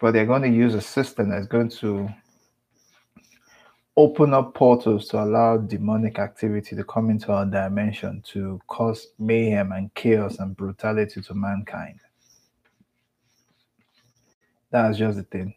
but 0.00 0.12
they're 0.12 0.26
going 0.26 0.42
to 0.42 0.48
use 0.48 0.74
a 0.74 0.80
system 0.80 1.28
that's 1.28 1.46
going 1.46 1.68
to 1.68 2.08
open 3.96 4.32
up 4.32 4.54
portals 4.54 5.08
to 5.08 5.22
allow 5.22 5.58
demonic 5.58 6.18
activity 6.18 6.74
to 6.74 6.84
come 6.84 7.10
into 7.10 7.30
our 7.32 7.44
dimension 7.44 8.22
to 8.22 8.58
cause 8.66 9.08
mayhem 9.18 9.72
and 9.72 9.92
chaos 9.94 10.38
and 10.38 10.56
brutality 10.56 11.20
to 11.20 11.34
mankind. 11.34 12.00
That's 14.70 14.96
just 14.96 15.18
the 15.18 15.24
thing. 15.24 15.54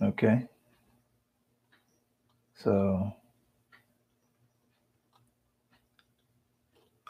Okay. 0.00 0.46
So 2.54 3.12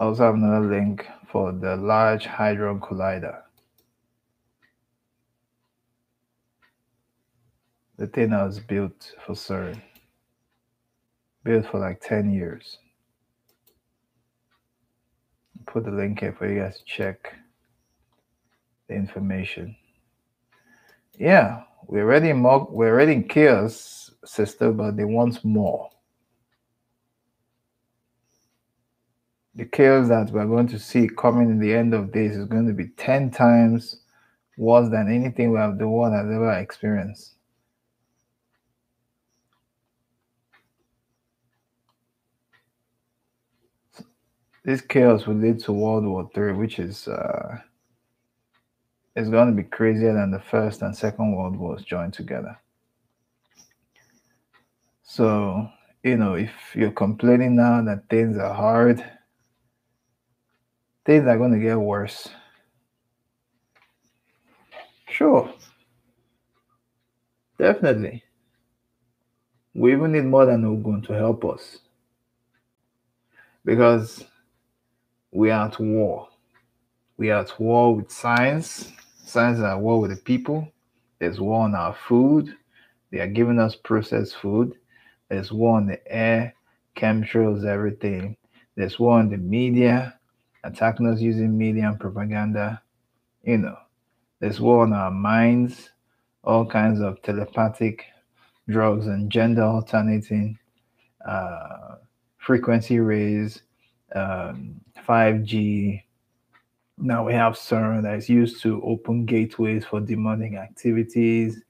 I 0.01 0.05
also 0.05 0.27
have 0.27 0.35
another 0.35 0.65
link 0.65 1.09
for 1.27 1.51
the 1.51 1.75
Large 1.77 2.27
Hadron 2.27 2.79
Collider. 2.79 3.43
The 7.97 8.07
thing 8.07 8.31
that 8.31 8.47
was 8.47 8.61
built 8.61 9.13
for 9.27 9.33
CERN, 9.33 9.83
built 11.43 11.67
for 11.67 11.81
like 11.81 12.01
10 12.01 12.33
years. 12.33 12.79
Put 15.67 15.85
the 15.85 15.91
link 15.91 16.21
here 16.21 16.33
for 16.33 16.49
you 16.49 16.61
guys 16.61 16.79
to 16.79 16.85
check 16.85 17.35
the 18.87 18.95
information. 18.95 19.75
Yeah, 21.19 21.63
we're 21.89 22.05
already 22.05 22.31
in 22.31 22.43
we're 22.45 22.93
already 22.93 23.15
in 23.15 23.27
chaos, 23.27 24.13
sister, 24.25 24.71
but 24.71 24.97
they 24.97 25.05
want 25.05 25.45
more. 25.45 25.91
The 29.59 29.65
chaos 29.65 30.07
that 30.07 30.31
we're 30.31 30.47
going 30.47 30.69
to 30.69 30.79
see 30.79 31.09
coming 31.09 31.51
in 31.51 31.59
the 31.59 31.75
end 31.75 31.93
of 31.93 32.13
days 32.13 32.37
is 32.37 32.47
going 32.47 32.69
to 32.69 32.73
be 32.73 32.91
10 32.97 33.33
times 33.33 34.03
worse 34.57 34.89
than 34.89 35.13
anything 35.13 35.51
we 35.51 35.59
have 35.59 35.79
the 35.79 35.89
world 35.89 36.15
has 36.15 36.27
ever 36.27 36.53
experienced. 36.53 37.35
This 44.65 44.81
chaos 44.81 45.27
will 45.27 45.35
lead 45.35 45.59
to 45.65 45.73
World 45.73 46.05
War 46.05 46.31
III, 46.37 46.53
which 46.53 46.79
is 46.79 47.09
uh, 47.09 47.59
is 49.17 49.29
going 49.29 49.49
to 49.49 49.61
be 49.61 49.69
crazier 49.69 50.15
than 50.15 50.31
the 50.31 50.39
first 50.39 50.83
and 50.83 50.97
second 50.97 51.35
world 51.35 51.57
wars 51.57 51.83
joined 51.83 52.13
together. 52.13 52.57
So, 55.03 55.69
you 56.05 56.17
know, 56.17 56.35
if 56.35 56.53
you're 56.77 56.93
complaining 56.93 57.57
now 57.57 57.83
that 57.83 58.09
things 58.09 58.37
are 58.39 58.55
hard, 58.55 59.05
things 61.09 61.27
are 61.27 61.39
going 61.39 61.53
to 61.53 61.59
get 61.59 61.81
worse. 61.81 62.29
Sure. 65.09 65.51
Definitely. 67.59 68.23
We 69.73 69.93
even 69.93 70.13
need 70.13 70.27
more 70.27 70.45
than 70.45 70.67
Ogun 70.67 71.01
to 71.05 71.15
help 71.15 71.47
us. 71.47 71.79
Because 73.65 74.23
we 75.33 75.51
are 75.51 75.69
at 75.69 75.81
war. 75.81 76.29
We 77.17 77.31
are 77.31 77.41
at 77.41 77.59
war 77.59 77.97
with 77.97 78.13
science, 78.13 78.93
Science 79.25 79.59
is 79.59 79.65
at 79.65 79.81
war 79.81 80.03
with 80.03 80.11
the 80.11 80.17
people. 80.19 80.71
There's 81.21 81.41
war 81.41 81.65
on 81.65 81.75
our 81.75 81.97
food. 82.07 82.55
They 83.11 83.21
are 83.21 83.27
giving 83.27 83.59
us 83.59 83.75
processed 83.75 84.37
food. 84.37 84.75
There's 85.31 85.53
war 85.53 85.79
on 85.79 85.87
the 85.87 86.07
air, 86.07 86.55
chemtrails, 86.97 87.65
everything. 87.65 88.37
There's 88.77 88.99
war 88.99 89.19
on 89.19 89.31
the 89.31 89.39
media, 89.39 90.18
attacking 90.65 91.07
us 91.07 91.21
using 91.21 91.57
media 91.57 91.89
and 91.89 92.01
propaganda. 92.01 92.83
You 93.43 93.59
know, 93.59 93.77
there's 94.41 94.61
war 94.61 94.83
on 94.83 94.93
our 94.93 95.11
minds, 95.11 95.91
all 96.45 96.67
kinds 96.67 97.01
of 97.01 97.23
telepathic 97.23 98.05
drugs 98.69 99.07
and 99.07 99.31
gender 99.31 99.63
alternating, 99.63 100.59
uh, 101.27 101.97
frequency 102.39 103.01
rays, 103.01 103.63
um, 104.15 104.81
5G, 105.07 106.03
now 107.01 107.25
we 107.25 107.33
have 107.33 107.55
CERN 107.55 108.03
that 108.03 108.17
is 108.17 108.29
used 108.29 108.61
to 108.63 108.83
open 108.83 109.25
gateways 109.25 109.85
for 109.85 110.01
demonic 110.01 110.55
activities 110.55 111.63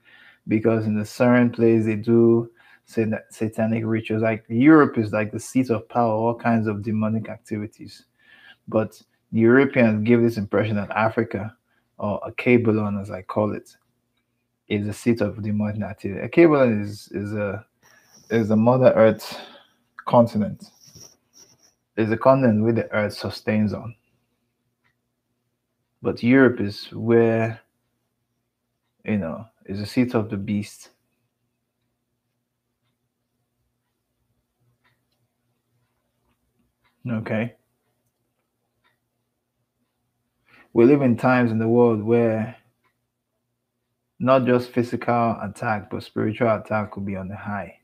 because 0.47 0.86
in 0.86 0.95
the 0.95 1.05
CERN 1.05 1.55
place 1.55 1.84
they 1.84 1.97
do 1.97 2.51
satanic 2.86 3.84
rituals. 3.84 4.22
Like 4.22 4.45
Europe 4.49 4.97
is 4.97 5.12
like 5.12 5.30
the 5.30 5.39
seat 5.39 5.68
of 5.68 5.89
power, 5.89 6.12
all 6.12 6.34
kinds 6.34 6.66
of 6.66 6.82
demonic 6.82 7.28
activities. 7.28 8.05
But 8.68 9.00
the 9.32 9.40
Europeans 9.40 10.06
give 10.06 10.22
this 10.22 10.36
impression 10.36 10.76
that 10.76 10.90
Africa, 10.90 11.56
or 11.98 12.20
a 12.24 12.30
Alkebulan 12.30 13.00
as 13.00 13.10
I 13.10 13.22
call 13.22 13.52
it, 13.52 13.76
is 14.68 14.86
the 14.86 14.92
seat 14.92 15.20
of 15.20 15.36
the 15.36 15.42
demonic 15.42 15.82
activity. 15.82 16.20
Alkebulan 16.20 16.82
is 16.82 17.08
is 17.12 17.32
a 17.32 17.64
is 18.30 18.50
a 18.50 18.56
Mother 18.56 18.92
Earth 18.94 19.40
continent. 20.06 20.70
It's 21.96 22.12
a 22.12 22.16
continent 22.16 22.62
where 22.62 22.72
the 22.72 22.92
Earth 22.92 23.14
sustains 23.14 23.72
on 23.72 23.94
but 26.02 26.22
Europe 26.22 26.60
is 26.60 26.88
where, 26.92 27.60
you 29.04 29.18
know, 29.18 29.46
is 29.66 29.80
the 29.80 29.86
seat 29.86 30.14
of 30.14 30.30
the 30.30 30.36
beast. 30.36 30.90
Okay. 37.08 37.54
We 40.72 40.84
live 40.84 41.02
in 41.02 41.16
times 41.16 41.50
in 41.50 41.58
the 41.58 41.68
world 41.68 42.02
where 42.02 42.56
not 44.18 44.46
just 44.46 44.70
physical 44.70 45.36
attack, 45.42 45.90
but 45.90 46.02
spiritual 46.02 46.54
attack 46.54 46.92
could 46.92 47.06
be 47.06 47.16
on 47.16 47.28
the 47.28 47.36
high. 47.36 47.78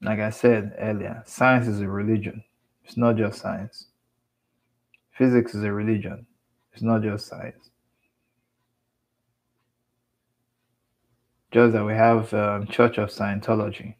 Like 0.00 0.20
I 0.20 0.30
said 0.30 0.74
earlier, 0.78 1.22
science 1.26 1.66
is 1.66 1.80
a 1.80 1.88
religion. 1.88 2.44
It's 2.84 2.96
not 2.96 3.16
just 3.16 3.40
science. 3.40 3.86
Physics 5.12 5.54
is 5.54 5.64
a 5.64 5.72
religion, 5.72 6.26
it's 6.72 6.82
not 6.82 7.02
just 7.02 7.26
science. 7.26 7.70
Just 11.52 11.72
that 11.72 11.84
we 11.84 11.94
have 11.94 12.34
um, 12.34 12.66
Church 12.66 12.98
of 12.98 13.10
Scientology. 13.10 13.94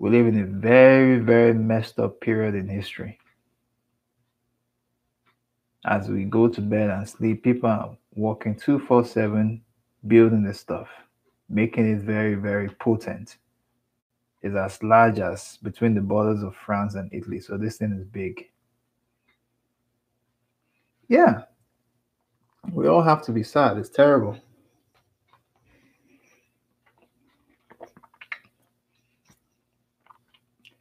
We 0.00 0.08
live 0.08 0.28
in 0.28 0.40
a 0.40 0.46
very, 0.46 1.18
very 1.18 1.52
messed 1.52 1.98
up 1.98 2.22
period 2.22 2.54
in 2.54 2.66
history. 2.66 3.18
As 5.84 6.08
we 6.08 6.24
go 6.24 6.48
to 6.48 6.60
bed 6.62 6.88
and 6.88 7.06
sleep, 7.06 7.42
people 7.44 7.68
are 7.68 7.94
working 8.14 8.54
247 8.54 9.60
building 10.06 10.42
this 10.42 10.58
stuff, 10.58 10.88
making 11.50 11.86
it 11.86 12.00
very, 12.00 12.34
very 12.34 12.70
potent 12.70 13.36
is 14.40 14.54
as 14.54 14.82
large 14.82 15.18
as 15.18 15.58
between 15.62 15.94
the 15.94 16.00
borders 16.00 16.42
of 16.42 16.56
France 16.56 16.94
and 16.94 17.12
Italy. 17.12 17.38
So 17.38 17.58
this 17.58 17.76
thing 17.76 17.92
is 17.92 18.06
big. 18.06 18.48
Yeah. 21.08 21.42
We 22.72 22.88
all 22.88 23.02
have 23.02 23.20
to 23.24 23.32
be 23.32 23.42
sad. 23.42 23.76
It's 23.76 23.90
terrible. 23.90 24.38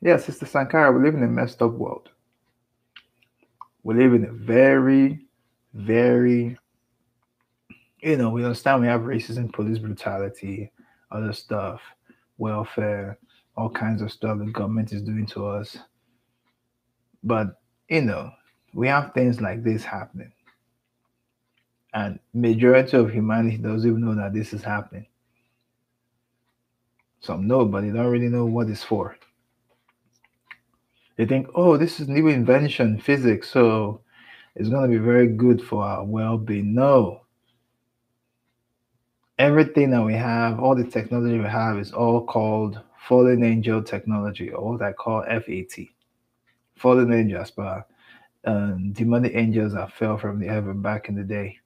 Yeah, 0.02 0.18
Sister 0.18 0.46
Sankara, 0.46 0.92
we 0.92 1.04
live 1.04 1.16
in 1.16 1.24
a 1.24 1.28
messed 1.28 1.62
up 1.62 1.74
world. 1.74 2.10
We 3.84 3.96
live 3.96 4.14
in 4.14 4.26
a 4.26 4.32
very, 4.32 5.26
very, 5.74 6.58
you 8.02 8.18
know, 8.18 8.30
we 8.30 8.44
understand 8.44 8.82
we 8.82 8.88
have 8.88 9.02
racism, 9.02 9.52
police 9.52 9.78
brutality, 9.78 10.72
other 11.12 11.34
stuff, 11.34 11.82
welfare, 12.38 13.18
all 13.58 13.70
kinds 13.70 14.02
of 14.02 14.12
stuff 14.12 14.40
the 14.40 14.46
government 14.46 14.94
is 14.94 15.02
doing 15.02 15.26
to 15.28 15.46
us. 15.46 15.78
But 17.24 17.60
you 17.90 18.02
know, 18.04 18.32
we 18.74 18.88
have 18.88 19.14
things 19.14 19.42
like 19.42 19.64
this 19.64 19.84
happening. 19.84 20.32
And 21.94 22.20
majority 22.34 22.96
of 22.96 23.12
humanity 23.12 23.58
doesn't 23.58 23.90
even 23.90 24.06
know 24.06 24.16
that 24.16 24.34
this 24.34 24.54
is 24.54 24.64
happening. 24.64 25.08
Some 27.20 27.48
know, 27.48 27.66
but 27.66 27.82
they 27.82 27.90
don't 27.90 28.06
really 28.08 28.30
know 28.30 28.46
what 28.46 28.70
it's 28.70 28.84
for. 28.84 29.18
They 31.20 31.26
think, 31.26 31.48
oh, 31.54 31.76
this 31.76 32.00
is 32.00 32.08
new 32.08 32.30
invention, 32.30 32.98
physics, 32.98 33.52
so 33.52 34.00
it's 34.56 34.70
going 34.70 34.90
to 34.90 34.98
be 34.98 35.04
very 35.04 35.28
good 35.28 35.62
for 35.62 35.84
our 35.84 36.06
well-being. 36.06 36.74
No. 36.74 37.26
Everything 39.38 39.92
that 39.92 40.02
we 40.02 40.14
have, 40.14 40.62
all 40.62 40.76
the 40.76 40.86
technology 40.86 41.38
we 41.38 41.44
have 41.44 41.78
is 41.78 41.92
all 41.92 42.26
called 42.26 42.80
fallen 43.06 43.44
angel 43.44 43.84
technology, 43.84 44.50
or 44.52 44.72
what 44.72 44.82
I 44.82 44.94
call 44.94 45.24
FAT. 45.24 45.88
Fallen 46.78 47.12
angels, 47.12 47.52
but 47.52 47.90
um, 48.46 48.94
demonic 48.94 49.36
angels 49.36 49.74
that 49.74 49.92
fell 49.92 50.18
from 50.18 50.40
the 50.40 50.48
heaven 50.48 50.82
back 50.82 51.10
in 51.10 51.16
the 51.16 51.24
day. 51.24 51.60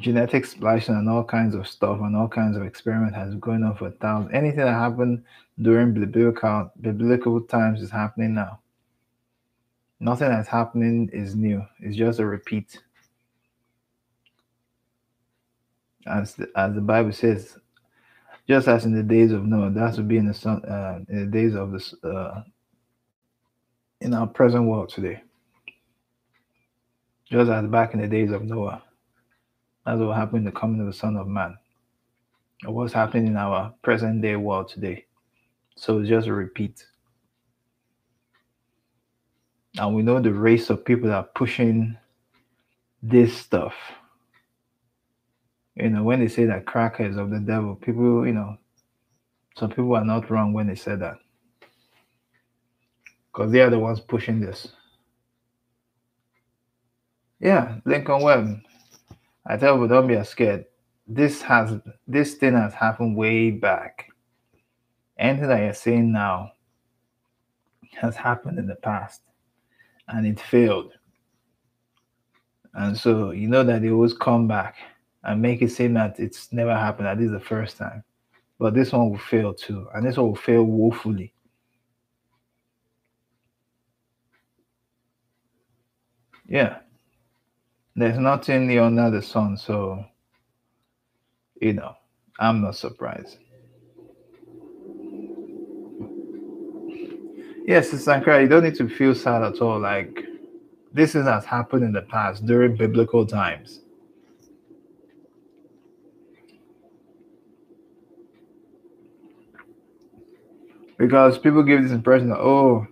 Genetic 0.00 0.44
splicing 0.44 0.96
and 0.96 1.08
all 1.08 1.22
kinds 1.22 1.54
of 1.54 1.68
stuff 1.68 2.00
and 2.00 2.16
all 2.16 2.26
kinds 2.26 2.56
of 2.56 2.64
experiment 2.64 3.14
has 3.14 3.32
going 3.36 3.62
on 3.62 3.76
for 3.76 3.92
thousands. 3.92 4.34
Anything 4.34 4.64
that 4.64 4.72
happened 4.72 5.22
during 5.60 5.94
biblical 5.94 6.70
biblical 6.80 7.40
times 7.42 7.82
is 7.82 7.90
happening 7.90 8.34
now. 8.34 8.60
Nothing 9.98 10.28
that's 10.28 10.48
happening 10.48 11.08
is 11.12 11.34
new. 11.34 11.64
It's 11.80 11.96
just 11.96 12.20
a 12.20 12.26
repeat. 12.26 12.78
As 16.06 16.34
the, 16.34 16.48
as 16.54 16.74
the 16.74 16.80
Bible 16.80 17.12
says, 17.12 17.58
just 18.48 18.68
as 18.68 18.84
in 18.84 18.94
the 18.94 19.02
days 19.02 19.32
of 19.32 19.44
Noah, 19.44 19.70
that 19.70 19.96
would 19.96 20.06
be 20.06 20.18
in 20.18 20.26
the 20.26 20.34
sun, 20.34 20.64
uh, 20.64 21.00
in 21.08 21.20
the 21.20 21.26
days 21.26 21.54
of 21.56 21.72
this, 21.72 21.94
uh, 22.04 22.42
in 24.00 24.14
our 24.14 24.26
present 24.26 24.66
world 24.66 24.90
today. 24.90 25.22
Just 27.28 27.50
as 27.50 27.66
back 27.66 27.94
in 27.94 28.00
the 28.00 28.06
days 28.06 28.30
of 28.30 28.44
Noah. 28.44 28.82
That's 29.84 29.98
what 29.98 30.16
happened 30.16 30.40
in 30.40 30.44
the 30.44 30.52
coming 30.52 30.80
of 30.80 30.86
the 30.86 30.92
Son 30.92 31.16
of 31.16 31.26
Man. 31.26 31.56
What's 32.64 32.92
happening 32.92 33.28
in 33.28 33.36
our 33.36 33.74
present 33.82 34.22
day 34.22 34.36
world 34.36 34.68
today. 34.68 35.05
So 35.76 35.98
it's 35.98 36.08
just 36.08 36.26
a 36.26 36.32
repeat. 36.32 36.84
And 39.78 39.94
we 39.94 40.02
know 40.02 40.20
the 40.20 40.32
race 40.32 40.70
of 40.70 40.84
people 40.84 41.08
that 41.08 41.16
are 41.16 41.28
pushing 41.34 41.96
this 43.02 43.36
stuff. 43.36 43.74
You 45.74 45.90
know, 45.90 46.02
when 46.02 46.20
they 46.20 46.28
say 46.28 46.46
that 46.46 46.64
cracker 46.64 47.04
is 47.04 47.18
of 47.18 47.30
the 47.30 47.38
devil, 47.38 47.74
people, 47.74 48.26
you 48.26 48.32
know, 48.32 48.56
some 49.56 49.68
people 49.68 49.94
are 49.94 50.04
not 50.04 50.30
wrong 50.30 50.54
when 50.54 50.66
they 50.66 50.74
say 50.74 50.96
that. 50.96 51.18
Because 53.30 53.52
they 53.52 53.60
are 53.60 53.68
the 53.68 53.78
ones 53.78 54.00
pushing 54.00 54.40
this. 54.40 54.68
Yeah, 57.38 57.76
Lincoln 57.84 58.22
Webb. 58.22 58.60
I 59.46 59.58
tell 59.58 59.78
you, 59.78 59.86
don't 59.86 60.08
be 60.08 60.22
scared. 60.24 60.64
This 61.06 61.42
has 61.42 61.78
this 62.08 62.34
thing 62.34 62.54
has 62.54 62.72
happened 62.72 63.14
way 63.14 63.50
back. 63.50 64.08
Anything 65.18 65.48
that 65.48 65.62
you're 65.62 65.74
saying 65.74 66.12
now 66.12 66.52
has 67.92 68.16
happened 68.16 68.58
in 68.58 68.66
the 68.66 68.76
past 68.76 69.22
and 70.08 70.26
it 70.26 70.40
failed. 70.40 70.92
And 72.74 72.96
so 72.96 73.30
you 73.30 73.48
know 73.48 73.64
that 73.64 73.82
they 73.82 73.90
always 73.90 74.12
come 74.12 74.46
back 74.46 74.76
and 75.24 75.40
make 75.40 75.62
it 75.62 75.70
seem 75.70 75.94
that 75.94 76.20
it's 76.20 76.52
never 76.52 76.74
happened, 76.74 77.06
that 77.06 77.18
this 77.18 77.26
is 77.26 77.32
the 77.32 77.40
first 77.40 77.78
time. 77.78 78.04
But 78.58 78.74
this 78.74 78.92
one 78.92 79.10
will 79.10 79.18
fail 79.18 79.54
too, 79.54 79.88
and 79.94 80.06
this 80.06 80.16
one 80.16 80.28
will 80.28 80.36
fail 80.36 80.64
woefully. 80.64 81.32
Yeah. 86.46 86.78
There's 87.94 88.18
nothing 88.18 88.66
new 88.66 88.82
under 88.82 89.10
the 89.10 89.22
sun, 89.22 89.56
so 89.56 90.04
you 91.60 91.72
know, 91.72 91.96
I'm 92.38 92.60
not 92.60 92.76
surprised. 92.76 93.38
Yes, 97.66 97.92
it's 97.92 98.04
Sankara, 98.04 98.40
you 98.42 98.46
don't 98.46 98.62
need 98.62 98.76
to 98.76 98.88
feel 98.88 99.12
sad 99.12 99.42
at 99.42 99.60
all. 99.60 99.80
Like 99.80 100.24
this 100.92 101.14
has 101.14 101.44
happened 101.44 101.82
in 101.82 101.90
the 101.90 102.02
past 102.02 102.46
during 102.46 102.76
biblical 102.76 103.26
times. 103.26 103.80
Because 110.96 111.38
people 111.38 111.64
give 111.64 111.82
this 111.82 111.90
impression 111.90 112.28
that, 112.28 112.38
oh, 112.38 112.86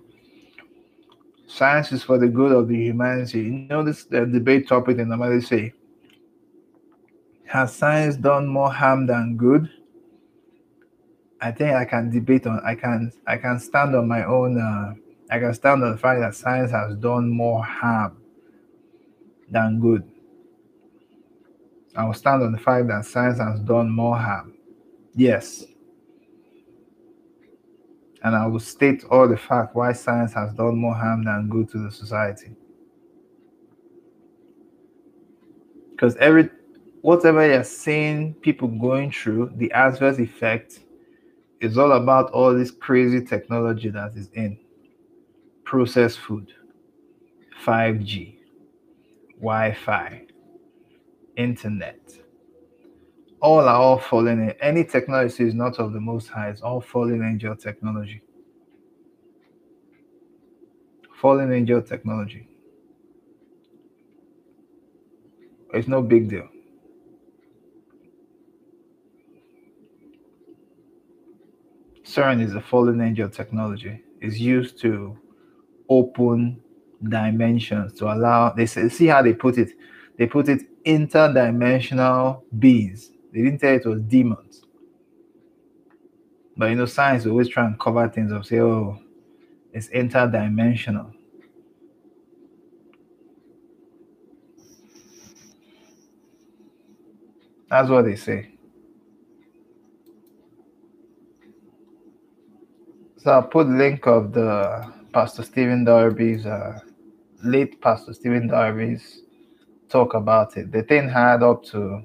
science 1.46 1.92
is 1.92 2.02
for 2.02 2.18
the 2.18 2.26
good 2.26 2.50
of 2.50 2.66
the 2.66 2.76
humanity. 2.76 3.42
You 3.42 3.50
know, 3.50 3.84
this 3.84 4.04
debate 4.06 4.66
topic 4.66 4.96
they 4.96 5.04
normally 5.04 5.40
say. 5.40 5.72
Has 7.46 7.72
science 7.72 8.16
done 8.16 8.48
more 8.48 8.72
harm 8.72 9.06
than 9.06 9.36
good? 9.36 9.70
I 11.45 11.53
think 11.53 11.74
I 11.74 11.84
can 11.84 12.09
debate 12.09 12.47
on. 12.47 12.62
I 12.64 12.74
can. 12.74 13.12
I 13.26 13.36
can 13.36 13.61
stand 13.61 13.95
on 13.95 14.09
my 14.09 14.24
own. 14.24 14.59
Uh, 14.59 14.95
I 15.30 15.38
can 15.38 15.53
stand 15.53 15.84
on 15.84 15.92
the 15.92 15.99
fact 15.99 16.20
that 16.20 16.34
science 16.34 16.70
has 16.70 16.97
done 16.97 17.28
more 17.28 17.62
harm 17.62 18.16
than 19.51 19.78
good. 19.78 20.11
I 21.95 22.07
will 22.07 22.14
stand 22.14 22.42
on 22.42 22.53
the 22.53 22.59
fact 22.59 22.88
that 22.88 23.05
science 23.05 23.38
has 23.38 23.61
done 23.61 23.90
more 23.90 24.16
harm. 24.16 24.55
Yes. 25.14 25.64
And 28.22 28.34
I 28.34 28.47
will 28.47 28.59
state 28.59 29.05
all 29.11 29.28
the 29.28 29.36
fact 29.36 29.76
why 29.76 29.92
science 29.92 30.32
has 30.32 30.55
done 30.55 30.78
more 30.78 30.95
harm 30.95 31.24
than 31.24 31.51
good 31.51 31.68
to 31.72 31.78
the 31.78 31.90
society. 31.90 32.57
Because 35.90 36.16
every 36.16 36.49
whatever 37.03 37.47
you're 37.47 37.64
seeing 37.64 38.32
people 38.32 38.66
going 38.66 39.12
through, 39.12 39.53
the 39.57 39.70
adverse 39.72 40.18
effect 40.18 40.80
is 41.61 41.78
all 41.78 41.92
about 41.92 42.30
all 42.32 42.55
this 42.55 42.70
crazy 42.70 43.24
technology 43.24 43.88
that 43.90 44.14
is 44.16 44.30
in 44.34 44.59
processed 45.64 46.18
food, 46.20 46.52
5G, 47.64 48.36
Wi 49.40 49.74
Fi, 49.74 50.26
internet. 51.36 51.98
All 53.40 53.61
are 53.61 53.76
all 53.76 53.98
falling 53.98 54.40
in. 54.40 54.55
Any 54.61 54.84
technology 54.84 55.44
is 55.44 55.55
not 55.55 55.78
of 55.78 55.92
the 55.92 56.00
most 56.00 56.28
high, 56.28 56.48
it's 56.48 56.62
all 56.62 56.80
fallen 56.80 57.22
angel 57.22 57.57
technology. 57.57 58.22
Fallen 61.20 61.52
angel 61.52 61.82
technology. 61.82 62.48
It's 65.72 65.88
no 65.88 66.02
big 66.02 66.28
deal. 66.28 66.48
CERN 72.05 72.42
is 72.42 72.55
a 72.55 72.61
fallen 72.61 73.00
angel 73.00 73.28
technology. 73.28 74.02
It's 74.20 74.38
used 74.38 74.78
to 74.80 75.18
open 75.88 76.61
dimensions 77.02 77.94
to 77.94 78.12
allow 78.12 78.52
they 78.52 78.66
say, 78.66 78.88
see 78.88 79.07
how 79.07 79.22
they 79.22 79.32
put 79.34 79.59
it? 79.59 79.70
They 80.16 80.26
put 80.26 80.48
it 80.48 80.62
interdimensional 80.84 82.42
beings. 82.59 83.11
They 83.32 83.42
didn't 83.42 83.59
tell 83.59 83.74
it 83.74 83.86
was 83.86 84.00
demons. 84.02 84.62
But 86.57 86.66
you 86.66 86.76
know 86.76 86.86
science 86.86 87.26
always 87.26 87.48
try 87.48 87.66
and 87.66 87.80
cover 87.80 88.09
things 88.09 88.30
of 88.30 88.46
say 88.46 88.61
oh 88.61 88.98
it's 89.72 89.88
interdimensional. 89.88 91.12
That's 97.68 97.88
what 97.88 98.05
they 98.05 98.14
say 98.14 98.53
so 103.24 103.32
i'll 103.32 103.42
put 103.42 103.66
link 103.66 104.06
of 104.06 104.32
the 104.32 104.94
Pastor 105.14 105.42
Stephen 105.44 105.84
Darby's, 105.84 106.44
uh, 106.44 106.80
late 107.44 107.80
Pastor 107.80 108.12
Stephen 108.12 108.48
Darby's 108.48 109.20
talk 109.88 110.14
about 110.14 110.56
it. 110.56 110.72
The 110.72 110.82
thing 110.82 111.08
had 111.08 111.44
up 111.44 111.62
to 111.66 112.02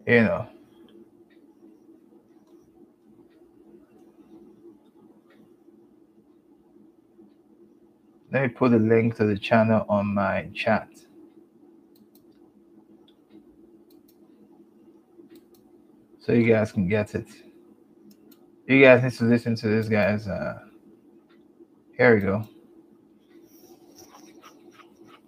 You 0.07 0.21
know, 0.21 0.47
Let 8.33 8.41
me 8.41 8.47
put 8.47 8.71
the 8.71 8.79
link 8.79 9.15
to 9.17 9.25
the 9.25 9.37
channel 9.37 9.85
on 9.87 10.15
my 10.15 10.49
chat. 10.55 10.89
So 16.19 16.33
you 16.33 16.51
guys 16.51 16.71
can 16.71 16.87
get 16.87 17.13
it. 17.13 17.27
You 18.67 18.81
guys 18.81 19.03
need 19.03 19.11
to 19.13 19.25
listen 19.25 19.55
to 19.57 19.67
this 19.67 19.87
guy's 19.87 20.27
uh 20.27 20.59
here 21.95 22.15
we 22.15 22.21
go. 22.21 22.47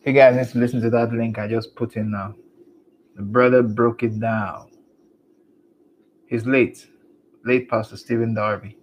You 0.03 0.13
guys 0.13 0.35
need 0.35 0.47
to 0.53 0.57
listen 0.57 0.81
to 0.81 0.89
that 0.89 1.13
link 1.13 1.37
I 1.37 1.47
just 1.47 1.75
put 1.75 1.95
in 1.97 2.09
now. 2.09 2.33
The 3.15 3.21
brother 3.21 3.61
broke 3.61 4.01
it 4.01 4.19
down. 4.19 4.71
He's 6.27 6.47
late. 6.47 6.87
Late 7.43 7.69
Pastor 7.69 7.97
Stephen 7.97 8.33
Darby. 8.33 8.77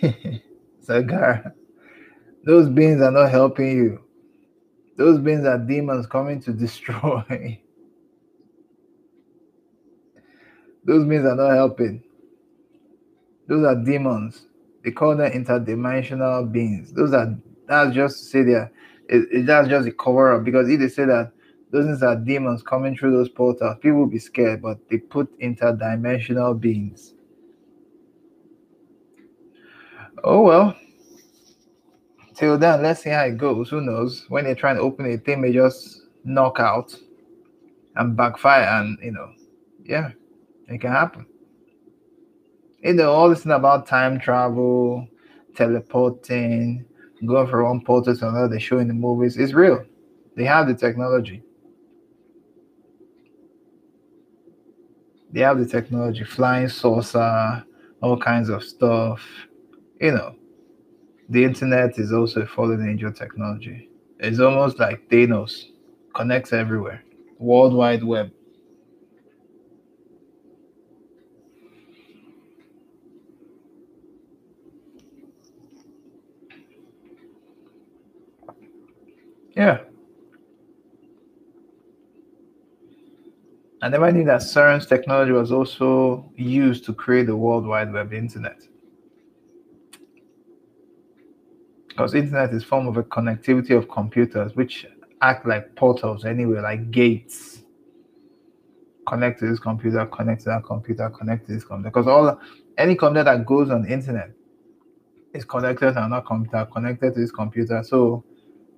Sagar, 0.80 1.54
those 2.44 2.68
beings 2.68 3.00
are 3.00 3.10
not 3.10 3.30
helping 3.30 3.70
you. 3.76 4.04
Those 4.96 5.18
beings 5.18 5.44
are 5.46 5.58
demons 5.58 6.06
coming 6.06 6.40
to 6.42 6.52
destroy. 6.52 7.22
those 10.84 11.06
beings 11.06 11.24
are 11.24 11.36
not 11.36 11.54
helping. 11.54 12.02
Those 13.46 13.64
are 13.64 13.76
demons. 13.76 14.46
They 14.84 14.90
call 14.90 15.16
them 15.16 15.32
interdimensional 15.32 16.50
beings. 16.50 16.92
Those 16.92 17.12
are 17.12 17.36
that's 17.66 17.94
just 17.94 18.18
to 18.18 18.24
say 18.24 18.42
that 18.44 18.70
it, 19.08 19.28
it, 19.32 19.46
that's 19.46 19.68
just 19.68 19.88
a 19.88 19.92
cover 19.92 20.34
up 20.34 20.44
because 20.44 20.68
if 20.68 20.80
they 20.80 20.88
say 20.88 21.04
that 21.04 21.32
those 21.70 22.02
are 22.02 22.16
demons 22.16 22.62
coming 22.62 22.96
through 22.96 23.12
those 23.12 23.28
portals, 23.28 23.76
people 23.80 23.98
will 23.98 24.06
be 24.06 24.18
scared, 24.18 24.62
but 24.62 24.78
they 24.88 24.98
put 24.98 25.38
interdimensional 25.40 26.58
beings. 26.58 27.14
Oh 30.22 30.42
well. 30.42 30.76
Till 32.34 32.56
then, 32.58 32.82
let's 32.82 33.02
see 33.02 33.10
how 33.10 33.24
it 33.24 33.36
goes. 33.36 33.70
Who 33.70 33.80
knows? 33.80 34.24
When 34.28 34.44
they're 34.44 34.54
trying 34.54 34.76
to 34.76 34.82
open 34.82 35.06
it, 35.06 35.24
they 35.24 35.36
may 35.36 35.52
just 35.52 36.02
knock 36.24 36.58
out 36.58 36.94
and 37.96 38.16
backfire, 38.16 38.64
and 38.64 38.98
you 39.02 39.12
know, 39.12 39.32
yeah, 39.84 40.10
it 40.68 40.80
can 40.80 40.92
happen. 40.92 41.26
You 42.82 42.94
know, 42.94 43.12
all 43.12 43.28
this 43.28 43.42
thing 43.42 43.52
about 43.52 43.86
time 43.86 44.18
travel, 44.18 45.06
teleporting, 45.54 46.86
going 47.26 47.46
from 47.48 47.64
one 47.64 47.84
portal 47.84 48.16
to 48.16 48.28
another, 48.28 48.48
they 48.48 48.58
show 48.58 48.78
in 48.78 48.88
the 48.88 48.94
movies 48.94 49.36
is 49.36 49.52
real. 49.52 49.84
They 50.36 50.44
have 50.44 50.66
the 50.66 50.74
technology. 50.74 51.42
They 55.32 55.40
have 55.40 55.58
the 55.58 55.66
technology, 55.66 56.24
flying 56.24 56.68
saucer, 56.68 57.64
all 58.00 58.18
kinds 58.18 58.48
of 58.48 58.64
stuff. 58.64 59.20
You 60.00 60.12
know, 60.12 60.34
the 61.28 61.44
internet 61.44 61.98
is 61.98 62.10
also 62.10 62.40
a 62.40 62.46
fallen 62.46 62.88
angel 62.88 63.12
technology. 63.12 63.90
It's 64.18 64.40
almost 64.40 64.78
like 64.78 65.06
Thanos, 65.10 65.66
connects 66.14 66.54
everywhere. 66.54 67.04
World 67.38 67.74
Wide 67.74 68.02
Web. 68.02 68.32
Yeah. 79.54 79.80
I 83.82 83.88
never 83.90 84.10
knew 84.10 84.24
that 84.24 84.40
CERN's 84.40 84.86
technology 84.86 85.32
was 85.32 85.52
also 85.52 86.30
used 86.36 86.86
to 86.86 86.94
create 86.94 87.26
the 87.26 87.36
World 87.36 87.66
Wide 87.66 87.92
Web 87.92 88.14
internet. 88.14 88.69
Because 92.00 92.14
internet 92.14 92.54
is 92.54 92.64
form 92.64 92.88
of 92.88 92.96
a 92.96 93.02
connectivity 93.02 93.76
of 93.76 93.86
computers 93.90 94.56
which 94.56 94.86
act 95.20 95.46
like 95.46 95.76
portals 95.76 96.24
anyway, 96.24 96.58
like 96.60 96.90
gates. 96.90 97.60
Connect 99.06 99.38
to 99.40 99.46
this 99.46 99.58
computer, 99.58 100.06
connect 100.06 100.44
to 100.44 100.48
that 100.48 100.64
computer, 100.64 101.10
connect 101.10 101.46
to 101.46 101.52
this 101.52 101.62
computer. 101.62 101.90
Because 101.90 102.06
all 102.06 102.40
any 102.78 102.94
computer 102.94 103.24
that 103.24 103.44
goes 103.44 103.68
on 103.68 103.86
internet 103.86 104.30
is 105.34 105.44
connected 105.44 105.92
to 105.92 106.02
another 106.02 106.24
computer, 106.26 106.66
connected 106.72 107.12
to 107.12 107.20
this 107.20 107.30
computer. 107.30 107.82
So 107.82 108.24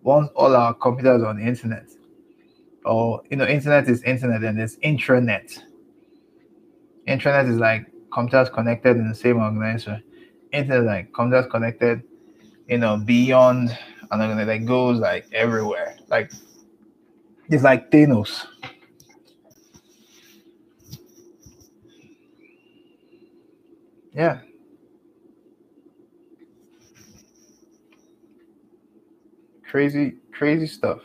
once 0.02 0.28
all 0.34 0.56
our 0.56 0.74
computers 0.74 1.22
on 1.22 1.40
internet, 1.40 1.86
or 2.84 3.22
you 3.30 3.36
know, 3.36 3.46
internet 3.46 3.88
is 3.88 4.02
internet 4.02 4.42
and 4.42 4.58
there's 4.58 4.78
intranet. 4.78 5.60
Intranet 7.06 7.48
is 7.48 7.58
like 7.58 7.86
computers 8.12 8.50
connected 8.50 8.96
in 8.96 9.08
the 9.08 9.14
same 9.14 9.36
organization. 9.36 10.02
Internet 10.52 10.82
like 10.82 11.12
computers 11.12 11.48
connected, 11.52 12.02
you 12.72 12.78
know, 12.78 12.96
beyond 12.96 13.76
and 14.10 14.48
that 14.48 14.64
goes 14.64 14.98
like 14.98 15.26
everywhere. 15.34 15.94
Like 16.08 16.32
it's 17.50 17.62
like 17.62 17.90
Thanos. 17.90 18.46
Yeah. 24.14 24.38
Crazy, 29.70 30.14
crazy 30.32 30.66
stuff. 30.66 31.02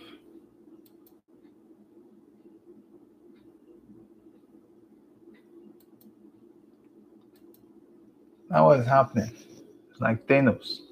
Now 8.49 8.67
what 8.67 8.79
is 8.79 8.87
happening? 8.87 9.31
It's 9.91 9.99
like 9.99 10.25
Thanos. 10.27 10.86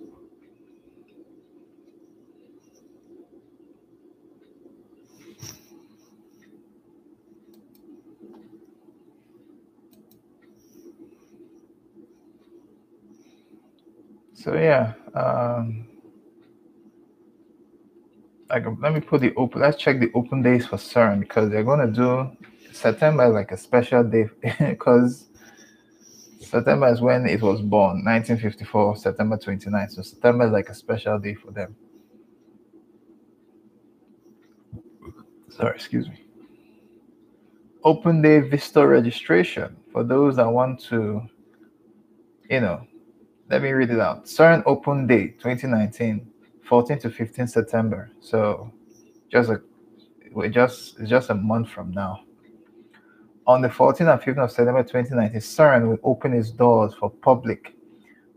So 14.46 14.54
yeah, 14.54 14.94
um, 15.16 15.88
like 18.48 18.64
let 18.80 18.94
me 18.94 19.00
put 19.00 19.22
the 19.22 19.34
open. 19.34 19.60
Let's 19.62 19.76
check 19.76 20.00
the 20.00 20.12
open 20.14 20.44
days 20.44 20.68
for 20.68 20.78
CERN 20.78 21.22
because 21.22 21.50
they're 21.50 21.64
gonna 21.64 21.88
do 21.88 22.30
September 22.72 23.28
like 23.28 23.52
a 23.52 23.58
special 23.58 24.04
day 24.04 24.30
because 24.60 25.30
September 26.40 26.90
is 26.90 27.02
when 27.02 27.26
it 27.26 27.42
was 27.42 27.60
born, 27.60 28.06
1954, 28.06 28.98
September 28.98 29.36
29th. 29.36 29.94
So 29.94 30.04
September 30.04 30.46
is 30.46 30.52
like 30.52 30.70
a 30.70 30.76
special 30.76 31.18
day 31.18 31.34
for 31.34 31.50
them. 31.50 31.76
Sorry, 35.50 35.74
excuse 35.74 36.08
me. 36.08 36.24
Open 37.84 38.22
day 38.22 38.42
visitor 38.42 38.88
registration 38.88 39.76
for 39.92 40.04
those 40.04 40.36
that 40.36 40.48
want 40.48 40.80
to, 40.82 41.28
you 42.48 42.62
know, 42.62 42.86
let 43.50 43.62
me 43.62 43.72
read 43.72 43.92
it 43.92 44.00
out. 44.00 44.26
CERN 44.26 44.64
Open 44.66 45.06
Day 45.06 45.28
2019, 45.28 46.28
14 46.64 47.00
to 47.00 47.10
15 47.10 47.48
September. 47.48 48.12
So 48.20 48.72
just 49.32 49.50
a 49.50 49.62
we 50.34 50.50
just 50.50 51.00
it's 51.00 51.10
just 51.10 51.30
a 51.30 51.36
month 51.36 51.70
from 51.70 51.92
now. 51.92 52.22
On 53.48 53.62
the 53.62 53.68
14th 53.68 54.12
and 54.12 54.22
15th 54.22 54.44
of 54.44 54.52
September 54.52 54.84
2019, 54.84 55.40
CERN 55.40 55.88
will 55.88 56.00
open 56.04 56.34
its 56.34 56.50
doors 56.50 56.94
for 56.96 57.10
public 57.10 57.76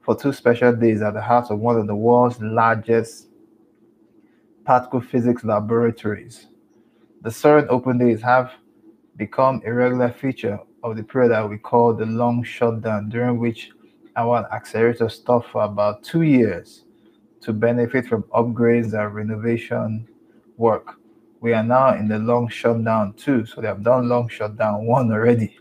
for 0.02 0.14
two 0.14 0.32
special 0.32 0.74
days 0.74 1.00
at 1.00 1.14
the 1.14 1.22
heart 1.22 1.50
of 1.50 1.58
one 1.58 1.78
of 1.78 1.86
the 1.86 1.94
world's 1.94 2.40
largest 2.40 3.28
particle 4.64 5.00
physics 5.00 5.44
laboratories. 5.44 6.48
The 7.22 7.30
CERN 7.30 7.66
Open 7.68 7.98
Days 7.98 8.20
have 8.22 8.52
become 9.16 9.62
a 9.64 9.72
regular 9.72 10.10
feature 10.12 10.60
of 10.82 10.96
the 10.96 11.02
period 11.02 11.30
that 11.30 11.48
we 11.48 11.58
call 11.58 11.94
the 11.94 12.06
long 12.06 12.44
shutdown, 12.44 13.08
during 13.08 13.38
which 13.38 13.72
our 14.18 14.52
accelerator 14.52 15.08
stopped 15.08 15.48
for 15.50 15.62
about 15.62 16.02
two 16.02 16.22
years 16.22 16.84
to 17.40 17.52
benefit 17.52 18.04
from 18.06 18.24
upgrades 18.24 18.92
and 18.92 19.14
renovation 19.14 20.08
work. 20.56 20.96
We 21.40 21.52
are 21.52 21.62
now 21.62 21.94
in 21.94 22.08
the 22.08 22.18
long 22.18 22.48
shutdown 22.48 23.12
two, 23.12 23.46
so 23.46 23.60
they 23.60 23.68
have 23.68 23.84
done 23.84 24.08
long 24.08 24.28
shutdown 24.28 24.86
one 24.86 25.12
already. 25.12 25.56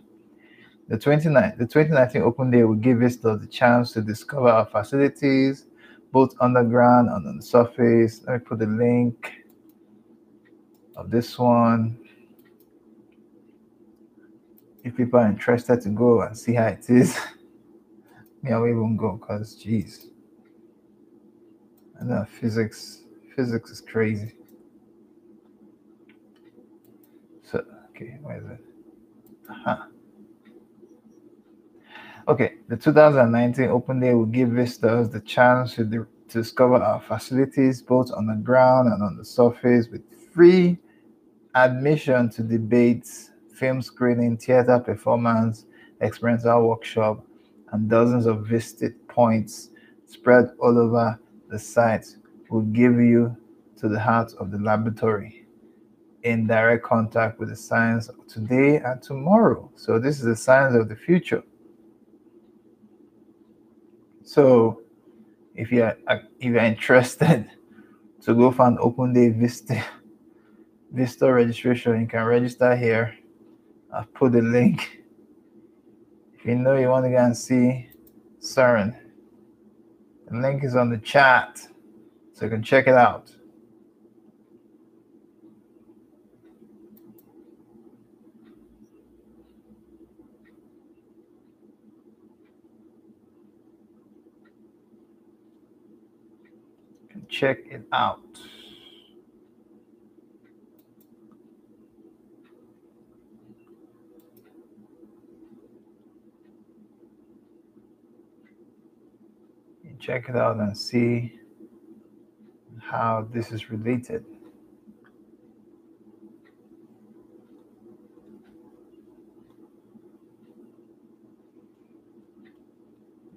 The 0.87 0.97
29, 0.97 1.53
the 1.59 1.67
2019 1.67 2.21
Open 2.23 2.49
Day 2.49 2.63
will 2.63 2.73
give 2.73 2.97
visitors 2.97 3.41
the 3.41 3.47
chance 3.47 3.91
to 3.91 4.01
discover 4.01 4.47
our 4.47 4.65
facilities, 4.65 5.67
both 6.11 6.33
underground 6.41 7.09
and 7.09 7.27
on 7.27 7.37
the 7.37 7.43
surface. 7.43 8.21
Let 8.25 8.33
me 8.33 8.39
put 8.39 8.59
the 8.59 8.65
link 8.65 9.33
of 10.95 11.11
this 11.11 11.37
one. 11.37 11.99
If 14.83 14.95
people 14.95 15.19
are 15.19 15.27
interested 15.27 15.81
to 15.81 15.89
go 15.89 16.21
and 16.21 16.35
see 16.35 16.53
how 16.55 16.67
it 16.67 16.89
is. 16.89 17.19
me, 18.43 18.53
we 18.55 18.75
won't 18.75 18.97
go 18.97 19.13
because, 19.13 19.55
jeez. 19.55 20.07
I 21.99 22.03
know 22.03 22.25
physics, 22.25 23.01
physics 23.35 23.71
is 23.71 23.81
crazy. 23.81 24.33
So, 27.43 27.63
okay, 27.89 28.17
where 28.21 28.37
is 28.37 28.45
it? 28.45 28.59
huh 29.49 29.87
Okay, 32.27 32.55
the 32.67 32.75
2019 32.75 33.69
Open 33.69 34.01
Day 34.01 34.13
will 34.13 34.25
give 34.25 34.49
visitors 34.49 35.09
the 35.09 35.21
chance 35.21 35.75
to, 35.75 35.85
to 35.85 36.05
discover 36.27 36.75
our 36.75 36.99
facilities 36.99 37.81
both 37.81 38.11
on 38.11 38.27
the 38.27 38.35
ground 38.35 38.91
and 38.91 39.01
on 39.01 39.15
the 39.15 39.23
surface 39.23 39.87
with 39.87 40.01
free 40.33 40.77
admission 41.55 42.29
to 42.31 42.43
debates, 42.43 43.31
film 43.53 43.81
screening, 43.81 44.35
theater 44.37 44.77
performance, 44.77 45.67
experiential 46.01 46.67
workshop, 46.67 47.25
and 47.71 47.89
dozens 47.89 48.25
of 48.25 48.45
visited 48.45 49.07
points 49.07 49.69
spread 50.05 50.49
all 50.59 50.77
over 50.77 51.19
the 51.49 51.59
site 51.59 52.05
will 52.49 52.61
give 52.61 52.93
you 52.93 53.35
to 53.77 53.87
the 53.87 53.99
heart 53.99 54.33
of 54.39 54.51
the 54.51 54.57
laboratory 54.57 55.45
in 56.23 56.47
direct 56.47 56.83
contact 56.83 57.39
with 57.39 57.49
the 57.49 57.55
science 57.55 58.09
of 58.09 58.27
today 58.27 58.77
and 58.77 59.01
tomorrow. 59.01 59.69
So 59.75 59.99
this 59.99 60.19
is 60.19 60.25
the 60.25 60.35
science 60.35 60.75
of 60.75 60.89
the 60.89 60.95
future. 60.95 61.43
So 64.23 64.81
if 65.55 65.71
you're 65.71 65.95
if 66.09 66.23
you're 66.39 66.57
interested 66.57 67.49
to 68.21 68.33
go 68.33 68.51
for 68.51 68.67
an 68.67 68.77
open 68.79 69.13
day 69.13 69.29
visitor 69.29 69.83
visitor 70.91 71.33
registration, 71.33 72.01
you 72.01 72.07
can 72.07 72.25
register 72.25 72.75
here. 72.75 73.15
I've 73.93 74.13
put 74.13 74.33
the 74.33 74.41
link 74.41 74.96
you 76.47 76.55
know 76.55 76.75
you 76.75 76.87
want 76.87 77.05
to 77.05 77.09
go 77.09 77.17
and 77.17 77.35
see 77.35 77.89
CERN, 78.39 78.95
the 80.29 80.37
link 80.37 80.63
is 80.63 80.75
on 80.75 80.89
the 80.89 80.97
chat, 80.97 81.59
so 82.33 82.45
you 82.45 82.51
can 82.51 82.63
check 82.63 82.87
it 82.87 82.93
out. 82.93 83.31
check 97.29 97.59
it 97.69 97.83
out. 97.91 98.21
Check 109.99 110.29
it 110.29 110.35
out 110.35 110.57
and 110.57 110.77
see 110.77 111.39
how 112.79 113.27
this 113.33 113.51
is 113.51 113.69
related. 113.69 114.23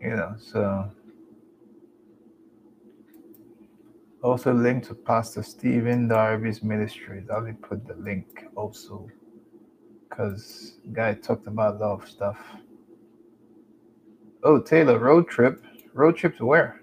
You 0.01 0.17
know, 0.17 0.35
so 0.39 0.91
also 4.23 4.53
link 4.53 4.87
to 4.87 4.95
Pastor 4.95 5.43
Stephen 5.43 6.09
Darby's 6.09 6.63
ministry. 6.63 7.25
I'll 7.31 7.53
put 7.63 7.87
the 7.87 7.95
link 7.95 8.45
also 8.57 9.09
because 10.09 10.79
guy 10.93 11.15
talked 11.15 11.47
about 11.47 11.77
a 11.77 11.79
lot 11.79 12.03
of 12.03 12.09
stuff. 12.09 12.39
Oh, 14.43 14.61
Taylor, 14.61 14.99
road 14.99 15.29
trip. 15.29 15.63
Road 15.93 16.17
trip 16.17 16.37
to 16.37 16.47
where? 16.47 16.81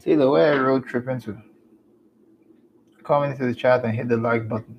Taylor, 0.00 0.30
where 0.30 0.52
are 0.52 0.56
you 0.56 0.62
road 0.62 0.86
tripping 0.86 1.20
to? 1.20 1.36
Comment 3.02 3.32
into 3.32 3.46
the 3.46 3.54
chat 3.54 3.84
and 3.84 3.94
hit 3.94 4.08
the 4.08 4.16
like 4.16 4.48
button. 4.48 4.78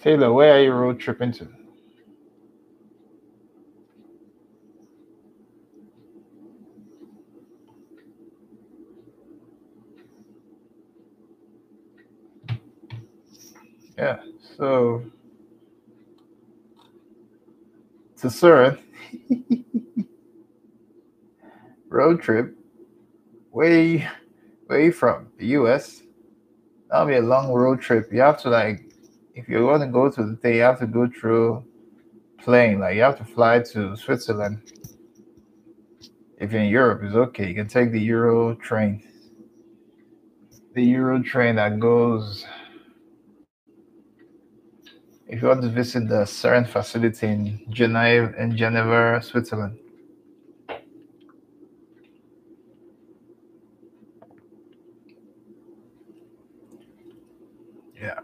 Taylor, 0.00 0.32
where 0.32 0.56
are 0.56 0.62
you 0.62 0.72
road 0.72 0.98
tripping 0.98 1.32
to? 1.32 1.59
Yeah, 14.00 14.20
so 14.56 15.04
to 18.16 18.28
CERN 18.28 18.78
road 21.90 22.22
trip. 22.22 22.56
Where 23.50 23.68
you 23.68 24.92
from? 24.92 25.28
The 25.36 25.48
US? 25.48 26.02
That'll 26.88 27.08
be 27.08 27.16
a 27.16 27.20
long 27.20 27.52
road 27.52 27.82
trip. 27.82 28.10
You 28.10 28.22
have 28.22 28.40
to 28.40 28.48
like 28.48 28.90
if 29.34 29.50
you 29.50 29.66
want 29.66 29.82
to 29.82 29.88
go 29.88 30.10
to 30.10 30.24
the 30.24 30.36
thing, 30.36 30.54
you 30.54 30.62
have 30.62 30.78
to 30.78 30.86
go 30.86 31.06
through 31.06 31.62
plane. 32.38 32.78
Like 32.78 32.96
you 32.96 33.02
have 33.02 33.18
to 33.18 33.24
fly 33.26 33.60
to 33.72 33.94
Switzerland. 33.98 34.62
If 36.38 36.52
you're 36.52 36.62
in 36.62 36.70
Europe, 36.70 37.02
it's 37.04 37.14
okay. 37.14 37.48
You 37.48 37.54
can 37.54 37.68
take 37.68 37.92
the 37.92 38.00
Euro 38.00 38.54
train. 38.54 39.06
The 40.74 40.84
Euro 40.84 41.22
train 41.22 41.56
that 41.56 41.78
goes. 41.78 42.46
If 45.32 45.42
you 45.42 45.46
want 45.46 45.62
to 45.62 45.68
visit 45.68 46.08
the 46.08 46.24
CERN 46.24 46.66
facility 46.66 47.28
in 47.28 47.64
Geneva, 47.70 48.34
in 48.36 48.56
Geneva, 48.56 49.20
Switzerland. 49.22 49.78
Yeah. 57.94 58.18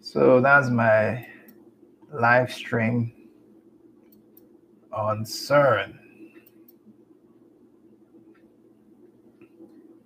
So 0.00 0.40
that's 0.40 0.70
my 0.70 1.28
live 2.10 2.50
stream 2.50 3.12
on 4.90 5.24
CERN. 5.24 5.98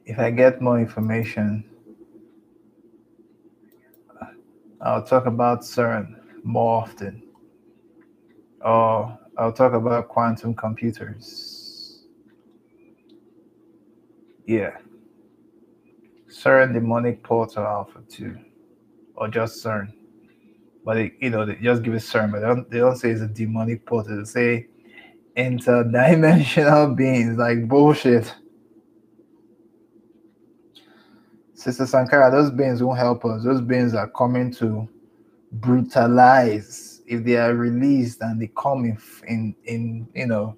If 0.05 0.18
I 0.18 0.32
get 0.32 0.60
more 0.60 0.80
information, 0.80 1.72
I'll 4.82 5.02
talk 5.04 5.26
about 5.26 5.60
CERN 5.60 6.16
more 6.44 6.82
often. 6.82 7.22
Or 8.64 9.18
I'll 9.38 9.52
talk 9.52 9.72
about 9.72 10.09
quantum 10.09 10.54
computers. 10.54 12.04
Yeah. 14.46 14.76
CERN 16.28 16.72
Demonic 16.72 17.22
Portal 17.22 17.64
Alpha 17.64 18.02
2, 18.09 18.36
or 19.14 19.28
just 19.28 19.64
CERN 19.64 19.92
but 20.84 20.94
they, 20.94 21.12
you 21.20 21.30
know, 21.30 21.46
they 21.46 21.56
just 21.56 21.82
give 21.82 21.94
a 21.94 22.00
sermon. 22.00 22.40
They 22.40 22.48
don't, 22.48 22.70
they 22.70 22.78
don't 22.78 22.96
say 22.96 23.10
it's 23.10 23.20
a 23.20 23.28
demonic 23.28 23.86
portal. 23.86 24.18
They 24.18 24.24
say 24.24 24.66
interdimensional 25.36 26.96
beings, 26.96 27.38
like 27.38 27.68
bullshit. 27.68 28.34
Sister 31.62 31.86
Sankara, 31.86 32.28
those 32.28 32.51
beings 32.51 32.82
won't 32.82 32.98
help 32.98 33.24
us. 33.24 33.44
Those 33.44 33.60
beings 33.60 33.94
are 33.94 34.09
coming 34.09 34.52
to 34.55 34.89
brutalize. 35.52 37.02
If 37.06 37.24
they 37.24 37.36
are 37.36 37.55
released 37.55 38.20
and 38.20 38.43
they 38.43 38.51
come 38.56 38.84
in, 38.84 38.98
in, 39.28 39.55
in 39.64 40.09
you 40.12 40.26
know, 40.26 40.56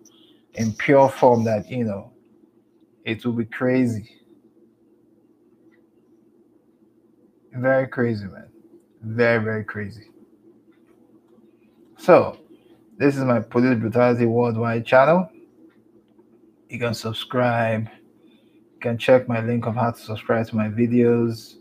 in 0.54 0.72
pure 0.72 1.10
form, 1.10 1.44
that 1.44 1.70
you 1.70 1.84
know, 1.84 2.10
it 3.04 3.22
will 3.22 3.34
be 3.34 3.44
crazy. 3.44 4.08
Very 7.52 7.86
crazy, 7.86 8.24
man. 8.24 8.48
Very, 9.02 9.44
very 9.44 9.64
crazy. 9.64 10.08
So, 11.98 12.38
this 12.96 13.14
is 13.16 13.24
my 13.24 13.40
Police 13.40 13.78
Brutality 13.78 14.24
Worldwide 14.24 14.86
channel. 14.86 15.28
You 16.70 16.78
can 16.78 16.94
subscribe. 16.94 17.88
Can 18.84 18.98
check 18.98 19.26
my 19.26 19.40
link 19.40 19.66
of 19.66 19.74
how 19.76 19.92
to 19.92 19.98
subscribe 19.98 20.46
to 20.48 20.56
my 20.56 20.68
videos. 20.68 21.54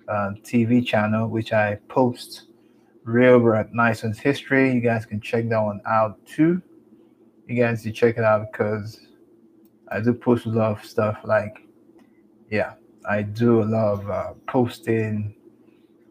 uh, 0.07 0.31
TV 0.43 0.83
channel, 0.83 1.29
which 1.29 1.53
I 1.53 1.75
post 1.87 2.47
real 3.03 3.37
Renaissance 3.39 4.19
history. 4.19 4.73
You 4.73 4.81
guys 4.81 5.05
can 5.05 5.19
check 5.19 5.49
that 5.49 5.59
one 5.59 5.81
out 5.85 6.25
too. 6.25 6.61
You 7.47 7.61
guys 7.61 7.83
should 7.83 7.95
check 7.95 8.17
it 8.17 8.23
out 8.23 8.51
because 8.51 8.99
I 9.89 9.99
do 9.99 10.13
post 10.13 10.45
a 10.45 10.49
lot 10.49 10.71
of 10.71 10.85
stuff. 10.85 11.19
Like, 11.23 11.67
yeah, 12.49 12.73
I 13.07 13.21
do 13.21 13.61
a 13.61 13.65
lot 13.65 13.93
of 13.93 14.09
uh, 14.09 14.33
posting 14.47 15.35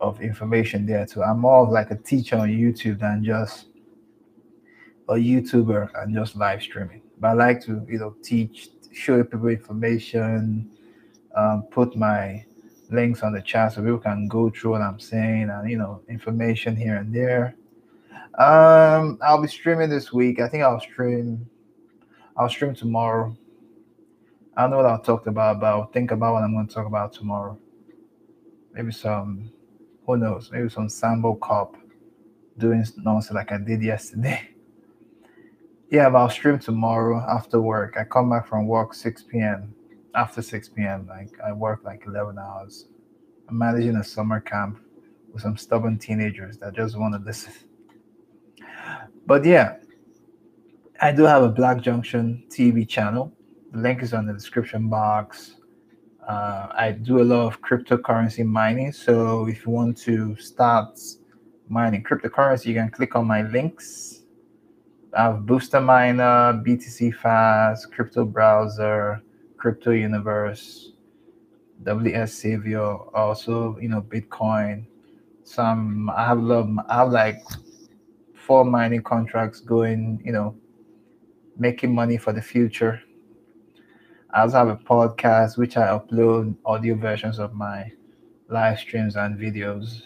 of 0.00 0.20
information 0.20 0.84
there 0.84 1.06
too. 1.06 1.22
I'm 1.22 1.38
more 1.40 1.66
like 1.66 1.90
a 1.90 1.96
teacher 1.96 2.36
on 2.36 2.48
YouTube 2.48 2.98
than 3.00 3.24
just 3.24 3.66
a 5.08 5.14
YouTuber 5.14 5.90
and 6.02 6.14
just 6.14 6.36
live 6.36 6.62
streaming. 6.62 7.02
But 7.18 7.28
I 7.28 7.32
like 7.34 7.64
to, 7.64 7.86
you 7.88 7.98
know, 7.98 8.16
teach, 8.22 8.68
show 8.92 9.22
people 9.22 9.48
information, 9.48 10.70
um, 11.36 11.62
put 11.70 11.96
my 11.96 12.44
links 12.92 13.22
on 13.22 13.32
the 13.32 13.40
chat 13.40 13.72
so 13.72 13.82
people 13.82 13.98
can 13.98 14.28
go 14.28 14.50
through 14.50 14.72
what 14.72 14.82
I'm 14.82 15.00
saying 15.00 15.50
and 15.50 15.70
you 15.70 15.78
know 15.78 16.02
information 16.08 16.76
here 16.76 16.96
and 16.96 17.14
there. 17.14 17.56
Um, 18.38 19.18
I'll 19.22 19.42
be 19.42 19.48
streaming 19.48 19.90
this 19.90 20.12
week. 20.12 20.40
I 20.40 20.48
think 20.48 20.62
I'll 20.62 20.80
stream. 20.80 21.48
I'll 22.36 22.48
stream 22.48 22.74
tomorrow. 22.74 23.36
I 24.56 24.62
don't 24.62 24.70
know 24.70 24.76
what 24.78 24.86
I'll 24.86 25.00
talk 25.00 25.26
about, 25.26 25.60
but 25.60 25.66
I'll 25.66 25.86
think 25.86 26.10
about 26.10 26.34
what 26.34 26.42
I'm 26.42 26.54
going 26.54 26.66
to 26.66 26.74
talk 26.74 26.86
about 26.86 27.12
tomorrow. 27.12 27.58
Maybe 28.72 28.92
some, 28.92 29.50
who 30.06 30.16
knows? 30.16 30.50
Maybe 30.50 30.68
some 30.68 30.88
sample 30.88 31.36
cop 31.36 31.76
doing 32.58 32.84
nonsense 32.98 33.34
like 33.34 33.52
I 33.52 33.58
did 33.58 33.82
yesterday. 33.82 34.48
yeah, 35.90 36.08
but 36.08 36.18
I'll 36.18 36.30
stream 36.30 36.58
tomorrow 36.58 37.18
after 37.18 37.60
work. 37.60 37.96
I 37.98 38.04
come 38.04 38.30
back 38.30 38.46
from 38.46 38.66
work 38.66 38.94
6 38.94 39.24
p.m 39.24 39.74
after 40.14 40.42
6 40.42 40.68
p.m. 40.70 41.06
Like 41.08 41.30
I 41.44 41.52
work 41.52 41.82
like 41.84 42.04
11 42.06 42.38
hours. 42.38 42.86
I'm 43.48 43.58
managing 43.58 43.96
a 43.96 44.04
summer 44.04 44.40
camp 44.40 44.78
with 45.32 45.42
some 45.42 45.56
stubborn 45.56 45.98
teenagers 45.98 46.58
that 46.58 46.74
just 46.74 46.98
want 46.98 47.14
to 47.14 47.20
listen. 47.20 47.52
But 49.26 49.44
yeah, 49.44 49.76
I 51.00 51.12
do 51.12 51.22
have 51.24 51.42
a 51.42 51.48
Black 51.48 51.80
Junction 51.80 52.44
TV 52.48 52.88
channel. 52.88 53.32
The 53.72 53.78
link 53.78 54.02
is 54.02 54.12
on 54.12 54.26
the 54.26 54.32
description 54.32 54.88
box. 54.88 55.56
Uh, 56.26 56.68
I 56.72 56.92
do 56.92 57.20
a 57.20 57.24
lot 57.24 57.46
of 57.46 57.60
cryptocurrency 57.60 58.44
mining. 58.44 58.92
So 58.92 59.46
if 59.46 59.66
you 59.66 59.72
want 59.72 59.96
to 59.98 60.36
start 60.36 60.98
mining 61.68 62.04
cryptocurrency, 62.04 62.66
you 62.66 62.74
can 62.74 62.90
click 62.90 63.16
on 63.16 63.26
my 63.26 63.42
links. 63.42 64.22
I 65.14 65.24
have 65.24 65.44
Booster 65.44 65.80
Miner, 65.80 66.54
BTC 66.64 67.14
Fast, 67.16 67.92
Crypto 67.92 68.24
Browser, 68.24 69.22
crypto 69.62 69.92
universe, 69.92 70.90
WS 71.84 72.34
Savior, 72.34 72.82
also, 73.14 73.78
you 73.80 73.88
know, 73.88 74.02
Bitcoin, 74.02 74.84
some 75.44 76.10
I 76.10 76.26
have 76.26 76.40
love 76.40 76.68
I 76.88 76.96
have 76.96 77.12
like 77.12 77.38
four 78.34 78.64
mining 78.64 79.04
contracts 79.04 79.60
going, 79.60 80.20
you 80.24 80.32
know, 80.32 80.56
making 81.56 81.94
money 81.94 82.16
for 82.16 82.32
the 82.32 82.42
future. 82.42 83.00
I 84.34 84.40
also 84.40 84.56
have 84.56 84.68
a 84.68 84.76
podcast 84.76 85.56
which 85.56 85.76
I 85.76 85.96
upload 85.96 86.56
audio 86.64 86.96
versions 86.96 87.38
of 87.38 87.54
my 87.54 87.92
live 88.48 88.80
streams 88.80 89.14
and 89.14 89.38
videos. 89.38 90.02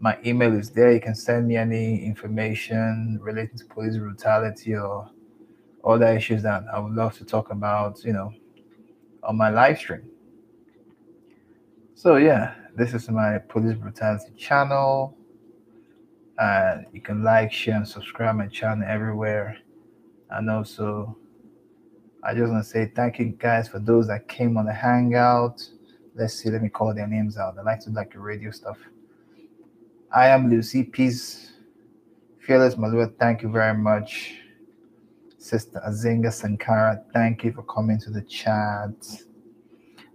My 0.00 0.18
email 0.26 0.52
is 0.52 0.68
there. 0.68 0.92
You 0.92 1.00
can 1.00 1.14
send 1.14 1.48
me 1.48 1.56
any 1.56 2.04
information 2.04 3.18
relating 3.22 3.56
to 3.56 3.64
police 3.64 3.96
brutality 3.96 4.76
or 4.76 5.08
other 5.84 6.16
issues 6.16 6.42
that 6.42 6.64
I 6.72 6.78
would 6.78 6.94
love 6.94 7.16
to 7.18 7.24
talk 7.24 7.50
about, 7.50 8.04
you 8.04 8.12
know, 8.12 8.32
on 9.22 9.36
my 9.36 9.50
live 9.50 9.78
stream. 9.78 10.02
So 11.94 12.16
yeah, 12.16 12.54
this 12.76 12.94
is 12.94 13.08
my 13.08 13.38
police 13.38 13.76
brutality 13.76 14.32
channel. 14.36 15.16
And 16.38 16.86
you 16.92 17.00
can 17.00 17.22
like, 17.22 17.52
share, 17.52 17.76
and 17.76 17.86
subscribe 17.86 18.34
my 18.36 18.48
channel 18.48 18.84
everywhere. 18.88 19.56
And 20.30 20.50
also, 20.50 21.16
I 22.24 22.34
just 22.34 22.50
want 22.50 22.64
to 22.64 22.68
say 22.68 22.90
thank 22.94 23.18
you 23.18 23.26
guys 23.26 23.68
for 23.68 23.78
those 23.78 24.08
that 24.08 24.26
came 24.26 24.56
on 24.56 24.66
the 24.66 24.72
hangout. 24.72 25.62
Let's 26.16 26.34
see, 26.34 26.50
let 26.50 26.62
me 26.62 26.68
call 26.68 26.94
their 26.94 27.06
names 27.06 27.38
out. 27.38 27.56
I 27.58 27.62
like 27.62 27.80
to 27.80 27.90
like 27.90 28.12
the 28.12 28.20
radio 28.20 28.50
stuff. 28.50 28.78
I 30.12 30.28
am 30.28 30.48
Lucy. 30.50 30.82
Peace. 30.84 31.52
Fearless 32.40 32.74
Malua, 32.74 33.16
thank 33.18 33.42
you 33.42 33.48
very 33.48 33.76
much. 33.76 34.43
Sister 35.44 35.78
Azinga 35.86 36.32
Sankara, 36.32 37.04
thank 37.12 37.44
you 37.44 37.52
for 37.52 37.62
coming 37.64 37.98
to 38.00 38.08
the 38.10 38.22
chat. 38.22 38.94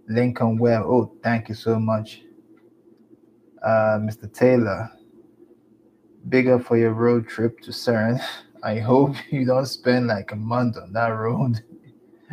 Lincoln 0.08 0.58
Webb, 0.58 0.82
oh, 0.84 1.12
thank 1.22 1.48
you 1.48 1.54
so 1.54 1.78
much. 1.78 2.22
Uh, 3.62 4.00
Mr. 4.00 4.32
Taylor, 4.32 4.90
bigger 6.28 6.58
for 6.58 6.76
your 6.76 6.94
road 6.94 7.28
trip 7.28 7.60
to 7.60 7.70
CERN. 7.70 8.20
I 8.64 8.80
hope 8.80 9.14
you 9.30 9.46
don't 9.46 9.66
spend 9.66 10.08
like 10.08 10.32
a 10.32 10.36
month 10.36 10.76
on 10.76 10.92
that 10.94 11.10
road. 11.10 11.62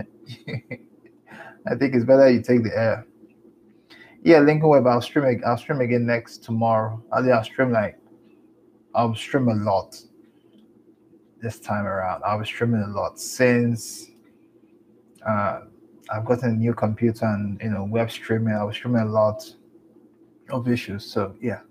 I 1.69 1.75
think 1.75 1.93
it's 1.93 2.03
better 2.03 2.31
you 2.31 2.41
take 2.41 2.63
the 2.63 2.75
air. 2.75 3.05
Yeah, 4.23 4.39
Lincoln 4.39 4.69
Webb. 4.69 4.87
I'll 4.87 5.01
stream. 5.01 5.43
I'll 5.45 5.57
stream 5.59 5.81
again 5.81 6.07
next 6.07 6.43
tomorrow. 6.43 7.03
I'll, 7.11 7.31
I'll 7.31 7.43
stream 7.43 7.71
like 7.71 7.99
I'll 8.95 9.13
stream 9.13 9.49
a 9.49 9.53
lot 9.53 10.01
this 11.47 11.59
time 11.61 11.85
around. 11.85 12.21
I 12.25 12.35
was 12.35 12.49
streaming 12.49 12.81
a 12.81 12.89
lot 12.89 13.17
since 13.17 14.11
uh, 15.25 15.61
I've 16.09 16.25
gotten 16.25 16.49
a 16.49 16.53
new 16.53 16.73
computer 16.73 17.25
and 17.25 17.57
you 17.61 17.69
know 17.69 17.85
web 17.85 18.11
streaming. 18.11 18.53
I 18.53 18.65
was 18.65 18.75
streaming 18.75 19.03
a 19.03 19.05
lot 19.05 19.41
of 20.49 20.67
issues. 20.67 21.05
So 21.05 21.35
yeah. 21.41 21.61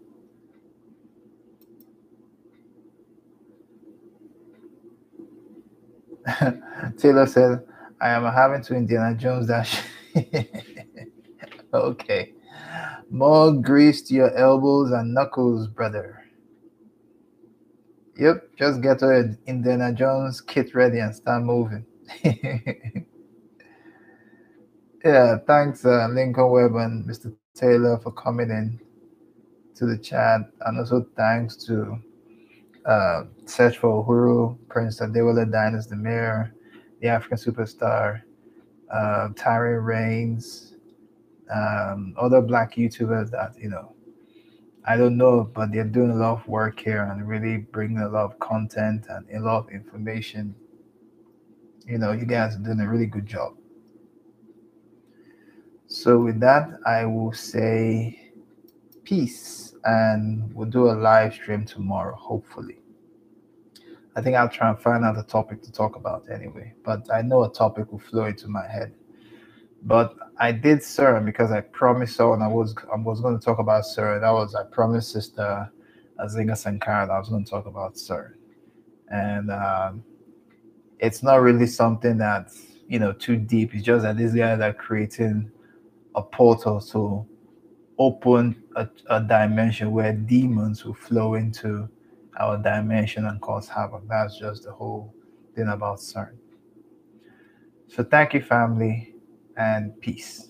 Taylor 6.98 7.26
said, 7.26 7.66
I 8.00 8.08
am 8.08 8.24
having 8.24 8.62
to 8.62 8.74
Indiana 8.74 9.14
Jones 9.14 9.46
dash. 9.46 9.82
okay. 11.74 12.32
More 13.10 13.52
grease 13.52 14.00
to 14.04 14.14
your 14.14 14.34
elbows 14.36 14.90
and 14.90 15.12
knuckles, 15.12 15.68
brother. 15.68 16.15
Yep, 18.18 18.56
just 18.56 18.80
get 18.80 18.98
to 19.00 19.36
Indiana 19.46 19.92
Jones 19.92 20.40
kit 20.40 20.74
ready 20.74 21.00
and 21.00 21.14
start 21.14 21.42
moving. 21.42 21.84
yeah, 25.04 25.36
thanks, 25.46 25.84
uh, 25.84 26.08
Lincoln 26.10 26.50
Webb 26.50 26.76
and 26.76 27.06
Mr. 27.06 27.34
Taylor 27.54 27.98
for 27.98 28.12
coming 28.12 28.50
in 28.50 28.80
to 29.74 29.84
the 29.86 29.98
chat. 29.98 30.40
And 30.62 30.78
also 30.78 31.06
thanks 31.16 31.56
to 31.66 31.98
uh, 32.86 33.24
Search 33.44 33.78
for 33.78 34.04
Uhuru, 34.04 34.56
Prince 34.68 35.00
Adewale 35.00 35.50
Diners, 35.50 35.86
the 35.86 35.96
mayor, 35.96 36.54
the 37.02 37.08
African 37.08 37.36
superstar, 37.36 38.22
uh, 38.90 39.28
Tyree 39.36 39.78
Reigns, 39.78 40.76
um, 41.52 42.14
other 42.18 42.40
black 42.40 42.76
YouTubers 42.76 43.30
that, 43.32 43.52
you 43.58 43.68
know, 43.68 43.95
I 44.88 44.96
don't 44.96 45.16
know, 45.16 45.50
but 45.52 45.72
they're 45.72 45.84
doing 45.84 46.10
a 46.10 46.14
lot 46.14 46.40
of 46.40 46.46
work 46.46 46.78
here 46.78 47.02
and 47.02 47.26
really 47.26 47.56
bringing 47.56 47.98
a 47.98 48.08
lot 48.08 48.24
of 48.24 48.38
content 48.38 49.06
and 49.08 49.28
a 49.30 49.40
lot 49.40 49.64
of 49.64 49.70
information. 49.70 50.54
You 51.86 51.98
know, 51.98 52.12
you 52.12 52.24
guys 52.24 52.54
are 52.54 52.60
doing 52.60 52.80
a 52.80 52.88
really 52.88 53.06
good 53.06 53.26
job. 53.26 53.56
So, 55.88 56.18
with 56.18 56.38
that, 56.40 56.68
I 56.86 57.04
will 57.04 57.32
say 57.32 58.32
peace 59.04 59.74
and 59.84 60.52
we'll 60.54 60.68
do 60.68 60.90
a 60.90 60.92
live 60.92 61.34
stream 61.34 61.64
tomorrow, 61.64 62.14
hopefully. 62.16 62.78
I 64.16 64.22
think 64.22 64.36
I'll 64.36 64.48
try 64.48 64.70
and 64.70 64.78
find 64.78 65.04
out 65.04 65.18
a 65.18 65.22
topic 65.22 65.62
to 65.62 65.72
talk 65.72 65.96
about 65.96 66.24
anyway, 66.30 66.74
but 66.84 67.06
I 67.12 67.22
know 67.22 67.44
a 67.44 67.52
topic 67.52 67.92
will 67.92 67.98
flow 67.98 68.24
into 68.24 68.48
my 68.48 68.66
head. 68.66 68.92
But 69.82 70.16
I 70.38 70.52
did 70.52 70.78
CERN 70.78 71.24
because 71.24 71.50
I 71.50 71.60
promised 71.60 72.16
someone 72.16 72.42
I 72.42 72.48
was 72.48 72.74
I 72.92 72.96
was 72.96 73.20
going 73.20 73.38
to 73.38 73.44
talk 73.44 73.58
about 73.58 73.84
CERN. 73.84 74.20
That 74.20 74.30
was 74.30 74.54
I 74.54 74.64
promised 74.64 75.12
Sister 75.12 75.70
Azinga 76.18 76.56
Sankara 76.56 77.06
that 77.06 77.12
I 77.12 77.18
was 77.18 77.28
going 77.28 77.44
to 77.44 77.50
talk 77.50 77.66
about 77.66 77.94
CERN, 77.94 78.32
and 79.08 79.50
um, 79.50 80.04
it's 80.98 81.22
not 81.22 81.36
really 81.36 81.66
something 81.66 82.18
that's 82.18 82.66
you 82.88 82.98
know 82.98 83.12
too 83.12 83.36
deep. 83.36 83.74
It's 83.74 83.84
just 83.84 84.02
that 84.02 84.16
these 84.16 84.34
guys 84.34 84.60
are 84.60 84.74
creating 84.74 85.50
a 86.14 86.22
portal 86.22 86.80
to 86.80 87.26
open 87.98 88.62
a, 88.76 88.88
a 89.08 89.20
dimension 89.22 89.90
where 89.90 90.12
demons 90.12 90.84
will 90.84 90.94
flow 90.94 91.34
into 91.34 91.88
our 92.38 92.58
dimension 92.58 93.24
and 93.24 93.40
cause 93.40 93.68
havoc. 93.68 94.06
That's 94.08 94.38
just 94.38 94.64
the 94.64 94.72
whole 94.72 95.14
thing 95.54 95.68
about 95.68 95.98
CERN. 95.98 96.36
So 97.88 98.04
thank 98.04 98.34
you, 98.34 98.42
family 98.42 99.14
and 99.56 100.00
peace. 100.00 100.48